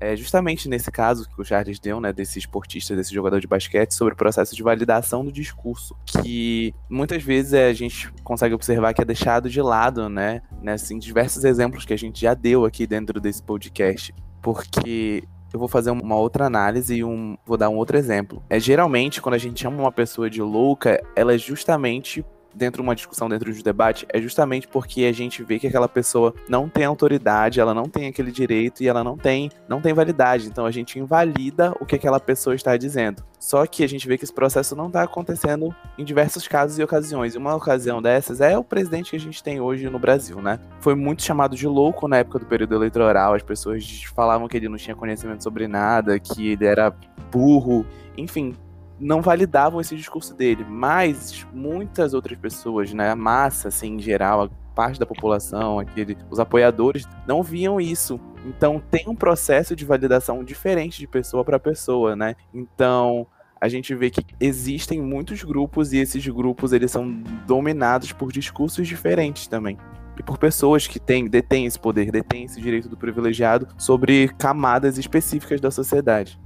É 0.00 0.16
justamente 0.16 0.68
nesse 0.68 0.90
caso 0.90 1.28
que 1.28 1.40
o 1.40 1.44
Charles 1.44 1.78
deu, 1.78 2.00
né, 2.00 2.12
desse 2.12 2.38
esportista, 2.38 2.96
desse 2.96 3.14
jogador 3.14 3.40
de 3.40 3.46
basquete, 3.46 3.92
sobre 3.92 4.14
o 4.14 4.16
processo 4.16 4.56
de 4.56 4.62
validação 4.62 5.24
do 5.24 5.30
discurso, 5.30 5.94
que 6.06 6.74
muitas 6.88 7.22
vezes 7.22 7.52
é, 7.52 7.68
a 7.68 7.74
gente 7.74 8.10
consegue 8.24 8.54
observar 8.54 8.94
que 8.94 9.02
é 9.02 9.04
deixado 9.04 9.50
de 9.50 9.60
lado, 9.60 10.08
né, 10.08 10.42
né 10.62 10.72
assim, 10.72 10.98
diversos 10.98 11.44
exemplos 11.44 11.84
que 11.84 11.92
a 11.92 11.98
gente 11.98 12.20
já 12.20 12.32
deu 12.32 12.64
aqui 12.64 12.86
dentro 12.86 13.20
desse 13.20 13.42
podcast, 13.42 14.14
porque 14.40 15.22
eu 15.52 15.58
vou 15.58 15.68
fazer 15.68 15.90
uma 15.90 16.16
outra 16.16 16.46
análise 16.46 16.96
e 16.96 17.04
um, 17.04 17.36
vou 17.44 17.56
dar 17.56 17.68
um 17.68 17.76
outro 17.76 17.96
exemplo. 17.98 18.42
É 18.48 18.58
geralmente 18.58 19.20
quando 19.20 19.34
a 19.34 19.38
gente 19.38 19.60
chama 19.60 19.78
uma 19.78 19.92
pessoa 19.92 20.30
de 20.30 20.40
louca, 20.40 21.02
ela 21.14 21.34
é 21.34 21.38
justamente 21.38 22.24
dentro 22.54 22.82
de 22.82 22.88
uma 22.88 22.94
discussão, 22.94 23.28
dentro 23.28 23.52
de 23.52 23.60
um 23.60 23.62
debate, 23.62 24.06
é 24.08 24.20
justamente 24.20 24.68
porque 24.68 25.04
a 25.04 25.12
gente 25.12 25.42
vê 25.42 25.58
que 25.58 25.66
aquela 25.66 25.88
pessoa 25.88 26.34
não 26.48 26.68
tem 26.68 26.84
autoridade, 26.84 27.60
ela 27.60 27.74
não 27.74 27.84
tem 27.84 28.08
aquele 28.08 28.30
direito 28.30 28.82
e 28.82 28.88
ela 28.88 29.04
não 29.04 29.16
tem, 29.16 29.50
não 29.68 29.80
tem 29.80 29.92
validade. 29.92 30.46
Então 30.46 30.66
a 30.66 30.70
gente 30.70 30.98
invalida 30.98 31.74
o 31.80 31.86
que 31.86 31.96
aquela 31.96 32.20
pessoa 32.20 32.54
está 32.54 32.76
dizendo. 32.76 33.22
Só 33.38 33.66
que 33.66 33.82
a 33.82 33.88
gente 33.88 34.06
vê 34.06 34.18
que 34.18 34.24
esse 34.24 34.32
processo 34.32 34.76
não 34.76 34.88
está 34.88 35.02
acontecendo 35.02 35.74
em 35.96 36.04
diversos 36.04 36.46
casos 36.46 36.78
e 36.78 36.82
ocasiões. 36.82 37.34
E 37.34 37.38
uma 37.38 37.54
ocasião 37.54 38.02
dessas 38.02 38.40
é 38.40 38.56
o 38.56 38.62
presidente 38.62 39.10
que 39.10 39.16
a 39.16 39.20
gente 39.20 39.42
tem 39.42 39.60
hoje 39.60 39.88
no 39.88 39.98
Brasil, 39.98 40.42
né? 40.42 40.60
Foi 40.80 40.94
muito 40.94 41.22
chamado 41.22 41.56
de 41.56 41.66
louco 41.66 42.06
na 42.06 42.18
época 42.18 42.38
do 42.38 42.44
período 42.44 42.74
eleitoral. 42.74 43.34
As 43.34 43.42
pessoas 43.42 44.02
falavam 44.14 44.46
que 44.46 44.58
ele 44.58 44.68
não 44.68 44.76
tinha 44.76 44.94
conhecimento 44.94 45.42
sobre 45.42 45.66
nada, 45.66 46.18
que 46.18 46.48
ele 46.50 46.66
era 46.66 46.94
burro. 47.32 47.86
Enfim, 48.16 48.54
não 49.00 49.22
validavam 49.22 49.80
esse 49.80 49.96
discurso 49.96 50.34
dele, 50.34 50.64
mas 50.68 51.46
muitas 51.52 52.12
outras 52.12 52.38
pessoas, 52.38 52.92
né, 52.92 53.10
a 53.10 53.16
massa, 53.16 53.68
assim, 53.68 53.94
em 53.94 53.98
geral, 53.98 54.42
a 54.44 54.50
parte 54.74 55.00
da 55.00 55.06
população, 55.06 55.78
aquele, 55.78 56.16
os 56.30 56.38
apoiadores, 56.38 57.08
não 57.26 57.42
viam 57.42 57.80
isso. 57.80 58.20
Então 58.44 58.82
tem 58.90 59.08
um 59.08 59.14
processo 59.14 59.74
de 59.74 59.84
validação 59.84 60.44
diferente 60.44 60.98
de 60.98 61.06
pessoa 61.06 61.44
para 61.44 61.58
pessoa, 61.58 62.14
né? 62.14 62.36
Então 62.54 63.26
a 63.60 63.68
gente 63.68 63.94
vê 63.94 64.10
que 64.10 64.24
existem 64.40 65.00
muitos 65.02 65.42
grupos 65.42 65.92
e 65.92 65.98
esses 65.98 66.26
grupos 66.26 66.72
eles 66.72 66.90
são 66.90 67.22
dominados 67.46 68.12
por 68.12 68.32
discursos 68.32 68.88
diferentes 68.88 69.46
também 69.46 69.76
e 70.18 70.22
por 70.22 70.38
pessoas 70.38 70.86
que 70.86 70.98
têm, 70.98 71.28
detêm 71.28 71.66
esse 71.66 71.78
poder, 71.78 72.10
detêm 72.10 72.44
esse 72.44 72.60
direito 72.60 72.88
do 72.88 72.96
privilegiado 72.96 73.68
sobre 73.76 74.28
camadas 74.38 74.98
específicas 74.98 75.60
da 75.60 75.70
sociedade. 75.70 76.38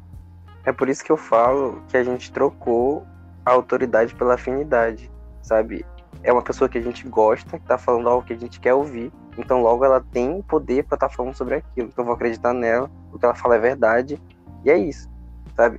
É 0.64 0.72
por 0.72 0.88
isso 0.88 1.04
que 1.04 1.12
eu 1.12 1.16
falo 1.16 1.82
que 1.88 1.96
a 1.96 2.02
gente 2.02 2.32
trocou 2.32 3.06
a 3.44 3.52
autoridade 3.52 4.14
pela 4.14 4.34
afinidade, 4.34 5.10
sabe? 5.42 5.84
É 6.22 6.32
uma 6.32 6.42
pessoa 6.42 6.68
que 6.68 6.78
a 6.78 6.80
gente 6.80 7.06
gosta, 7.06 7.58
que 7.58 7.66
tá 7.66 7.76
falando 7.76 8.08
algo 8.08 8.26
que 8.26 8.32
a 8.32 8.38
gente 8.38 8.58
quer 8.58 8.72
ouvir, 8.72 9.12
então 9.36 9.60
logo 9.60 9.84
ela 9.84 10.00
tem 10.00 10.40
poder 10.42 10.84
para 10.84 10.96
estar 10.96 11.08
tá 11.08 11.14
falando 11.14 11.34
sobre 11.34 11.56
aquilo. 11.56 11.88
Então 11.88 12.02
eu 12.02 12.06
vou 12.06 12.14
acreditar 12.14 12.54
nela, 12.54 12.90
o 13.12 13.18
que 13.18 13.24
ela 13.24 13.34
fala 13.34 13.56
é 13.56 13.58
verdade, 13.58 14.18
e 14.64 14.70
é 14.70 14.78
isso, 14.78 15.10
sabe? 15.54 15.78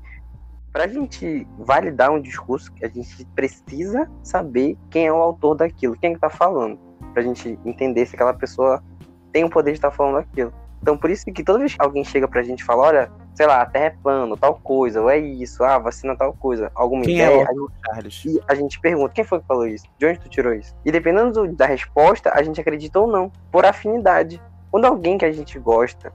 Pra 0.72 0.88
gente 0.88 1.48
validar 1.58 2.12
um 2.12 2.22
discurso, 2.22 2.72
a 2.84 2.88
gente 2.88 3.26
precisa 3.34 4.08
saber 4.22 4.78
quem 4.92 5.08
é 5.08 5.12
o 5.12 5.16
autor 5.16 5.56
daquilo, 5.56 5.98
quem 5.98 6.12
é 6.12 6.14
que 6.14 6.20
tá 6.20 6.30
falando, 6.30 6.78
pra 7.12 7.24
gente 7.24 7.58
entender 7.66 8.06
se 8.06 8.16
aquela 8.16 8.34
pessoa 8.34 8.84
tem 9.32 9.44
o 9.44 9.50
poder 9.50 9.72
de 9.72 9.78
estar 9.78 9.90
tá 9.90 9.96
falando 9.96 10.18
aquilo. 10.18 10.54
Então 10.80 10.96
por 10.96 11.10
isso 11.10 11.26
que 11.26 11.44
toda 11.44 11.58
vez 11.58 11.74
que 11.74 11.82
alguém 11.82 12.04
chega 12.04 12.28
pra 12.28 12.44
gente 12.44 12.60
e 12.60 12.64
fala, 12.64 12.84
olha, 12.84 13.12
sei 13.36 13.46
lá, 13.46 13.62
a 13.62 13.66
Terra 13.66 13.86
é 13.86 13.90
plano, 13.90 14.38
tal 14.38 14.56
coisa, 14.56 15.02
ou 15.02 15.10
é 15.10 15.20
isso, 15.20 15.64
ah, 15.64 15.78
vacina 15.78 16.16
tal 16.16 16.34
coisa, 16.34 16.72
alguma 16.74 17.04
quem 17.04 17.16
ideia. 17.16 17.44
É 17.44 17.52
o 17.52 17.70
Charles? 17.86 18.26
E 18.26 18.42
a 18.48 18.56
gente 18.56 18.80
pergunta, 18.80 19.14
quem 19.14 19.24
foi 19.24 19.40
que 19.40 19.46
falou 19.46 19.68
isso? 19.68 19.86
De 19.98 20.06
onde 20.08 20.20
tu 20.20 20.30
tirou 20.30 20.54
isso? 20.54 20.76
E 20.86 20.92
dependendo 20.92 21.32
do, 21.32 21.54
da 21.54 21.66
resposta, 21.66 22.32
a 22.34 22.42
gente 22.42 22.60
acredita 22.60 23.00
ou 23.00 23.08
não, 23.08 23.32
por 23.52 23.66
afinidade. 23.66 24.42
Quando 24.72 24.86
alguém 24.86 25.18
que 25.18 25.26
a 25.26 25.32
gente 25.32 25.60
gosta 25.60 26.12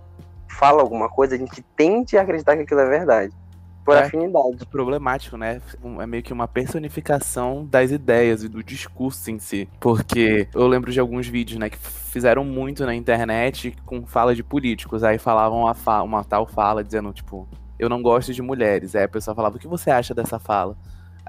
fala 0.49 0.83
alguma 0.83 1.09
coisa, 1.09 1.35
a 1.35 1.39
gente 1.39 1.63
tende 1.77 2.19
a 2.19 2.23
acreditar 2.23 2.57
que 2.57 2.63
aquilo 2.63 2.81
é 2.81 2.89
verdade 2.89 3.40
por 3.85 3.97
é, 3.97 4.01
afinidade. 4.01 4.59
É 4.61 4.65
problemático, 4.65 5.37
né? 5.37 5.61
É 6.01 6.07
meio 6.07 6.23
que 6.23 6.33
uma 6.33 6.47
personificação 6.47 7.67
das 7.67 7.91
ideias 7.91 8.43
e 8.43 8.49
do 8.49 8.63
discurso 8.63 9.31
em 9.31 9.39
si. 9.39 9.69
Porque 9.81 10.49
eu 10.55 10.67
lembro 10.67 10.93
de 10.93 11.01
alguns 11.01 11.27
vídeos, 11.27 11.59
né, 11.59 11.71
que 11.71 11.79
fizeram 11.79 12.45
muito 12.45 12.85
na 12.85 12.95
internet 12.95 13.75
com 13.85 14.05
fala 14.07 14.35
de 14.35 14.43
políticos. 14.43 15.03
Aí 15.03 15.19
falavam 15.19 15.65
uma 16.05 16.25
tal 16.25 16.47
fala 16.47 16.85
dizendo, 16.85 17.13
tipo, 17.13 17.49
eu 17.79 17.89
não 17.89 18.03
gosto 18.03 18.33
de 18.33 18.43
mulheres. 18.43 18.95
Aí 18.95 19.05
a 19.05 19.09
pessoa 19.09 19.35
falava, 19.35 19.57
o 19.57 19.59
que 19.59 19.69
você 19.69 19.91
acha 19.91 20.15
dessa 20.15 20.39
fala? 20.39 20.77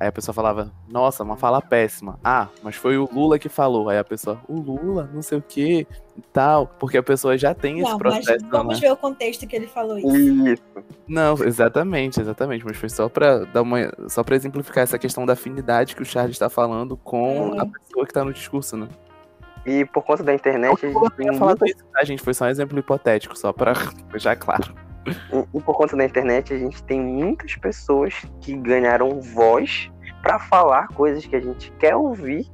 Aí 0.02 0.08
a 0.08 0.12
pessoa 0.12 0.34
falava, 0.34 0.72
nossa, 0.90 1.24
uma 1.24 1.38
fala 1.38 1.62
péssima. 1.62 2.20
Ah, 2.24 2.48
mas 2.64 2.76
foi 2.76 2.98
o 2.98 3.08
Lula 3.14 3.38
que 3.38 3.48
falou. 3.48 3.88
Aí 3.88 4.00
a 4.00 4.04
pessoa, 4.04 4.42
o 4.50 4.60
Lula, 4.60 5.08
não 5.14 5.22
sei 5.22 5.38
o 5.38 5.44
que 5.44 5.86
e 6.18 6.22
tal. 6.34 6.66
Porque 6.66 6.98
a 6.98 7.04
pessoa 7.04 7.38
já 7.38 7.54
tem 7.54 7.80
não, 7.80 7.88
esse 7.88 7.98
processo. 8.00 8.42
Mas 8.42 8.50
vamos 8.50 8.82
né? 8.82 8.88
ver 8.88 8.94
o 8.94 8.98
contexto 8.98 9.46
que 9.46 9.56
ele 9.56 9.68
falou 9.68 10.00
isso. 10.00 10.18
Isso. 10.18 10.64
Não, 11.08 11.36
exatamente, 11.44 12.20
exatamente. 12.20 12.66
Mas 12.66 12.78
foi 12.78 12.90
só 12.90 13.08
pra 13.08 13.46
dar 13.46 13.62
uma. 13.62 13.94
Só 14.08 14.24
pra 14.24 14.36
exemplificar 14.36 14.86
essa 14.86 14.98
questão 14.98 15.24
da 15.24 15.34
afinidade 15.34 15.96
que 15.96 16.02
o 16.02 16.06
Charles 16.06 16.34
está 16.34 16.50
falando 16.50 16.98
com 16.98 17.54
é. 17.54 17.60
a 17.60 17.66
pessoa 17.68 18.08
que 18.08 18.12
tá 18.12 18.26
no 18.26 18.34
discurso, 18.34 18.76
né? 18.76 18.88
E 19.68 19.86
por 19.86 20.04
conta 20.04 20.24
da 20.24 20.34
internet, 20.34 20.84
a 20.84 20.90
gente 20.90 21.12
tem 21.12 21.38
falar 21.38 21.56
isso, 21.64 21.86
tá, 21.94 22.04
gente? 22.04 22.24
Foi 22.24 22.34
só 22.34 22.46
um 22.46 22.50
exemplo 22.50 22.80
hipotético, 22.80 23.38
só 23.38 23.54
pra 23.54 23.74
deixar 24.10 24.36
claro. 24.36 24.74
E, 25.06 25.58
e 25.58 25.62
por 25.62 25.76
conta 25.76 25.96
da 25.96 26.06
internet, 26.06 26.54
a 26.54 26.58
gente 26.58 26.84
tem 26.84 27.00
muitas 27.00 27.56
pessoas 27.56 28.14
que 28.40 28.56
ganharam 28.56 29.20
voz 29.20 29.92
para 30.22 30.40
falar 30.40 30.88
coisas 30.90 31.26
que 31.26 31.36
a 31.36 31.42
gente 31.42 31.72
quer 31.74 31.96
ouvir 31.96 32.48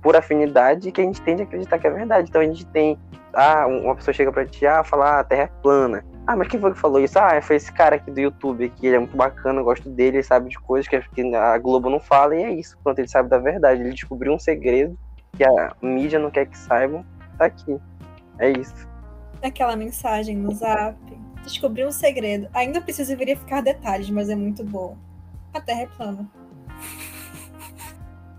por 0.00 0.16
afinidade 0.16 0.88
e 0.88 0.92
que 0.92 1.00
a 1.00 1.04
gente 1.04 1.20
tende 1.20 1.42
a 1.42 1.44
acreditar 1.44 1.78
que 1.78 1.86
é 1.86 1.90
verdade. 1.90 2.28
Então 2.28 2.40
a 2.40 2.44
gente 2.44 2.64
tem, 2.66 2.98
ah, 3.34 3.66
uma 3.66 3.94
pessoa 3.94 4.14
chega 4.14 4.32
para 4.32 4.46
ti, 4.46 4.66
ah, 4.66 4.82
falar, 4.82 5.16
ah, 5.16 5.20
a 5.20 5.24
Terra 5.24 5.42
é 5.42 5.50
plana. 5.62 6.04
Ah, 6.26 6.36
mas 6.36 6.48
quem 6.48 6.60
foi 6.60 6.72
que 6.72 6.78
falou 6.78 7.00
isso? 7.00 7.18
Ah, 7.18 7.40
foi 7.42 7.56
esse 7.56 7.72
cara 7.72 7.96
aqui 7.96 8.10
do 8.10 8.20
YouTube 8.20 8.64
aqui, 8.64 8.86
ele 8.86 8.96
é 8.96 8.98
muito 8.98 9.16
bacana, 9.16 9.60
eu 9.60 9.64
gosto 9.64 9.88
dele, 9.90 10.18
ele 10.18 10.22
sabe 10.22 10.48
de 10.48 10.58
coisas 10.60 10.86
que 10.88 10.96
a 11.34 11.58
Globo 11.58 11.90
não 11.90 11.98
fala, 11.98 12.36
e 12.36 12.42
é 12.42 12.50
isso. 12.52 12.78
Pronto, 12.84 12.98
ele 12.98 13.08
sabe 13.08 13.28
da 13.28 13.38
verdade. 13.38 13.80
Ele 13.80 13.90
descobriu 13.90 14.32
um 14.32 14.38
segredo 14.38 14.96
que 15.32 15.44
a 15.44 15.74
mídia 15.82 16.18
não 16.18 16.30
quer 16.30 16.46
que 16.46 16.56
saibam, 16.56 17.04
tá 17.36 17.46
aqui. 17.46 17.76
É 18.38 18.50
isso. 18.50 18.88
Aquela 19.42 19.74
mensagem 19.74 20.36
no 20.36 20.54
zap. 20.54 20.96
Descobri 21.42 21.84
um 21.84 21.92
segredo. 21.92 22.48
Ainda 22.52 22.80
preciso 22.80 23.16
verificar 23.16 23.62
detalhes, 23.62 24.10
mas 24.10 24.28
é 24.28 24.34
muito 24.34 24.64
bom. 24.64 24.96
A 25.52 25.60
Terra 25.60 25.82
é 25.82 25.86
plana 25.86 26.28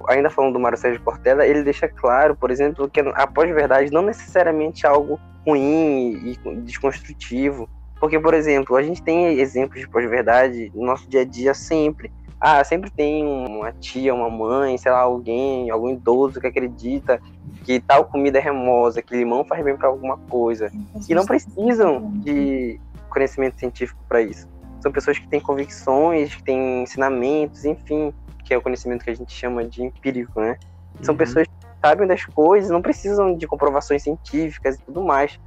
ainda 0.07 0.29
falando 0.29 0.53
do 0.53 0.59
Mário 0.59 0.77
Sérgio 0.77 1.01
Cortella, 1.01 1.45
ele 1.45 1.63
deixa 1.63 1.87
claro, 1.87 2.35
por 2.35 2.51
exemplo, 2.51 2.89
que 2.89 2.99
a 2.99 3.27
pós-verdade 3.27 3.91
não 3.91 4.01
necessariamente 4.01 4.85
é 4.85 4.89
algo 4.89 5.19
ruim 5.45 6.13
e 6.23 6.55
desconstrutivo. 6.61 7.69
Porque, 7.99 8.19
por 8.19 8.33
exemplo, 8.33 8.75
a 8.75 8.81
gente 8.81 9.01
tem 9.01 9.39
exemplos 9.39 9.79
de 9.79 9.87
pós-verdade 9.87 10.71
no 10.73 10.85
nosso 10.85 11.07
dia 11.07 11.21
a 11.21 11.25
dia 11.25 11.53
sempre. 11.53 12.11
Ah, 12.39 12.63
sempre 12.63 12.89
tem 12.89 13.23
uma 13.23 13.71
tia, 13.71 14.13
uma 14.15 14.29
mãe, 14.29 14.75
sei 14.77 14.91
lá, 14.91 15.01
alguém, 15.01 15.69
algum 15.69 15.89
idoso 15.91 16.41
que 16.41 16.47
acredita 16.47 17.21
que 17.63 17.79
tal 17.79 18.05
comida 18.05 18.39
é 18.39 18.41
remosa, 18.41 19.03
que 19.03 19.15
limão 19.15 19.45
faz 19.45 19.63
bem 19.63 19.77
para 19.77 19.87
alguma 19.87 20.17
coisa. 20.17 20.71
E 21.07 21.13
não 21.13 21.23
precisam 21.23 22.11
de 22.15 22.79
conhecimento 23.11 23.59
científico 23.59 24.03
para 24.07 24.21
isso. 24.21 24.47
São 24.81 24.91
pessoas 24.91 25.19
que 25.19 25.27
têm 25.27 25.39
convicções, 25.39 26.33
que 26.33 26.43
têm 26.43 26.83
ensinamentos, 26.83 27.65
enfim 27.65 28.13
que 28.51 28.53
é 28.53 28.57
o 28.57 28.61
conhecimento 28.61 29.05
que 29.05 29.09
a 29.09 29.15
gente 29.15 29.33
chama 29.33 29.63
de 29.63 29.81
empírico, 29.81 30.41
né? 30.41 30.57
São 31.01 31.13
uhum. 31.13 31.17
pessoas 31.17 31.47
que 31.47 31.53
sabem 31.81 32.05
das 32.05 32.25
coisas, 32.25 32.69
não 32.69 32.81
precisam 32.81 33.33
de 33.33 33.47
comprovações 33.47 34.03
científicas 34.03 34.75
e 34.75 34.81
tudo 34.81 35.01
mais. 35.01 35.39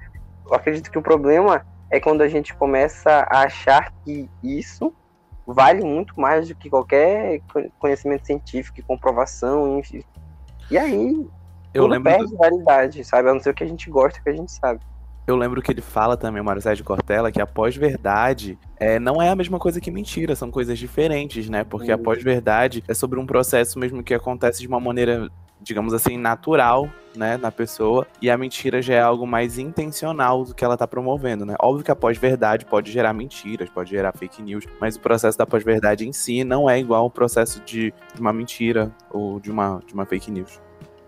Eu 0.46 0.54
acredito 0.54 0.90
que 0.90 0.98
o 0.98 1.02
problema 1.02 1.66
é 1.90 2.00
quando 2.00 2.22
a 2.22 2.28
gente 2.28 2.54
começa 2.54 3.26
a 3.30 3.42
achar 3.42 3.92
que 4.04 4.28
isso 4.42 4.90
vale 5.46 5.84
muito 5.84 6.18
mais 6.18 6.48
do 6.48 6.54
que 6.54 6.70
qualquer 6.70 7.42
conhecimento 7.78 8.26
científico 8.26 8.80
e 8.80 8.82
comprovação, 8.82 9.78
enfim. 9.78 10.02
E 10.70 10.78
aí, 10.78 11.28
eu 11.74 11.86
lembro 11.86 12.10
perde 12.10 12.30
do... 12.30 12.38
validade, 12.38 13.04
sabe? 13.04 13.28
A 13.28 13.34
não 13.34 13.40
ser 13.40 13.50
o 13.50 13.54
que 13.54 13.64
a 13.64 13.68
gente 13.68 13.90
gosta, 13.90 14.18
o 14.18 14.22
que 14.22 14.30
a 14.30 14.34
gente 14.34 14.50
sabe. 14.50 14.80
Eu 15.26 15.36
lembro 15.36 15.62
que 15.62 15.72
ele 15.72 15.80
fala 15.80 16.18
também, 16.18 16.42
o 16.42 16.44
Mário 16.44 16.60
Sérgio 16.60 16.84
Cortella, 16.84 17.32
que 17.32 17.40
a 17.40 17.46
pós-verdade 17.46 18.58
é, 18.78 18.98
não 18.98 19.22
é 19.22 19.30
a 19.30 19.36
mesma 19.36 19.58
coisa 19.58 19.80
que 19.80 19.90
mentira, 19.90 20.36
são 20.36 20.50
coisas 20.50 20.78
diferentes, 20.78 21.48
né? 21.48 21.64
Porque 21.64 21.90
a 21.90 21.96
uhum. 21.96 22.02
pós-verdade 22.02 22.84
é 22.86 22.92
sobre 22.92 23.18
um 23.18 23.24
processo 23.24 23.78
mesmo 23.78 24.02
que 24.02 24.12
acontece 24.12 24.60
de 24.60 24.68
uma 24.68 24.78
maneira, 24.78 25.30
digamos 25.62 25.94
assim, 25.94 26.18
natural, 26.18 26.90
né, 27.16 27.38
na 27.38 27.50
pessoa, 27.50 28.06
e 28.20 28.30
a 28.30 28.36
mentira 28.36 28.82
já 28.82 28.94
é 28.94 29.00
algo 29.00 29.26
mais 29.26 29.56
intencional 29.56 30.44
do 30.44 30.54
que 30.54 30.62
ela 30.62 30.76
tá 30.76 30.86
promovendo, 30.86 31.46
né? 31.46 31.54
Óbvio 31.58 31.84
que 31.84 31.90
a 31.90 31.96
pós-verdade 31.96 32.66
pode 32.66 32.92
gerar 32.92 33.14
mentiras, 33.14 33.70
pode 33.70 33.90
gerar 33.90 34.12
fake 34.12 34.42
news, 34.42 34.66
mas 34.78 34.96
o 34.96 35.00
processo 35.00 35.38
da 35.38 35.46
pós-verdade 35.46 36.06
em 36.06 36.12
si 36.12 36.44
não 36.44 36.68
é 36.68 36.78
igual 36.78 37.04
ao 37.04 37.10
processo 37.10 37.62
de, 37.64 37.94
de 38.14 38.20
uma 38.20 38.32
mentira 38.32 38.92
ou 39.10 39.40
de 39.40 39.50
uma, 39.50 39.80
de 39.86 39.94
uma 39.94 40.04
fake 40.04 40.30
news. 40.30 40.60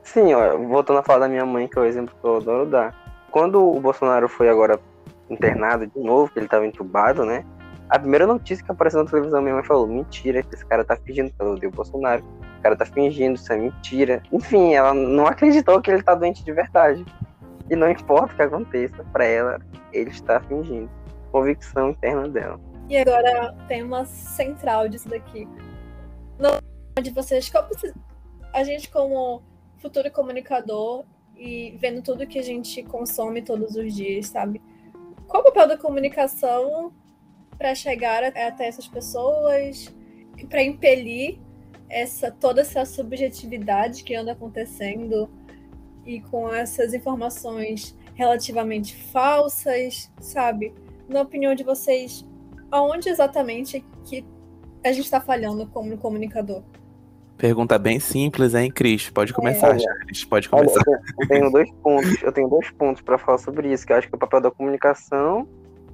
Sim, 0.03 0.33
ó, 0.33 0.57
voltando 0.57 1.01
a 1.01 1.03
falar 1.03 1.19
da 1.19 1.29
minha 1.29 1.45
mãe, 1.45 1.69
que 1.69 1.79
é 1.79 1.83
o 1.83 1.85
exemplo 1.85 2.15
que 2.19 2.27
eu 2.27 2.37
adoro 2.37 2.65
dar 2.65 3.06
quando 3.31 3.63
o 3.63 3.81
Bolsonaro 3.81 4.29
foi 4.29 4.49
agora 4.49 4.81
internado 5.29 5.87
de 5.87 5.99
novo, 5.99 6.31
que 6.33 6.39
ele 6.39 6.47
estava 6.47 6.67
entubado, 6.67 7.25
né? 7.25 7.45
A 7.89 7.99
primeira 7.99 8.27
notícia 8.27 8.65
que 8.65 8.71
apareceu 8.71 9.03
na 9.03 9.11
televisão, 9.11 9.41
minha 9.41 9.55
mãe 9.55 9.65
falou: 9.65 9.87
mentira, 9.87 10.43
que 10.43 10.55
esse 10.55 10.67
cara 10.67 10.85
tá 10.85 10.97
fingindo 10.97 11.33
pelo 11.35 11.55
o 11.55 11.71
Bolsonaro. 11.71 12.25
cara 12.63 12.77
tá 12.77 12.85
fingindo, 12.85 13.37
isso 13.37 13.53
é 13.53 13.57
mentira. 13.57 14.23
Enfim, 14.33 14.75
ela 14.75 14.93
não 14.93 15.27
acreditou 15.27 15.81
que 15.81 15.91
ele 15.91 16.03
tá 16.03 16.15
doente 16.15 16.45
de 16.45 16.53
verdade. 16.53 17.05
E 17.71 17.77
não 17.77 17.91
importa 17.91 18.33
o 18.33 18.37
que 18.37 18.43
aconteça, 18.43 19.05
para 19.13 19.25
ela, 19.25 19.61
ele 19.93 20.11
está 20.11 20.41
fingindo. 20.41 20.91
Convicção 21.31 21.91
interna 21.91 22.29
dela. 22.29 22.61
E 22.89 22.97
agora, 22.97 23.55
tema 23.69 24.05
central 24.05 24.89
disso 24.89 25.09
daqui. 25.09 25.49
Não 26.39 26.59
de 27.01 27.11
vocês, 27.11 27.49
como 27.51 27.69
a 28.53 28.65
gente 28.65 28.89
como 28.91 29.43
futuro 29.77 30.11
comunicador 30.11 31.05
e 31.37 31.77
vendo 31.79 32.03
tudo 32.03 32.27
que 32.27 32.39
a 32.39 32.43
gente 32.43 32.83
consome 32.83 33.43
todos 33.43 33.77
os 33.77 33.95
dias, 33.95 34.29
sabe? 34.29 34.61
Qual 35.27 35.43
o 35.43 35.47
papel 35.47 35.69
da 35.69 35.77
comunicação 35.77 36.93
para 37.59 37.75
chegar 37.75 38.23
até 38.25 38.67
essas 38.67 38.87
pessoas, 38.87 39.95
para 40.49 40.63
impelir 40.63 41.39
essa 41.89 42.31
toda 42.31 42.61
essa 42.61 42.85
subjetividade 42.85 44.03
que 44.03 44.15
anda 44.15 44.33
acontecendo 44.33 45.31
e 46.05 46.21
com 46.21 46.53
essas 46.53 46.95
informações 46.95 47.97
relativamente 48.15 48.97
falsas, 48.97 50.13
sabe? 50.21 50.73
Na 51.09 51.23
opinião 51.23 51.55
de 51.55 51.63
vocês, 51.63 52.27
aonde 52.71 53.09
exatamente 53.09 53.85
que 54.05 54.25
a 54.85 54.93
gente 54.93 55.05
está 55.05 55.21
falhando 55.21 55.67
como 55.69 55.97
comunicador? 55.99 56.63
Pergunta 57.37 57.79
bem 57.79 58.01
simples, 58.01 58.55
hein, 58.55 58.71
Cris? 58.71 59.11
Pode 59.11 59.33
começar, 59.33 59.77
é. 59.77 60.05
Cris. 60.07 60.25
Pode 60.25 60.49
começar. 60.49 60.83
Olha, 60.87 61.01
eu 61.21 61.29
tenho 61.29 61.51
dois 61.51 61.71
pontos. 61.83 62.23
Eu 62.23 62.33
tenho 62.33 62.49
dois 62.49 62.71
pontos 62.71 63.03
para 63.03 63.19
falar 63.19 63.39
sobre 63.39 63.73
isso, 63.73 63.87
que 63.87 63.93
eu 63.93 63.97
acho 63.97 64.09
que 64.09 64.15
é 64.15 64.17
o 64.17 64.19
papel 64.19 64.41
da 64.41 64.51
comunicação 64.51 65.47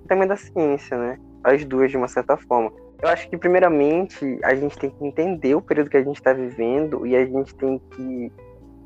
e 0.05 0.09
também 0.09 0.29
da 0.29 0.37
ciência, 0.37 0.97
né? 0.97 1.19
As 1.43 1.65
duas 1.65 1.91
de 1.91 1.97
uma 1.97 2.07
certa 2.07 2.37
forma. 2.37 2.73
Eu 3.03 3.09
acho 3.09 3.29
que 3.29 3.37
primeiramente 3.37 4.39
a 4.45 4.55
gente 4.55 4.79
tem 4.79 4.91
que 4.91 5.05
entender 5.05 5.57
o 5.57 5.61
período 5.61 5.91
que 5.91 5.97
a 5.97 6.05
gente 6.05 6.17
está 6.17 6.33
vivendo 6.33 7.05
e 7.05 7.17
a 7.17 7.27
gente 7.27 7.53
tem 7.57 7.81
que 7.91 8.31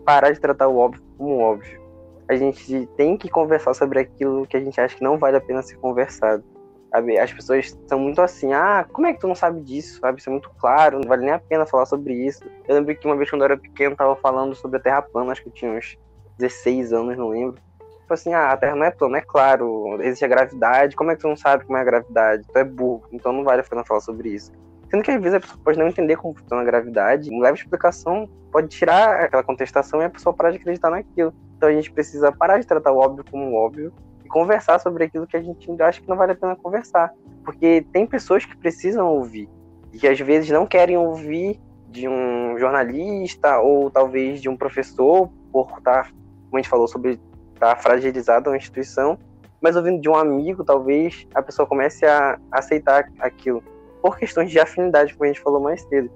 parar 0.07 0.31
de 0.31 0.41
tratar 0.41 0.69
o 0.69 0.79
óbvio 0.79 1.03
como 1.19 1.39
óbvio. 1.39 1.79
A 2.27 2.35
gente 2.35 2.89
tem 2.97 3.19
que 3.19 3.29
conversar 3.29 3.75
sobre 3.75 4.01
aquilo 4.01 4.47
que 4.47 4.57
a 4.57 4.61
gente 4.61 4.81
acha 4.81 4.97
que 4.97 5.03
não 5.03 5.19
vale 5.19 5.37
a 5.37 5.41
pena 5.41 5.63
ser 5.63 5.77
conversado. 5.77 6.43
Sabe? 6.91 7.19
As 7.19 7.33
pessoas 7.33 7.79
são 7.87 7.99
muito 7.99 8.21
assim, 8.21 8.53
ah, 8.53 8.87
como 8.93 9.07
é 9.07 9.13
que 9.13 9.21
tu 9.21 9.29
não 9.29 9.35
sabe 9.35 9.61
disso? 9.61 10.01
Sabe? 10.01 10.21
Isso 10.21 10.29
é 10.29 10.33
muito 10.33 10.51
claro, 10.59 11.01
não 11.01 11.09
vale 11.09 11.25
nem 11.25 11.35
a 11.35 11.39
pena 11.39 11.67
falar 11.67 11.87
sobre 11.87 12.15
isso. 12.15 12.43
Eu 12.67 12.77
lembro 12.77 12.97
que 12.97 13.07
uma 13.07 13.17
vez 13.17 13.29
quando 13.29 13.43
eu 13.43 13.47
era 13.47 13.57
pequeno, 13.57 13.97
tava 13.97 14.17
falando 14.17 14.55
sobre 14.55 14.79
a 14.79 14.81
Terra 14.81 15.03
plana, 15.03 15.33
acho 15.33 15.43
que 15.43 15.49
eu 15.49 15.53
tinha 15.53 15.73
uns 15.73 15.97
16 16.39 16.93
anos, 16.93 17.17
não 17.17 17.29
lembro. 17.29 17.61
Tipo 18.01 18.15
assim, 18.15 18.33
ah, 18.33 18.53
a 18.53 18.57
Terra 18.57 18.77
não 18.77 18.85
é 18.85 18.91
plana, 18.91 19.19
é 19.19 19.21
claro, 19.21 20.01
existe 20.01 20.25
a 20.25 20.29
gravidade, 20.29 20.95
como 20.95 21.11
é 21.11 21.17
que 21.17 21.23
tu 21.23 21.29
não 21.29 21.37
sabe 21.37 21.65
como 21.65 21.77
é 21.77 21.81
a 21.81 21.85
gravidade? 21.85 22.47
Tu 22.47 22.59
é 22.59 22.65
burro, 22.65 23.09
então 23.13 23.33
não 23.33 23.43
vale 23.43 23.61
a 23.61 23.65
pena 23.65 23.85
falar 23.85 24.01
sobre 24.01 24.29
isso. 24.29 24.53
Sendo 24.89 25.03
que 25.03 25.11
às 25.11 25.21
vezes 25.21 25.35
a 25.35 25.41
pessoa 25.41 25.59
pode 25.65 25.79
não 25.79 25.89
entender 25.89 26.17
como 26.17 26.35
funciona 26.35 26.63
a 26.63 26.65
gravidade, 26.65 27.29
uma 27.31 27.43
leve 27.43 27.59
explicação 27.59 28.29
pode 28.53 28.69
tirar 28.69 29.25
aquela 29.25 29.43
contestação 29.43 30.01
e 30.01 30.05
a 30.05 30.11
pessoa 30.11 30.33
parar 30.33 30.51
de 30.51 30.59
acreditar 30.59 30.91
naquilo. 30.91 31.35
Então 31.57 31.69
a 31.69 31.73
gente 31.73 31.91
precisa 31.91 32.31
parar 32.31 32.59
de 32.59 32.67
tratar 32.67 32.93
o 32.93 32.99
óbvio 32.99 33.25
como 33.31 33.55
óbvio 33.55 33.93
e 34.27 34.29
conversar 34.29 34.81
sobre 34.81 35.05
aquilo 35.05 35.27
que 35.27 35.37
a 35.37 35.41
gente 35.41 35.71
acha 35.81 36.01
que 36.01 36.09
não 36.09 36.17
vale 36.17 36.33
a 36.33 36.35
pena 36.35 36.57
conversar. 36.57 37.13
Porque 37.45 37.87
tem 37.93 38.05
pessoas 38.05 38.45
que 38.45 38.57
precisam 38.57 39.09
ouvir 39.09 39.49
e 39.93 39.99
que 39.99 40.09
às 40.09 40.19
vezes 40.19 40.51
não 40.51 40.67
querem 40.67 40.97
ouvir 40.97 41.61
de 41.89 42.09
um 42.09 42.59
jornalista 42.59 43.61
ou 43.61 43.89
talvez 43.89 44.43
de 44.43 44.49
um 44.49 44.57
professor 44.57 45.31
por 45.53 45.73
estar, 45.79 46.11
como 46.11 46.55
a 46.55 46.57
gente 46.59 46.69
falou, 46.69 46.89
sobre 46.89 47.21
estar 47.55 47.77
fragilizada 47.77 48.51
uma 48.51 48.57
instituição, 48.57 49.17
mas 49.63 49.77
ouvindo 49.77 50.01
de 50.01 50.09
um 50.09 50.17
amigo, 50.17 50.65
talvez 50.65 51.27
a 51.33 51.41
pessoa 51.41 51.67
comece 51.67 52.05
a 52.05 52.39
aceitar 52.51 53.09
aquilo 53.21 53.63
por 54.03 54.19
questões 54.19 54.51
de 54.51 54.59
afinidade, 54.59 55.15
como 55.15 55.25
a 55.25 55.29
gente 55.29 55.41
falou 55.41 55.61
mais 55.61 55.83
cedo. 55.83 56.11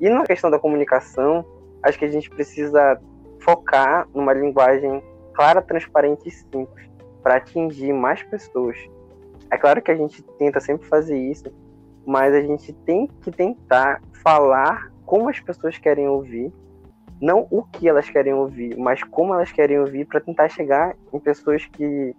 E 0.00 0.08
na 0.08 0.24
questão 0.24 0.50
da 0.50 0.58
comunicação, 0.58 1.44
acho 1.82 1.98
que 1.98 2.04
a 2.04 2.10
gente 2.10 2.28
precisa 2.30 2.98
focar 3.40 4.08
numa 4.14 4.32
linguagem 4.32 5.02
clara, 5.34 5.62
transparente 5.62 6.28
e 6.28 6.30
simples 6.30 6.91
para 7.22 7.36
atingir 7.36 7.92
mais 7.92 8.22
pessoas. 8.22 8.76
É 9.50 9.56
claro 9.56 9.82
que 9.82 9.90
a 9.90 9.96
gente 9.96 10.22
tenta 10.38 10.60
sempre 10.60 10.86
fazer 10.86 11.18
isso, 11.18 11.44
mas 12.06 12.34
a 12.34 12.40
gente 12.40 12.72
tem 12.72 13.06
que 13.06 13.30
tentar 13.30 14.02
falar 14.22 14.90
como 15.04 15.28
as 15.28 15.38
pessoas 15.40 15.76
querem 15.78 16.08
ouvir, 16.08 16.52
não 17.20 17.46
o 17.50 17.62
que 17.62 17.88
elas 17.88 18.08
querem 18.08 18.32
ouvir, 18.32 18.76
mas 18.76 19.02
como 19.04 19.34
elas 19.34 19.52
querem 19.52 19.78
ouvir 19.78 20.06
para 20.06 20.20
tentar 20.20 20.48
chegar 20.48 20.96
em 21.12 21.20
pessoas 21.20 21.66
que 21.66 22.16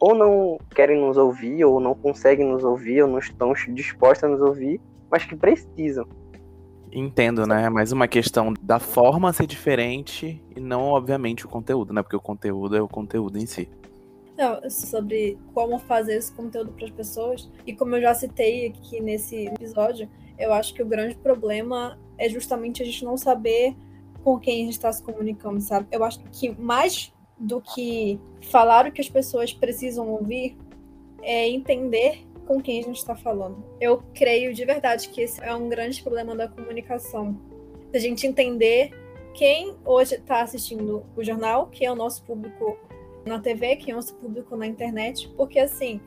ou 0.00 0.16
não 0.16 0.58
querem 0.74 1.00
nos 1.00 1.16
ouvir, 1.16 1.64
ou 1.64 1.78
não 1.78 1.94
conseguem 1.94 2.46
nos 2.46 2.64
ouvir, 2.64 3.02
ou 3.02 3.08
não 3.08 3.18
estão 3.18 3.52
dispostas 3.68 4.24
a 4.24 4.32
nos 4.32 4.40
ouvir, 4.40 4.80
mas 5.08 5.24
que 5.24 5.36
precisam. 5.36 6.08
Entendo, 6.90 7.46
né? 7.46 7.68
Mais 7.68 7.92
uma 7.92 8.08
questão 8.08 8.52
da 8.60 8.80
forma 8.80 9.32
ser 9.32 9.46
diferente 9.46 10.44
e 10.56 10.60
não, 10.60 10.88
obviamente, 10.88 11.46
o 11.46 11.48
conteúdo, 11.48 11.92
né? 11.92 12.02
Porque 12.02 12.16
o 12.16 12.20
conteúdo 12.20 12.76
é 12.76 12.82
o 12.82 12.88
conteúdo 12.88 13.38
em 13.38 13.46
si. 13.46 13.68
Sobre 14.68 15.38
como 15.54 15.78
fazer 15.78 16.16
esse 16.16 16.32
conteúdo 16.32 16.72
para 16.72 16.86
as 16.86 16.90
pessoas. 16.90 17.50
E 17.66 17.74
como 17.74 17.96
eu 17.96 18.02
já 18.02 18.14
citei 18.14 18.66
aqui 18.66 19.00
nesse 19.00 19.46
episódio, 19.46 20.08
eu 20.38 20.52
acho 20.52 20.74
que 20.74 20.82
o 20.82 20.86
grande 20.86 21.14
problema 21.16 21.98
é 22.18 22.28
justamente 22.28 22.82
a 22.82 22.86
gente 22.86 23.04
não 23.04 23.16
saber 23.16 23.76
com 24.24 24.38
quem 24.38 24.62
a 24.62 24.64
gente 24.64 24.74
está 24.74 24.92
se 24.92 25.02
comunicando, 25.02 25.60
sabe? 25.60 25.86
Eu 25.90 26.04
acho 26.04 26.20
que 26.30 26.50
mais 26.60 27.12
do 27.38 27.60
que 27.60 28.20
falar 28.50 28.86
o 28.86 28.92
que 28.92 29.00
as 29.00 29.08
pessoas 29.08 29.52
precisam 29.52 30.08
ouvir 30.08 30.56
é 31.22 31.48
entender 31.48 32.24
com 32.46 32.60
quem 32.60 32.80
a 32.80 32.82
gente 32.82 32.98
está 32.98 33.14
falando. 33.14 33.64
Eu 33.80 34.02
creio 34.14 34.52
de 34.52 34.64
verdade 34.64 35.08
que 35.08 35.20
esse 35.20 35.42
é 35.42 35.54
um 35.54 35.68
grande 35.68 36.02
problema 36.02 36.34
da 36.36 36.48
comunicação. 36.48 37.36
A 37.92 37.98
gente 37.98 38.26
entender 38.26 38.90
quem 39.34 39.74
hoje 39.84 40.16
está 40.16 40.42
assistindo 40.42 41.04
o 41.16 41.24
jornal, 41.24 41.68
que 41.68 41.84
é 41.84 41.90
o 41.90 41.94
nosso 41.94 42.22
público 42.24 42.78
na 43.24 43.38
TV, 43.38 43.76
quem 43.76 43.90
é 43.90 43.94
o 43.94 43.96
nosso 43.96 44.14
público 44.14 44.56
na 44.56 44.66
internet, 44.66 45.28
porque 45.36 45.58
assim, 45.58 46.00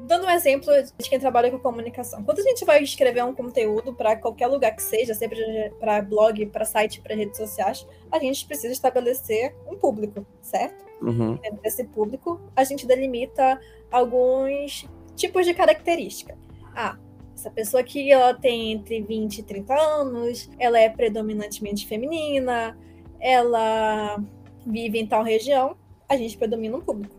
dando 0.00 0.26
um 0.26 0.30
exemplo 0.30 0.72
de 0.98 1.08
quem 1.08 1.18
trabalha 1.18 1.50
com 1.50 1.58
comunicação. 1.58 2.22
Quando 2.24 2.40
a 2.40 2.42
gente 2.42 2.64
vai 2.64 2.82
escrever 2.82 3.24
um 3.24 3.34
conteúdo 3.34 3.94
para 3.94 4.16
qualquer 4.16 4.48
lugar 4.48 4.74
que 4.74 4.82
seja, 4.82 5.14
sempre 5.14 5.38
para 5.78 6.02
blog, 6.02 6.46
para 6.46 6.64
site, 6.64 7.00
para 7.00 7.14
redes 7.14 7.36
sociais, 7.36 7.86
a 8.10 8.18
gente 8.18 8.46
precisa 8.46 8.72
estabelecer 8.72 9.54
um 9.66 9.76
público, 9.76 10.26
certo? 10.40 10.84
Uhum. 11.00 11.36
Dentro 11.36 11.60
desse 11.62 11.84
público, 11.84 12.40
a 12.54 12.64
gente 12.64 12.86
delimita 12.86 13.60
alguns 13.90 14.88
tipos 15.16 15.44
de 15.44 15.54
característica. 15.54 16.36
Ah, 16.74 16.96
essa 17.34 17.50
pessoa 17.50 17.80
aqui 17.80 18.10
ela 18.10 18.34
tem 18.34 18.72
entre 18.72 19.00
20 19.02 19.38
e 19.38 19.42
30 19.42 19.74
anos, 19.74 20.50
ela 20.58 20.78
é 20.78 20.88
predominantemente 20.88 21.86
feminina, 21.86 22.78
ela 23.20 24.22
vive 24.64 24.98
em 24.98 25.06
tal 25.06 25.24
região, 25.24 25.76
a 26.12 26.16
gente 26.16 26.36
predomina 26.36 26.76
um 26.76 26.80
público. 26.80 27.14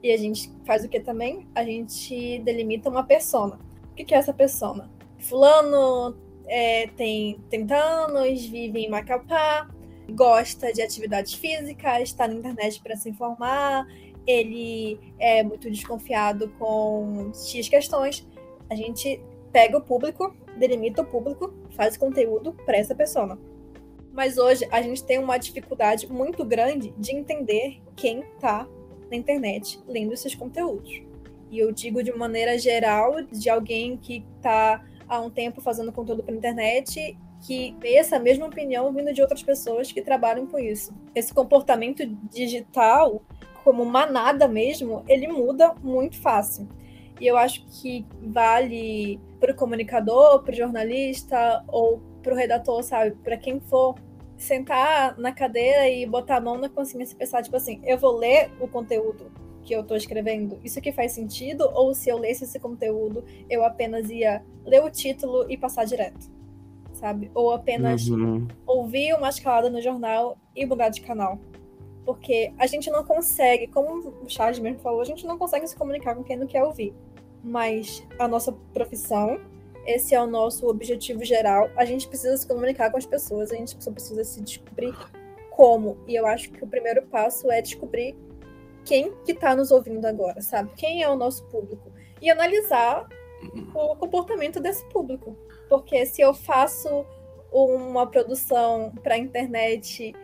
E 0.00 0.12
a 0.12 0.16
gente 0.16 0.52
faz 0.64 0.84
o 0.84 0.88
que 0.88 1.00
também? 1.00 1.48
A 1.52 1.64
gente 1.64 2.38
delimita 2.44 2.88
uma 2.88 3.02
persona. 3.02 3.58
O 3.90 3.94
que 3.94 4.14
é 4.14 4.18
essa 4.18 4.32
persona? 4.32 4.88
Fulano 5.18 6.16
é, 6.46 6.86
tem 6.96 7.40
30 7.50 7.74
anos, 7.74 8.46
vive 8.46 8.84
em 8.84 8.88
Macapá, 8.88 9.68
gosta 10.10 10.72
de 10.72 10.80
atividades 10.80 11.34
físicas, 11.34 12.02
está 12.02 12.28
na 12.28 12.34
internet 12.34 12.80
para 12.80 12.94
se 12.94 13.10
informar, 13.10 13.84
ele 14.24 15.00
é 15.18 15.42
muito 15.42 15.68
desconfiado 15.68 16.48
com 16.56 17.32
X 17.34 17.68
questões. 17.68 18.24
A 18.70 18.76
gente 18.76 19.20
pega 19.50 19.76
o 19.76 19.80
público, 19.80 20.32
delimita 20.56 21.02
o 21.02 21.04
público, 21.04 21.52
faz 21.70 21.96
conteúdo 21.96 22.52
para 22.64 22.76
essa 22.76 22.94
persona. 22.94 23.36
Mas 24.16 24.38
hoje 24.38 24.66
a 24.70 24.80
gente 24.80 25.04
tem 25.04 25.18
uma 25.18 25.36
dificuldade 25.36 26.10
muito 26.10 26.42
grande 26.42 26.94
de 26.96 27.14
entender 27.14 27.82
quem 27.94 28.20
está 28.20 28.66
na 29.10 29.16
internet 29.16 29.78
lendo 29.86 30.14
esses 30.14 30.34
conteúdos. 30.34 31.02
E 31.50 31.58
eu 31.58 31.70
digo 31.70 32.02
de 32.02 32.10
maneira 32.16 32.58
geral, 32.58 33.22
de 33.24 33.50
alguém 33.50 33.98
que 33.98 34.24
está 34.38 34.82
há 35.06 35.20
um 35.20 35.28
tempo 35.28 35.60
fazendo 35.60 35.92
conteúdo 35.92 36.22
para 36.22 36.34
internet 36.34 37.16
que 37.46 37.76
vê 37.78 37.96
essa 37.96 38.18
mesma 38.18 38.46
opinião 38.46 38.90
vindo 38.90 39.12
de 39.12 39.20
outras 39.20 39.42
pessoas 39.42 39.92
que 39.92 40.00
trabalham 40.00 40.46
com 40.46 40.58
isso. 40.58 40.94
Esse 41.14 41.34
comportamento 41.34 42.06
digital, 42.32 43.22
como 43.62 43.84
manada 43.84 44.48
mesmo, 44.48 45.04
ele 45.06 45.28
muda 45.28 45.74
muito 45.82 46.18
fácil. 46.18 46.66
E 47.20 47.26
eu 47.26 47.36
acho 47.36 47.66
que 47.66 48.06
vale 48.22 49.20
para 49.38 49.52
o 49.52 49.54
comunicador, 49.54 50.42
para 50.42 50.52
o 50.52 50.56
jornalista 50.56 51.62
ou 51.68 52.00
para 52.26 52.34
o 52.34 52.36
redator, 52.36 52.82
sabe? 52.82 53.12
Para 53.22 53.36
quem 53.36 53.60
for 53.60 53.94
sentar 54.36 55.16
na 55.16 55.32
cadeira 55.32 55.88
e 55.88 56.04
botar 56.04 56.38
a 56.38 56.40
mão 56.40 56.58
na 56.58 56.68
consciência 56.68 57.14
e 57.14 57.16
pensar, 57.16 57.40
tipo 57.40 57.56
assim, 57.56 57.80
eu 57.84 57.96
vou 57.96 58.16
ler 58.16 58.50
o 58.60 58.66
conteúdo 58.66 59.30
que 59.62 59.72
eu 59.72 59.80
estou 59.80 59.96
escrevendo, 59.96 60.58
isso 60.62 60.78
aqui 60.78 60.92
faz 60.92 61.12
sentido? 61.12 61.70
Ou 61.72 61.94
se 61.94 62.10
eu 62.10 62.18
lesse 62.18 62.44
esse 62.44 62.58
conteúdo, 62.58 63.24
eu 63.48 63.64
apenas 63.64 64.10
ia 64.10 64.44
ler 64.64 64.82
o 64.82 64.90
título 64.90 65.48
e 65.48 65.56
passar 65.56 65.84
direto, 65.84 66.30
sabe? 66.92 67.30
Ou 67.32 67.52
apenas 67.52 68.08
uhum. 68.08 68.46
ouvir 68.66 69.14
uma 69.14 69.28
escalada 69.28 69.70
no 69.70 69.80
jornal 69.80 70.36
e 70.54 70.66
mudar 70.66 70.88
de 70.88 71.00
canal. 71.00 71.38
Porque 72.04 72.52
a 72.58 72.66
gente 72.66 72.90
não 72.90 73.04
consegue, 73.04 73.68
como 73.68 74.08
o 74.22 74.28
Charles 74.28 74.58
mesmo 74.58 74.80
falou, 74.80 75.00
a 75.00 75.04
gente 75.04 75.26
não 75.26 75.38
consegue 75.38 75.66
se 75.66 75.76
comunicar 75.76 76.14
com 76.14 76.22
quem 76.22 76.36
não 76.36 76.46
quer 76.46 76.62
ouvir. 76.62 76.94
Mas 77.42 78.04
a 78.18 78.28
nossa 78.28 78.52
profissão 78.72 79.40
esse 79.86 80.14
é 80.14 80.20
o 80.20 80.26
nosso 80.26 80.66
objetivo 80.68 81.24
geral. 81.24 81.70
A 81.76 81.84
gente 81.84 82.08
precisa 82.08 82.36
se 82.36 82.46
comunicar 82.46 82.90
com 82.90 82.98
as 82.98 83.06
pessoas, 83.06 83.50
a 83.50 83.54
gente 83.56 83.82
só 83.82 83.90
precisa 83.90 84.24
se 84.24 84.40
descobrir 84.42 84.94
como. 85.50 85.96
E 86.06 86.14
eu 86.14 86.26
acho 86.26 86.50
que 86.50 86.62
o 86.62 86.66
primeiro 86.66 87.02
passo 87.06 87.50
é 87.50 87.62
descobrir 87.62 88.16
quem 88.84 89.12
que 89.24 89.32
está 89.32 89.54
nos 89.54 89.70
ouvindo 89.70 90.04
agora, 90.06 90.40
sabe? 90.40 90.70
Quem 90.76 91.02
é 91.02 91.08
o 91.08 91.16
nosso 91.16 91.44
público. 91.46 91.90
E 92.20 92.30
analisar 92.30 93.08
o 93.74 93.96
comportamento 93.96 94.60
desse 94.60 94.84
público. 94.88 95.36
Porque 95.68 96.06
se 96.06 96.20
eu 96.20 96.34
faço 96.34 97.04
uma 97.52 98.06
produção 98.06 98.92
para 99.02 99.16
internet 99.16 100.14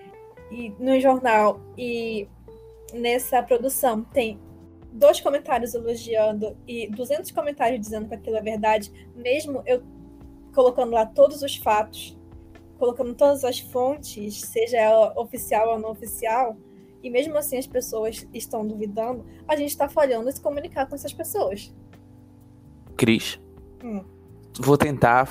e 0.50 0.70
no 0.78 1.00
jornal 1.00 1.60
e 1.76 2.28
nessa 2.92 3.42
produção 3.42 4.02
tem 4.02 4.38
dois 4.92 5.20
comentários 5.20 5.74
elogiando 5.74 6.56
e 6.66 6.88
200 6.88 7.30
comentários 7.30 7.80
dizendo 7.80 8.08
que 8.08 8.14
aquilo 8.14 8.36
é 8.36 8.42
verdade, 8.42 8.92
mesmo 9.14 9.62
eu 9.66 9.82
colocando 10.54 10.92
lá 10.92 11.06
todos 11.06 11.42
os 11.42 11.56
fatos, 11.56 12.18
colocando 12.78 13.14
todas 13.14 13.44
as 13.44 13.58
fontes, 13.58 14.40
seja 14.40 15.12
oficial 15.16 15.70
ou 15.70 15.78
não 15.78 15.90
oficial, 15.90 16.56
e 17.02 17.10
mesmo 17.10 17.36
assim 17.36 17.56
as 17.56 17.66
pessoas 17.66 18.28
estão 18.32 18.66
duvidando, 18.66 19.24
a 19.48 19.56
gente 19.56 19.70
está 19.70 19.88
falhando 19.88 20.28
em 20.28 20.32
se 20.32 20.40
comunicar 20.40 20.86
com 20.86 20.94
essas 20.94 21.12
pessoas. 21.12 21.74
Cris, 22.96 23.40
hum. 23.82 24.04
vou 24.60 24.76
tentar 24.76 25.26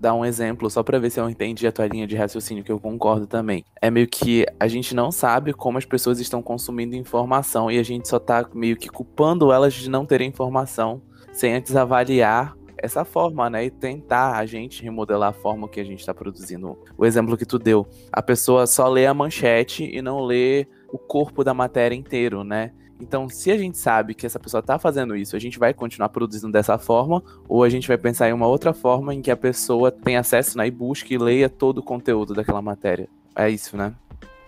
dar 0.00 0.14
um 0.14 0.24
exemplo 0.24 0.70
só 0.70 0.82
para 0.82 0.98
ver 0.98 1.10
se 1.10 1.20
eu 1.20 1.28
entendi 1.28 1.66
a 1.66 1.72
tua 1.72 1.86
linha 1.86 2.06
de 2.06 2.16
raciocínio, 2.16 2.64
que 2.64 2.72
eu 2.72 2.80
concordo 2.80 3.26
também. 3.26 3.64
É 3.80 3.90
meio 3.90 4.08
que 4.08 4.46
a 4.58 4.66
gente 4.66 4.94
não 4.94 5.12
sabe 5.12 5.52
como 5.52 5.76
as 5.76 5.84
pessoas 5.84 6.18
estão 6.18 6.42
consumindo 6.42 6.96
informação 6.96 7.70
e 7.70 7.78
a 7.78 7.82
gente 7.82 8.08
só 8.08 8.18
tá 8.18 8.48
meio 8.54 8.76
que 8.76 8.88
culpando 8.88 9.52
elas 9.52 9.74
de 9.74 9.90
não 9.90 10.06
terem 10.06 10.28
informação, 10.28 11.02
sem 11.32 11.54
antes 11.54 11.76
avaliar 11.76 12.56
essa 12.78 13.04
forma, 13.04 13.50
né? 13.50 13.66
E 13.66 13.70
tentar 13.70 14.38
a 14.38 14.46
gente 14.46 14.82
remodelar 14.82 15.28
a 15.28 15.34
forma 15.34 15.68
que 15.68 15.78
a 15.78 15.84
gente 15.84 16.00
está 16.00 16.14
produzindo. 16.14 16.78
O 16.96 17.04
exemplo 17.04 17.36
que 17.36 17.44
tu 17.44 17.58
deu, 17.58 17.86
a 18.10 18.22
pessoa 18.22 18.66
só 18.66 18.88
lê 18.88 19.06
a 19.06 19.12
manchete 19.12 19.84
e 19.84 20.00
não 20.00 20.24
lê 20.24 20.66
o 20.90 20.98
corpo 20.98 21.44
da 21.44 21.52
matéria 21.52 21.94
inteiro, 21.94 22.42
né? 22.42 22.72
Então, 23.00 23.28
se 23.28 23.50
a 23.50 23.56
gente 23.56 23.78
sabe 23.78 24.14
que 24.14 24.26
essa 24.26 24.38
pessoa 24.38 24.60
está 24.60 24.78
fazendo 24.78 25.16
isso, 25.16 25.34
a 25.34 25.38
gente 25.38 25.58
vai 25.58 25.72
continuar 25.72 26.10
produzindo 26.10 26.52
dessa 26.52 26.76
forma, 26.76 27.22
ou 27.48 27.64
a 27.64 27.68
gente 27.68 27.88
vai 27.88 27.96
pensar 27.96 28.28
em 28.28 28.32
uma 28.32 28.46
outra 28.46 28.74
forma 28.74 29.14
em 29.14 29.22
que 29.22 29.30
a 29.30 29.36
pessoa 29.36 29.90
tem 29.90 30.16
acesso 30.16 30.58
né, 30.58 30.66
e 30.66 30.70
busque 30.70 31.14
e 31.14 31.18
leia 31.18 31.48
todo 31.48 31.78
o 31.78 31.82
conteúdo 31.82 32.34
daquela 32.34 32.60
matéria. 32.60 33.08
É 33.34 33.48
isso, 33.48 33.76
né? 33.76 33.94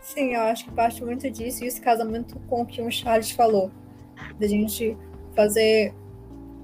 Sim, 0.03 0.35
eu 0.35 0.43
acho 0.43 0.65
que 0.65 0.71
parte 0.73 1.03
muito 1.03 1.31
disso, 1.31 1.65
e 1.65 1.67
isso 1.67 1.81
casa 1.81 2.05
muito 2.05 2.39
com 2.41 2.63
o 2.63 2.67
que 2.67 2.83
o 2.83 2.91
Charles 2.91 3.31
falou, 3.31 3.71
da 4.39 4.47
gente 4.47 4.97
fazer 5.35 5.95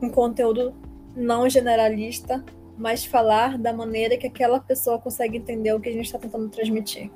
um 0.02 0.10
conteúdo 0.10 0.74
não 1.16 1.48
generalista, 1.48 2.44
mas 2.76 3.04
falar 3.04 3.56
da 3.56 3.72
maneira 3.72 4.16
que 4.16 4.26
aquela 4.26 4.60
pessoa 4.60 4.98
consegue 4.98 5.38
entender 5.38 5.72
o 5.72 5.80
que 5.80 5.88
a 5.88 5.92
gente 5.92 6.06
está 6.06 6.18
tentando 6.18 6.48
transmitir. 6.48 7.10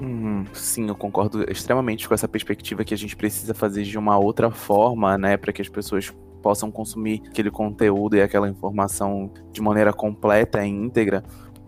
Uhum, 0.00 0.44
sim, 0.52 0.88
eu 0.88 0.96
concordo 0.96 1.48
extremamente 1.50 2.08
com 2.08 2.14
essa 2.14 2.26
perspectiva 2.26 2.84
que 2.84 2.92
a 2.92 2.96
gente 2.96 3.14
precisa 3.16 3.54
fazer 3.54 3.84
de 3.84 3.96
uma 3.96 4.18
outra 4.18 4.50
forma, 4.50 5.16
né, 5.16 5.36
para 5.36 5.52
que 5.52 5.62
as 5.62 5.68
pessoas 5.68 6.12
possam 6.42 6.70
consumir 6.70 7.22
aquele 7.28 7.50
conteúdo 7.50 8.16
e 8.16 8.22
aquela 8.22 8.48
informação 8.48 9.32
de 9.52 9.62
maneira 9.62 9.92
completa 9.92 10.64
e 10.66 10.68
íntegra, 10.68 11.22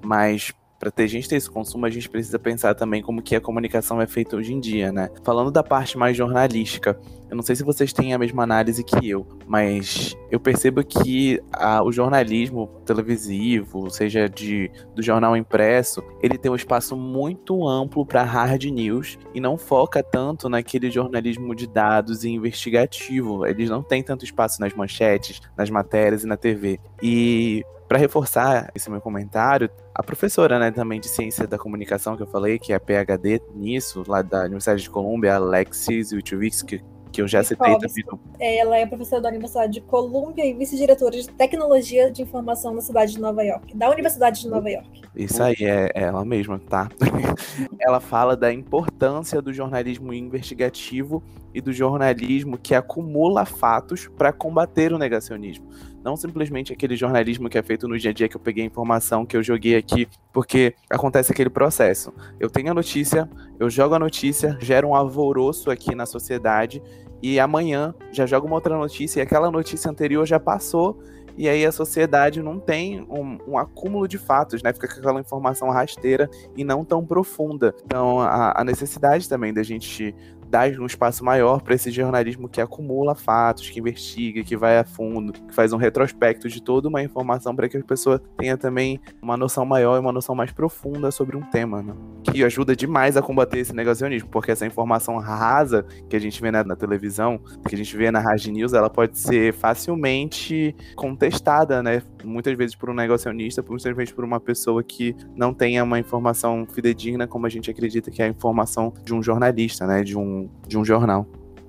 mas 0.04 0.52
para 0.78 0.90
ter 0.90 1.08
gente 1.08 1.28
ter 1.28 1.36
esse 1.36 1.50
consumo, 1.50 1.86
a 1.86 1.90
gente 1.90 2.08
precisa 2.08 2.38
pensar 2.38 2.74
também 2.74 3.02
como 3.02 3.22
que 3.22 3.34
a 3.34 3.40
comunicação 3.40 4.00
é 4.00 4.06
feita 4.06 4.36
hoje 4.36 4.52
em 4.52 4.60
dia, 4.60 4.92
né? 4.92 5.10
Falando 5.22 5.50
da 5.50 5.62
parte 5.62 5.96
mais 5.96 6.16
jornalística, 6.16 6.98
eu 7.28 7.34
não 7.34 7.42
sei 7.42 7.56
se 7.56 7.64
vocês 7.64 7.92
têm 7.92 8.14
a 8.14 8.18
mesma 8.18 8.42
análise 8.42 8.84
que 8.84 9.08
eu, 9.08 9.26
mas 9.46 10.16
eu 10.30 10.38
percebo 10.38 10.84
que 10.84 11.42
a, 11.52 11.82
o 11.82 11.90
jornalismo 11.90 12.68
televisivo, 12.84 13.90
seja 13.90 14.28
de 14.28 14.70
do 14.94 15.02
jornal 15.02 15.36
impresso, 15.36 16.02
ele 16.22 16.38
tem 16.38 16.50
um 16.50 16.56
espaço 16.56 16.96
muito 16.96 17.66
amplo 17.66 18.06
para 18.06 18.22
hard 18.22 18.64
news 18.64 19.18
e 19.34 19.40
não 19.40 19.58
foca 19.58 20.02
tanto 20.02 20.48
naquele 20.48 20.90
jornalismo 20.90 21.54
de 21.54 21.66
dados 21.66 22.24
e 22.24 22.30
investigativo. 22.30 23.46
Eles 23.46 23.68
não 23.68 23.82
têm 23.82 24.02
tanto 24.02 24.24
espaço 24.24 24.60
nas 24.60 24.72
manchetes, 24.72 25.40
nas 25.56 25.68
matérias 25.70 26.22
e 26.22 26.26
na 26.26 26.36
TV. 26.36 26.78
E 27.02 27.64
para 27.88 27.98
reforçar 27.98 28.70
esse 28.74 28.90
meu 28.90 29.00
comentário, 29.00 29.70
a 29.94 30.02
professora, 30.02 30.58
né, 30.58 30.70
também 30.70 31.00
de 31.00 31.08
ciência 31.08 31.46
da 31.46 31.58
comunicação 31.58 32.16
que 32.16 32.22
eu 32.22 32.26
falei, 32.26 32.58
que 32.58 32.72
é 32.72 32.78
PhD 32.78 33.40
nisso, 33.54 34.02
lá 34.06 34.22
da 34.22 34.40
Universidade 34.40 34.82
de 34.82 34.90
Colômbia, 34.90 35.36
Alexis 35.36 36.12
Witowicz, 36.12 36.62
que 36.62 37.22
eu 37.22 37.26
já 37.26 37.42
citei 37.42 37.74
também. 37.78 38.04
Ela 38.38 38.76
é 38.76 38.86
professora 38.86 39.22
da 39.22 39.28
Universidade 39.30 39.72
de 39.72 39.80
Colômbia 39.80 40.44
e 40.44 40.52
vice-diretora 40.52 41.12
de 41.12 41.28
tecnologia 41.28 42.10
de 42.10 42.22
informação 42.22 42.74
na 42.74 42.82
cidade 42.82 43.12
de 43.12 43.20
Nova 43.20 43.42
York, 43.42 43.74
da 43.74 43.90
Universidade 43.90 44.42
de 44.42 44.48
Nova 44.48 44.68
York. 44.68 45.02
Isso 45.14 45.42
aí, 45.42 45.56
é 45.60 45.90
ela 45.94 46.24
mesma, 46.24 46.58
tá? 46.58 46.90
ela 47.80 48.00
fala 48.00 48.36
da 48.36 48.52
importância 48.52 49.40
do 49.40 49.52
jornalismo 49.52 50.12
investigativo 50.12 51.22
e 51.54 51.60
do 51.60 51.72
jornalismo 51.72 52.58
que 52.58 52.74
acumula 52.74 53.46
fatos 53.46 54.08
para 54.18 54.30
combater 54.30 54.92
o 54.92 54.98
negacionismo. 54.98 55.66
Não 56.06 56.16
simplesmente 56.16 56.72
aquele 56.72 56.94
jornalismo 56.94 57.48
que 57.48 57.58
é 57.58 57.62
feito 57.64 57.88
no 57.88 57.98
dia 57.98 58.12
a 58.12 58.14
dia 58.14 58.28
que 58.28 58.36
eu 58.36 58.40
peguei 58.40 58.62
a 58.62 58.66
informação 58.68 59.26
que 59.26 59.36
eu 59.36 59.42
joguei 59.42 59.74
aqui, 59.74 60.08
porque 60.32 60.72
acontece 60.88 61.32
aquele 61.32 61.50
processo. 61.50 62.14
Eu 62.38 62.48
tenho 62.48 62.70
a 62.70 62.74
notícia, 62.74 63.28
eu 63.58 63.68
jogo 63.68 63.96
a 63.96 63.98
notícia, 63.98 64.56
gera 64.60 64.86
um 64.86 64.94
alvoroço 64.94 65.68
aqui 65.68 65.96
na 65.96 66.06
sociedade 66.06 66.80
e 67.20 67.40
amanhã 67.40 67.92
já 68.12 68.24
joga 68.24 68.46
uma 68.46 68.54
outra 68.54 68.78
notícia 68.78 69.18
e 69.18 69.22
aquela 69.22 69.50
notícia 69.50 69.90
anterior 69.90 70.24
já 70.24 70.38
passou 70.38 71.02
e 71.36 71.48
aí 71.48 71.66
a 71.66 71.72
sociedade 71.72 72.40
não 72.40 72.60
tem 72.60 73.02
um, 73.10 73.38
um, 73.44 73.58
acúmulo 73.58 74.06
de 74.06 74.16
fatos, 74.16 74.62
né? 74.62 74.72
Fica 74.72 74.86
com 74.86 75.00
aquela 75.00 75.20
informação 75.20 75.68
rasteira 75.70 76.30
e 76.56 76.62
não 76.62 76.84
tão 76.84 77.04
profunda. 77.04 77.74
Então, 77.84 78.20
a, 78.20 78.60
a 78.60 78.64
necessidade 78.64 79.28
também 79.28 79.52
da 79.52 79.64
gente 79.64 80.14
dar 80.48 80.70
um 80.78 80.86
espaço 80.86 81.24
maior 81.24 81.60
para 81.62 81.74
esse 81.74 81.90
jornalismo 81.90 82.48
que 82.48 82.60
acumula 82.60 83.14
fatos, 83.14 83.68
que 83.68 83.78
investiga, 83.78 84.42
que 84.42 84.56
vai 84.56 84.78
a 84.78 84.84
fundo, 84.84 85.32
que 85.32 85.54
faz 85.54 85.72
um 85.72 85.76
retrospecto 85.76 86.48
de 86.48 86.62
toda 86.62 86.88
uma 86.88 87.02
informação 87.02 87.54
para 87.54 87.68
que 87.68 87.76
a 87.76 87.82
pessoa 87.82 88.20
tenha 88.36 88.56
também 88.56 89.00
uma 89.20 89.36
noção 89.36 89.64
maior 89.64 89.96
e 89.96 90.00
uma 90.00 90.12
noção 90.12 90.34
mais 90.34 90.52
profunda 90.52 91.10
sobre 91.10 91.36
um 91.36 91.42
tema, 91.42 91.82
né? 91.82 91.94
Que 92.24 92.44
ajuda 92.44 92.74
demais 92.74 93.16
a 93.16 93.22
combater 93.22 93.58
esse 93.58 93.74
negacionismo, 93.74 94.28
porque 94.28 94.50
essa 94.50 94.66
informação 94.66 95.18
rasa 95.18 95.84
que 96.08 96.16
a 96.16 96.20
gente 96.20 96.40
vê 96.40 96.50
na, 96.50 96.64
na 96.64 96.76
televisão, 96.76 97.38
que 97.68 97.74
a 97.74 97.78
gente 97.78 97.96
vê 97.96 98.10
na 98.10 98.20
Rádio 98.20 98.52
News, 98.52 98.72
ela 98.72 98.90
pode 98.90 99.18
ser 99.18 99.52
facilmente 99.52 100.74
contestada, 100.94 101.82
né? 101.82 102.02
Muitas 102.26 102.56
vezes 102.56 102.74
por 102.74 102.90
um 102.90 102.94
negacionista, 102.94 103.64
muitas 103.66 103.96
vezes 103.96 104.12
por 104.12 104.24
uma 104.24 104.40
pessoa 104.40 104.82
que 104.82 105.14
não 105.34 105.54
tenha 105.54 105.84
uma 105.84 105.98
informação 105.98 106.66
fidedigna 106.66 107.26
como 107.26 107.46
a 107.46 107.48
gente 107.48 107.70
acredita 107.70 108.10
que 108.10 108.20
é 108.20 108.26
a 108.26 108.28
informação 108.28 108.92
de 109.04 109.14
um 109.14 109.22
jornalista, 109.22 109.86
né? 109.86 110.02
De 110.02 110.18
um 110.18 110.48
de 110.66 110.76
um 110.76 110.84
jornal. 110.84 111.26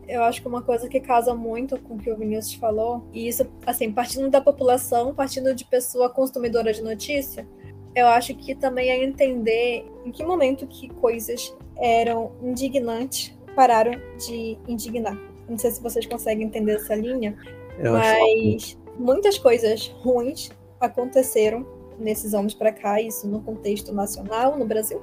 Eu 0.08 0.24
acho 0.24 0.42
que 0.42 0.48
uma 0.48 0.62
coisa 0.62 0.88
que 0.88 1.02
casa 1.02 1.36
muito 1.36 1.78
com 1.80 1.96
o 1.96 1.98
que 1.98 2.10
o 2.10 2.16
Vinícius 2.16 2.56
falou, 2.56 3.06
e 3.12 3.28
isso, 3.28 3.46
assim, 3.66 3.92
partindo 3.92 4.30
da 4.30 4.40
população, 4.40 5.14
partindo 5.14 5.54
de 5.54 5.66
pessoa 5.66 6.10
consumidora 6.10 6.72
de 6.72 6.82
notícia, 6.82 7.46
eu 7.94 8.08
acho 8.08 8.34
que 8.36 8.56
também 8.56 8.90
é 8.90 9.04
entender 9.04 9.86
em 10.06 10.12
que 10.12 10.24
momento 10.24 10.66
que 10.66 10.88
coisas 10.88 11.54
eram 11.76 12.32
indignantes 12.42 13.38
pararam 13.54 14.00
de 14.26 14.58
indignar. 14.68 15.18
Não 15.50 15.58
sei 15.58 15.72
se 15.72 15.82
vocês 15.82 16.06
conseguem 16.06 16.46
entender 16.46 16.76
essa 16.76 16.96
linha, 16.96 17.36
eu 17.80 17.94
mas 17.94 18.78
muitas 18.98 19.38
coisas 19.38 19.88
ruins 20.00 20.50
aconteceram 20.80 21.66
nesses 21.98 22.34
anos 22.34 22.54
para 22.54 22.72
cá, 22.72 23.02
isso 23.02 23.28
no 23.28 23.42
contexto 23.42 23.94
nacional, 23.94 24.58
no 24.58 24.66
Brasil. 24.66 25.02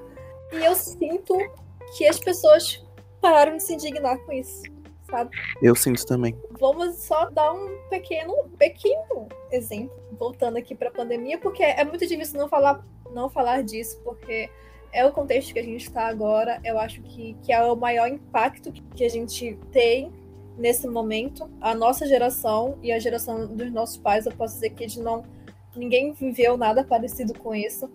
E 0.53 0.65
eu 0.65 0.75
sinto 0.75 1.37
que 1.97 2.07
as 2.07 2.19
pessoas 2.19 2.85
pararam 3.21 3.57
de 3.57 3.63
se 3.63 3.75
indignar 3.75 4.19
com 4.19 4.33
isso, 4.33 4.63
sabe? 5.11 5.31
Eu 5.63 5.75
sinto 5.75 6.05
também. 6.07 6.37
Vamos 6.61 6.97
só 6.97 7.31
dar 7.31 7.53
um 7.53 7.79
pequeno, 7.89 8.49
pequeno 8.59 9.29
exemplo, 9.51 9.97
voltando 10.13 10.57
aqui 10.57 10.75
para 10.75 10.89
a 10.89 10.93
pandemia, 10.93 11.39
porque 11.39 11.63
é 11.63 11.85
muito 11.85 12.07
difícil 12.07 12.39
não 12.39 12.49
falar, 12.49 12.85
não 13.13 13.29
falar 13.29 13.63
disso, 13.63 14.01
porque 14.05 14.49
é 14.93 15.05
o 15.05 15.13
contexto 15.13 15.53
que 15.53 15.59
a 15.59 15.65
gente 15.65 15.85
está 15.85 16.07
agora. 16.07 16.61
Eu 16.65 16.79
acho 16.79 17.01
que, 17.03 17.35
que 17.43 17.53
é 17.53 17.61
o 17.63 17.75
maior 17.75 18.09
impacto 18.09 18.73
que 18.73 19.05
a 19.05 19.11
gente 19.11 19.59
tem 19.73 20.13
nesse 20.57 20.87
momento. 20.87 21.51
A 21.61 21.75
nossa 21.75 22.07
geração 22.07 22.79
e 22.83 22.93
a 22.93 22.99
geração 22.99 23.47
dos 23.47 23.71
nossos 23.73 23.97
pais, 23.97 24.27
eu 24.27 24.33
posso 24.33 24.55
dizer 24.55 24.71
que 24.71 24.85
eles 24.85 24.97
não 24.97 25.23
ninguém 25.77 26.13
viveu 26.13 26.57
nada 26.57 26.85
parecido 26.85 27.37
com 27.39 27.55
isso. 27.55 27.91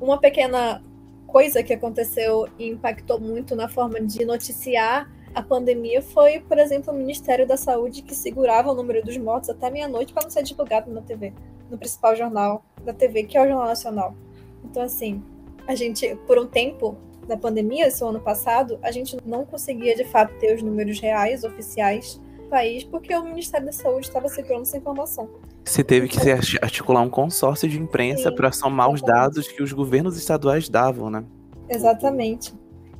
Uma 0.00 0.18
pequena 0.18 0.82
coisa 1.26 1.62
que 1.62 1.72
aconteceu 1.72 2.48
e 2.58 2.68
impactou 2.68 3.20
muito 3.20 3.56
na 3.56 3.68
forma 3.68 4.00
de 4.00 4.24
noticiar 4.24 5.10
a 5.34 5.42
pandemia 5.42 6.02
foi, 6.02 6.40
por 6.40 6.58
exemplo, 6.58 6.92
o 6.92 6.96
Ministério 6.96 7.46
da 7.46 7.56
Saúde 7.56 8.02
que 8.02 8.14
segurava 8.14 8.70
o 8.70 8.74
número 8.74 9.04
dos 9.04 9.16
mortos 9.16 9.48
até 9.48 9.70
meia-noite 9.70 10.12
para 10.12 10.24
não 10.24 10.30
ser 10.30 10.42
divulgado 10.42 10.90
na 10.90 11.02
TV, 11.02 11.32
no 11.70 11.78
principal 11.78 12.16
jornal 12.16 12.64
da 12.84 12.92
TV, 12.92 13.24
que 13.24 13.38
é 13.38 13.42
o 13.42 13.46
Jornal 13.46 13.66
Nacional. 13.66 14.14
Então, 14.64 14.82
assim, 14.82 15.22
a 15.68 15.74
gente, 15.74 16.16
por 16.26 16.38
um 16.38 16.46
tempo 16.46 16.96
da 17.30 17.36
pandemia, 17.36 17.86
esse 17.86 18.02
ano 18.04 18.20
passado, 18.20 18.78
a 18.82 18.90
gente 18.90 19.16
não 19.24 19.46
conseguia 19.46 19.94
de 19.94 20.04
fato 20.04 20.36
ter 20.38 20.54
os 20.54 20.62
números 20.62 20.98
reais, 21.00 21.44
oficiais, 21.44 22.20
país 22.50 22.82
porque 22.82 23.14
o 23.14 23.22
Ministério 23.22 23.66
da 23.66 23.72
Saúde 23.72 24.06
estava 24.06 24.28
segurando 24.28 24.62
essa 24.62 24.76
informação. 24.76 25.30
Se 25.64 25.84
teve 25.84 26.08
que 26.08 26.18
se 26.18 26.30
articular 26.60 27.00
um 27.00 27.08
consórcio 27.08 27.68
de 27.68 27.78
imprensa 27.78 28.32
para 28.32 28.50
somar 28.50 28.90
os 28.90 29.00
dados 29.00 29.46
que 29.46 29.62
os 29.62 29.72
governos 29.72 30.16
estaduais 30.16 30.68
davam, 30.68 31.08
né? 31.08 31.24
Exatamente. 31.68 32.52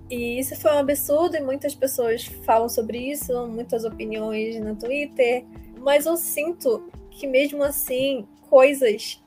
E 0.09 0.39
isso 0.39 0.55
foi 0.61 0.73
um 0.73 0.79
absurdo 0.79 1.37
e 1.37 1.41
muitas 1.41 1.75
pessoas 1.75 2.25
falam 2.45 2.69
sobre 2.69 2.99
isso, 2.99 3.47
muitas 3.49 3.85
opiniões 3.85 4.61
no 4.61 4.77
Twitter, 4.77 5.45
mas 5.81 6.07
eu 6.07 6.17
sinto 6.17 6.85
que 7.11 7.27
mesmo 7.27 7.65
assim, 7.65 8.27
coisas 8.49 9.21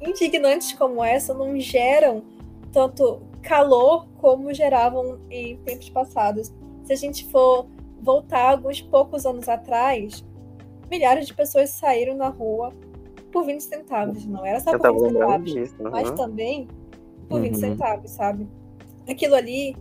indignantes 0.00 0.72
como 0.74 1.02
essa 1.02 1.32
não 1.32 1.58
geram 1.58 2.22
tanto 2.72 3.22
calor 3.42 4.06
como 4.18 4.52
geravam 4.52 5.18
em 5.30 5.56
tempos 5.58 5.88
passados. 5.90 6.52
Se 6.84 6.92
a 6.92 6.96
gente 6.96 7.26
for 7.26 7.66
voltar 8.00 8.52
alguns 8.52 8.80
poucos 8.80 9.26
anos 9.26 9.48
atrás, 9.48 10.24
milhares 10.90 11.26
de 11.26 11.34
pessoas 11.34 11.70
saíram 11.70 12.16
na 12.16 12.28
rua 12.28 12.72
por 13.30 13.44
20 13.44 13.60
centavos. 13.60 14.26
Não 14.26 14.44
era 14.44 14.60
só 14.60 14.76
por 14.76 14.92
20 14.92 15.12
centavos, 15.12 15.52
disso, 15.52 15.76
uhum. 15.80 15.90
mas 15.90 16.10
também 16.12 16.68
por 17.28 17.40
20 17.40 17.54
uhum. 17.54 17.60
centavos, 17.60 18.10
sabe? 18.10 18.48
Aquilo 19.08 19.34
ali 19.34 19.76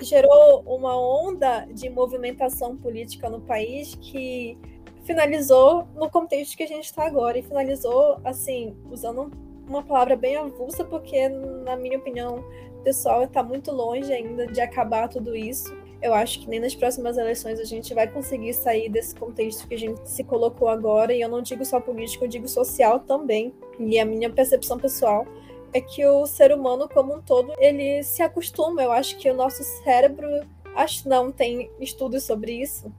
gerou 0.00 0.62
uma 0.66 0.96
onda 0.96 1.66
de 1.66 1.88
movimentação 1.88 2.76
política 2.76 3.28
no 3.28 3.40
país 3.40 3.94
que 3.94 4.58
finalizou 5.04 5.86
no 5.94 6.10
contexto 6.10 6.56
que 6.56 6.62
a 6.62 6.66
gente 6.66 6.84
está 6.84 7.06
agora 7.06 7.38
e 7.38 7.42
finalizou 7.42 8.18
assim 8.24 8.74
usando 8.90 9.30
uma 9.68 9.82
palavra 9.82 10.16
bem 10.16 10.36
avulsa 10.36 10.84
porque 10.84 11.28
na 11.28 11.76
minha 11.76 11.98
opinião 11.98 12.42
pessoal 12.84 13.24
está 13.24 13.42
muito 13.42 13.72
longe 13.72 14.12
ainda 14.12 14.46
de 14.46 14.60
acabar 14.60 15.08
tudo 15.08 15.34
isso 15.34 15.74
eu 16.04 16.12
acho 16.12 16.40
que 16.40 16.50
nem 16.50 16.60
nas 16.60 16.74
próximas 16.74 17.16
eleições 17.16 17.58
a 17.58 17.64
gente 17.64 17.94
vai 17.94 18.06
conseguir 18.06 18.52
sair 18.52 18.90
desse 18.90 19.14
contexto 19.14 19.66
que 19.66 19.74
a 19.74 19.78
gente 19.78 20.06
se 20.06 20.22
colocou 20.22 20.68
agora, 20.68 21.14
e 21.14 21.22
eu 21.22 21.30
não 21.30 21.40
digo 21.40 21.64
só 21.64 21.80
político, 21.80 22.24
eu 22.24 22.28
digo 22.28 22.46
social 22.46 23.00
também. 23.00 23.54
E 23.80 23.98
a 23.98 24.04
minha 24.04 24.28
percepção 24.28 24.78
pessoal 24.78 25.26
é 25.72 25.80
que 25.80 26.04
o 26.04 26.26
ser 26.26 26.52
humano 26.52 26.86
como 26.90 27.14
um 27.14 27.22
todo, 27.22 27.54
ele 27.56 28.02
se 28.02 28.22
acostuma. 28.22 28.82
Eu 28.82 28.92
acho 28.92 29.16
que 29.16 29.30
o 29.30 29.34
nosso 29.34 29.64
cérebro, 29.82 30.28
acho 30.76 31.08
não, 31.08 31.32
tem 31.32 31.70
estudos 31.80 32.24
sobre 32.24 32.52
isso, 32.52 32.92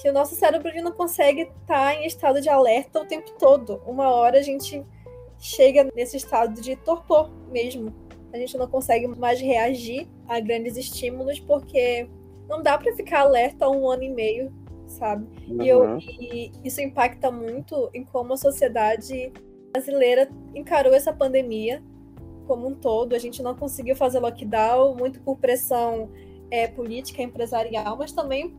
que 0.00 0.08
o 0.08 0.12
nosso 0.12 0.34
cérebro 0.34 0.68
ele 0.68 0.80
não 0.80 0.92
consegue 0.92 1.42
estar 1.42 1.96
em 1.96 2.06
estado 2.06 2.40
de 2.40 2.48
alerta 2.48 3.02
o 3.02 3.04
tempo 3.04 3.30
todo. 3.38 3.82
Uma 3.86 4.08
hora 4.08 4.38
a 4.38 4.42
gente 4.42 4.82
chega 5.38 5.86
nesse 5.94 6.16
estado 6.16 6.62
de 6.62 6.76
torpor 6.76 7.28
mesmo. 7.50 8.07
A 8.32 8.38
gente 8.38 8.56
não 8.56 8.66
consegue 8.66 9.06
mais 9.06 9.40
reagir 9.40 10.08
a 10.26 10.38
grandes 10.40 10.76
estímulos 10.76 11.40
porque 11.40 12.08
não 12.48 12.62
dá 12.62 12.76
para 12.78 12.94
ficar 12.94 13.20
alerta 13.20 13.68
um 13.68 13.88
ano 13.88 14.02
e 14.02 14.10
meio, 14.10 14.52
sabe? 14.86 15.26
Uhum. 15.48 15.62
E, 15.62 15.68
eu, 15.68 15.98
e 15.98 16.52
isso 16.64 16.80
impacta 16.80 17.30
muito 17.30 17.90
em 17.92 18.04
como 18.04 18.32
a 18.32 18.36
sociedade 18.36 19.32
brasileira 19.72 20.28
encarou 20.54 20.94
essa 20.94 21.12
pandemia 21.12 21.82
como 22.46 22.66
um 22.66 22.74
todo. 22.74 23.14
A 23.14 23.18
gente 23.18 23.42
não 23.42 23.54
conseguiu 23.54 23.94
fazer 23.94 24.18
lockdown, 24.18 24.96
muito 24.96 25.20
por 25.20 25.36
pressão 25.36 26.10
é, 26.50 26.66
política, 26.66 27.22
empresarial, 27.22 27.96
mas 27.96 28.12
também 28.12 28.54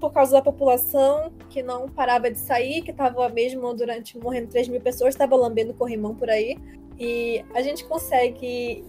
por 0.00 0.12
causa 0.12 0.32
da 0.32 0.42
população 0.42 1.32
que 1.50 1.62
não 1.62 1.88
parava 1.88 2.30
de 2.30 2.38
sair, 2.38 2.82
que 2.82 2.90
estava 2.90 3.28
mesmo 3.28 3.74
durante 3.74 4.16
morrendo 4.16 4.48
3 4.48 4.68
mil 4.68 4.80
pessoas, 4.80 5.14
estava 5.14 5.36
lambendo 5.36 5.74
corrimão 5.74 6.14
por 6.14 6.30
aí. 6.30 6.56
E 6.98 7.44
a 7.54 7.62
gente 7.62 7.84
consegue 7.84 8.84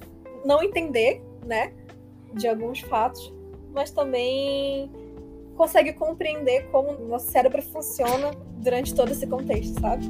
não 0.45 0.63
entender, 0.63 1.21
né, 1.45 1.73
de 2.33 2.47
alguns 2.47 2.79
fatos, 2.79 3.33
mas 3.73 3.91
também 3.91 4.91
consegue 5.55 5.93
compreender 5.93 6.67
como 6.71 6.91
o 6.91 7.07
nosso 7.07 7.29
cérebro 7.29 7.61
funciona 7.61 8.31
durante 8.57 8.95
todo 8.95 9.11
esse 9.11 9.27
contexto, 9.27 9.79
sabe? 9.79 10.07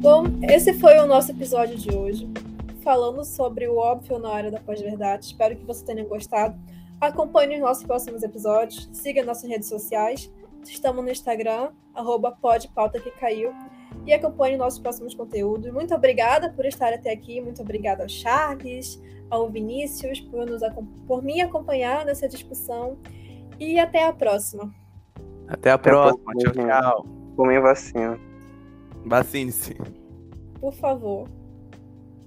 Bom, 0.00 0.24
esse 0.48 0.74
foi 0.74 0.98
o 0.98 1.06
nosso 1.06 1.32
episódio 1.32 1.76
de 1.76 1.92
hoje, 1.92 2.30
falando 2.82 3.24
sobre 3.24 3.66
o 3.66 3.76
óbvio 3.76 4.18
na 4.18 4.30
área 4.30 4.50
da 4.50 4.60
pós-verdade. 4.60 5.26
Espero 5.26 5.56
que 5.56 5.64
você 5.64 5.84
tenha 5.84 6.04
gostado. 6.04 6.56
Acompanhe 7.00 7.56
os 7.56 7.60
nossos 7.60 7.82
próximos 7.82 8.22
episódios, 8.22 8.88
siga 8.92 9.24
nossas 9.24 9.50
redes 9.50 9.68
sociais. 9.68 10.32
Estamos 10.64 11.04
no 11.04 11.10
Instagram, 11.10 11.70
arroba 11.94 12.30
podpauta 12.30 13.00
que 13.00 13.10
caiu. 13.10 13.52
E 14.06 14.14
acompanhe 14.14 14.56
nossos 14.56 14.78
próximos 14.78 15.14
conteúdos. 15.14 15.72
Muito 15.72 15.94
obrigada 15.94 16.50
por 16.50 16.64
estar 16.64 16.92
até 16.92 17.12
aqui. 17.12 17.40
Muito 17.40 17.60
obrigada 17.60 18.04
ao 18.04 18.08
Charles, 18.08 19.02
ao 19.28 19.50
Vinícius 19.50 20.20
por, 20.20 20.46
nos, 20.46 20.62
por 21.06 21.22
me 21.22 21.40
acompanhar 21.40 22.04
nessa 22.04 22.28
discussão. 22.28 22.98
E 23.58 23.78
até 23.78 24.06
a 24.06 24.12
próxima. 24.12 24.72
Até 25.48 25.70
a 25.70 25.78
próxima. 25.78 26.32
Tchau, 26.38 26.52
tchau. 26.52 27.06
Comem 27.36 27.60
vacina. 27.60 28.18
Vacine-se. 29.04 29.76
Por 30.60 30.72
favor. 30.74 31.28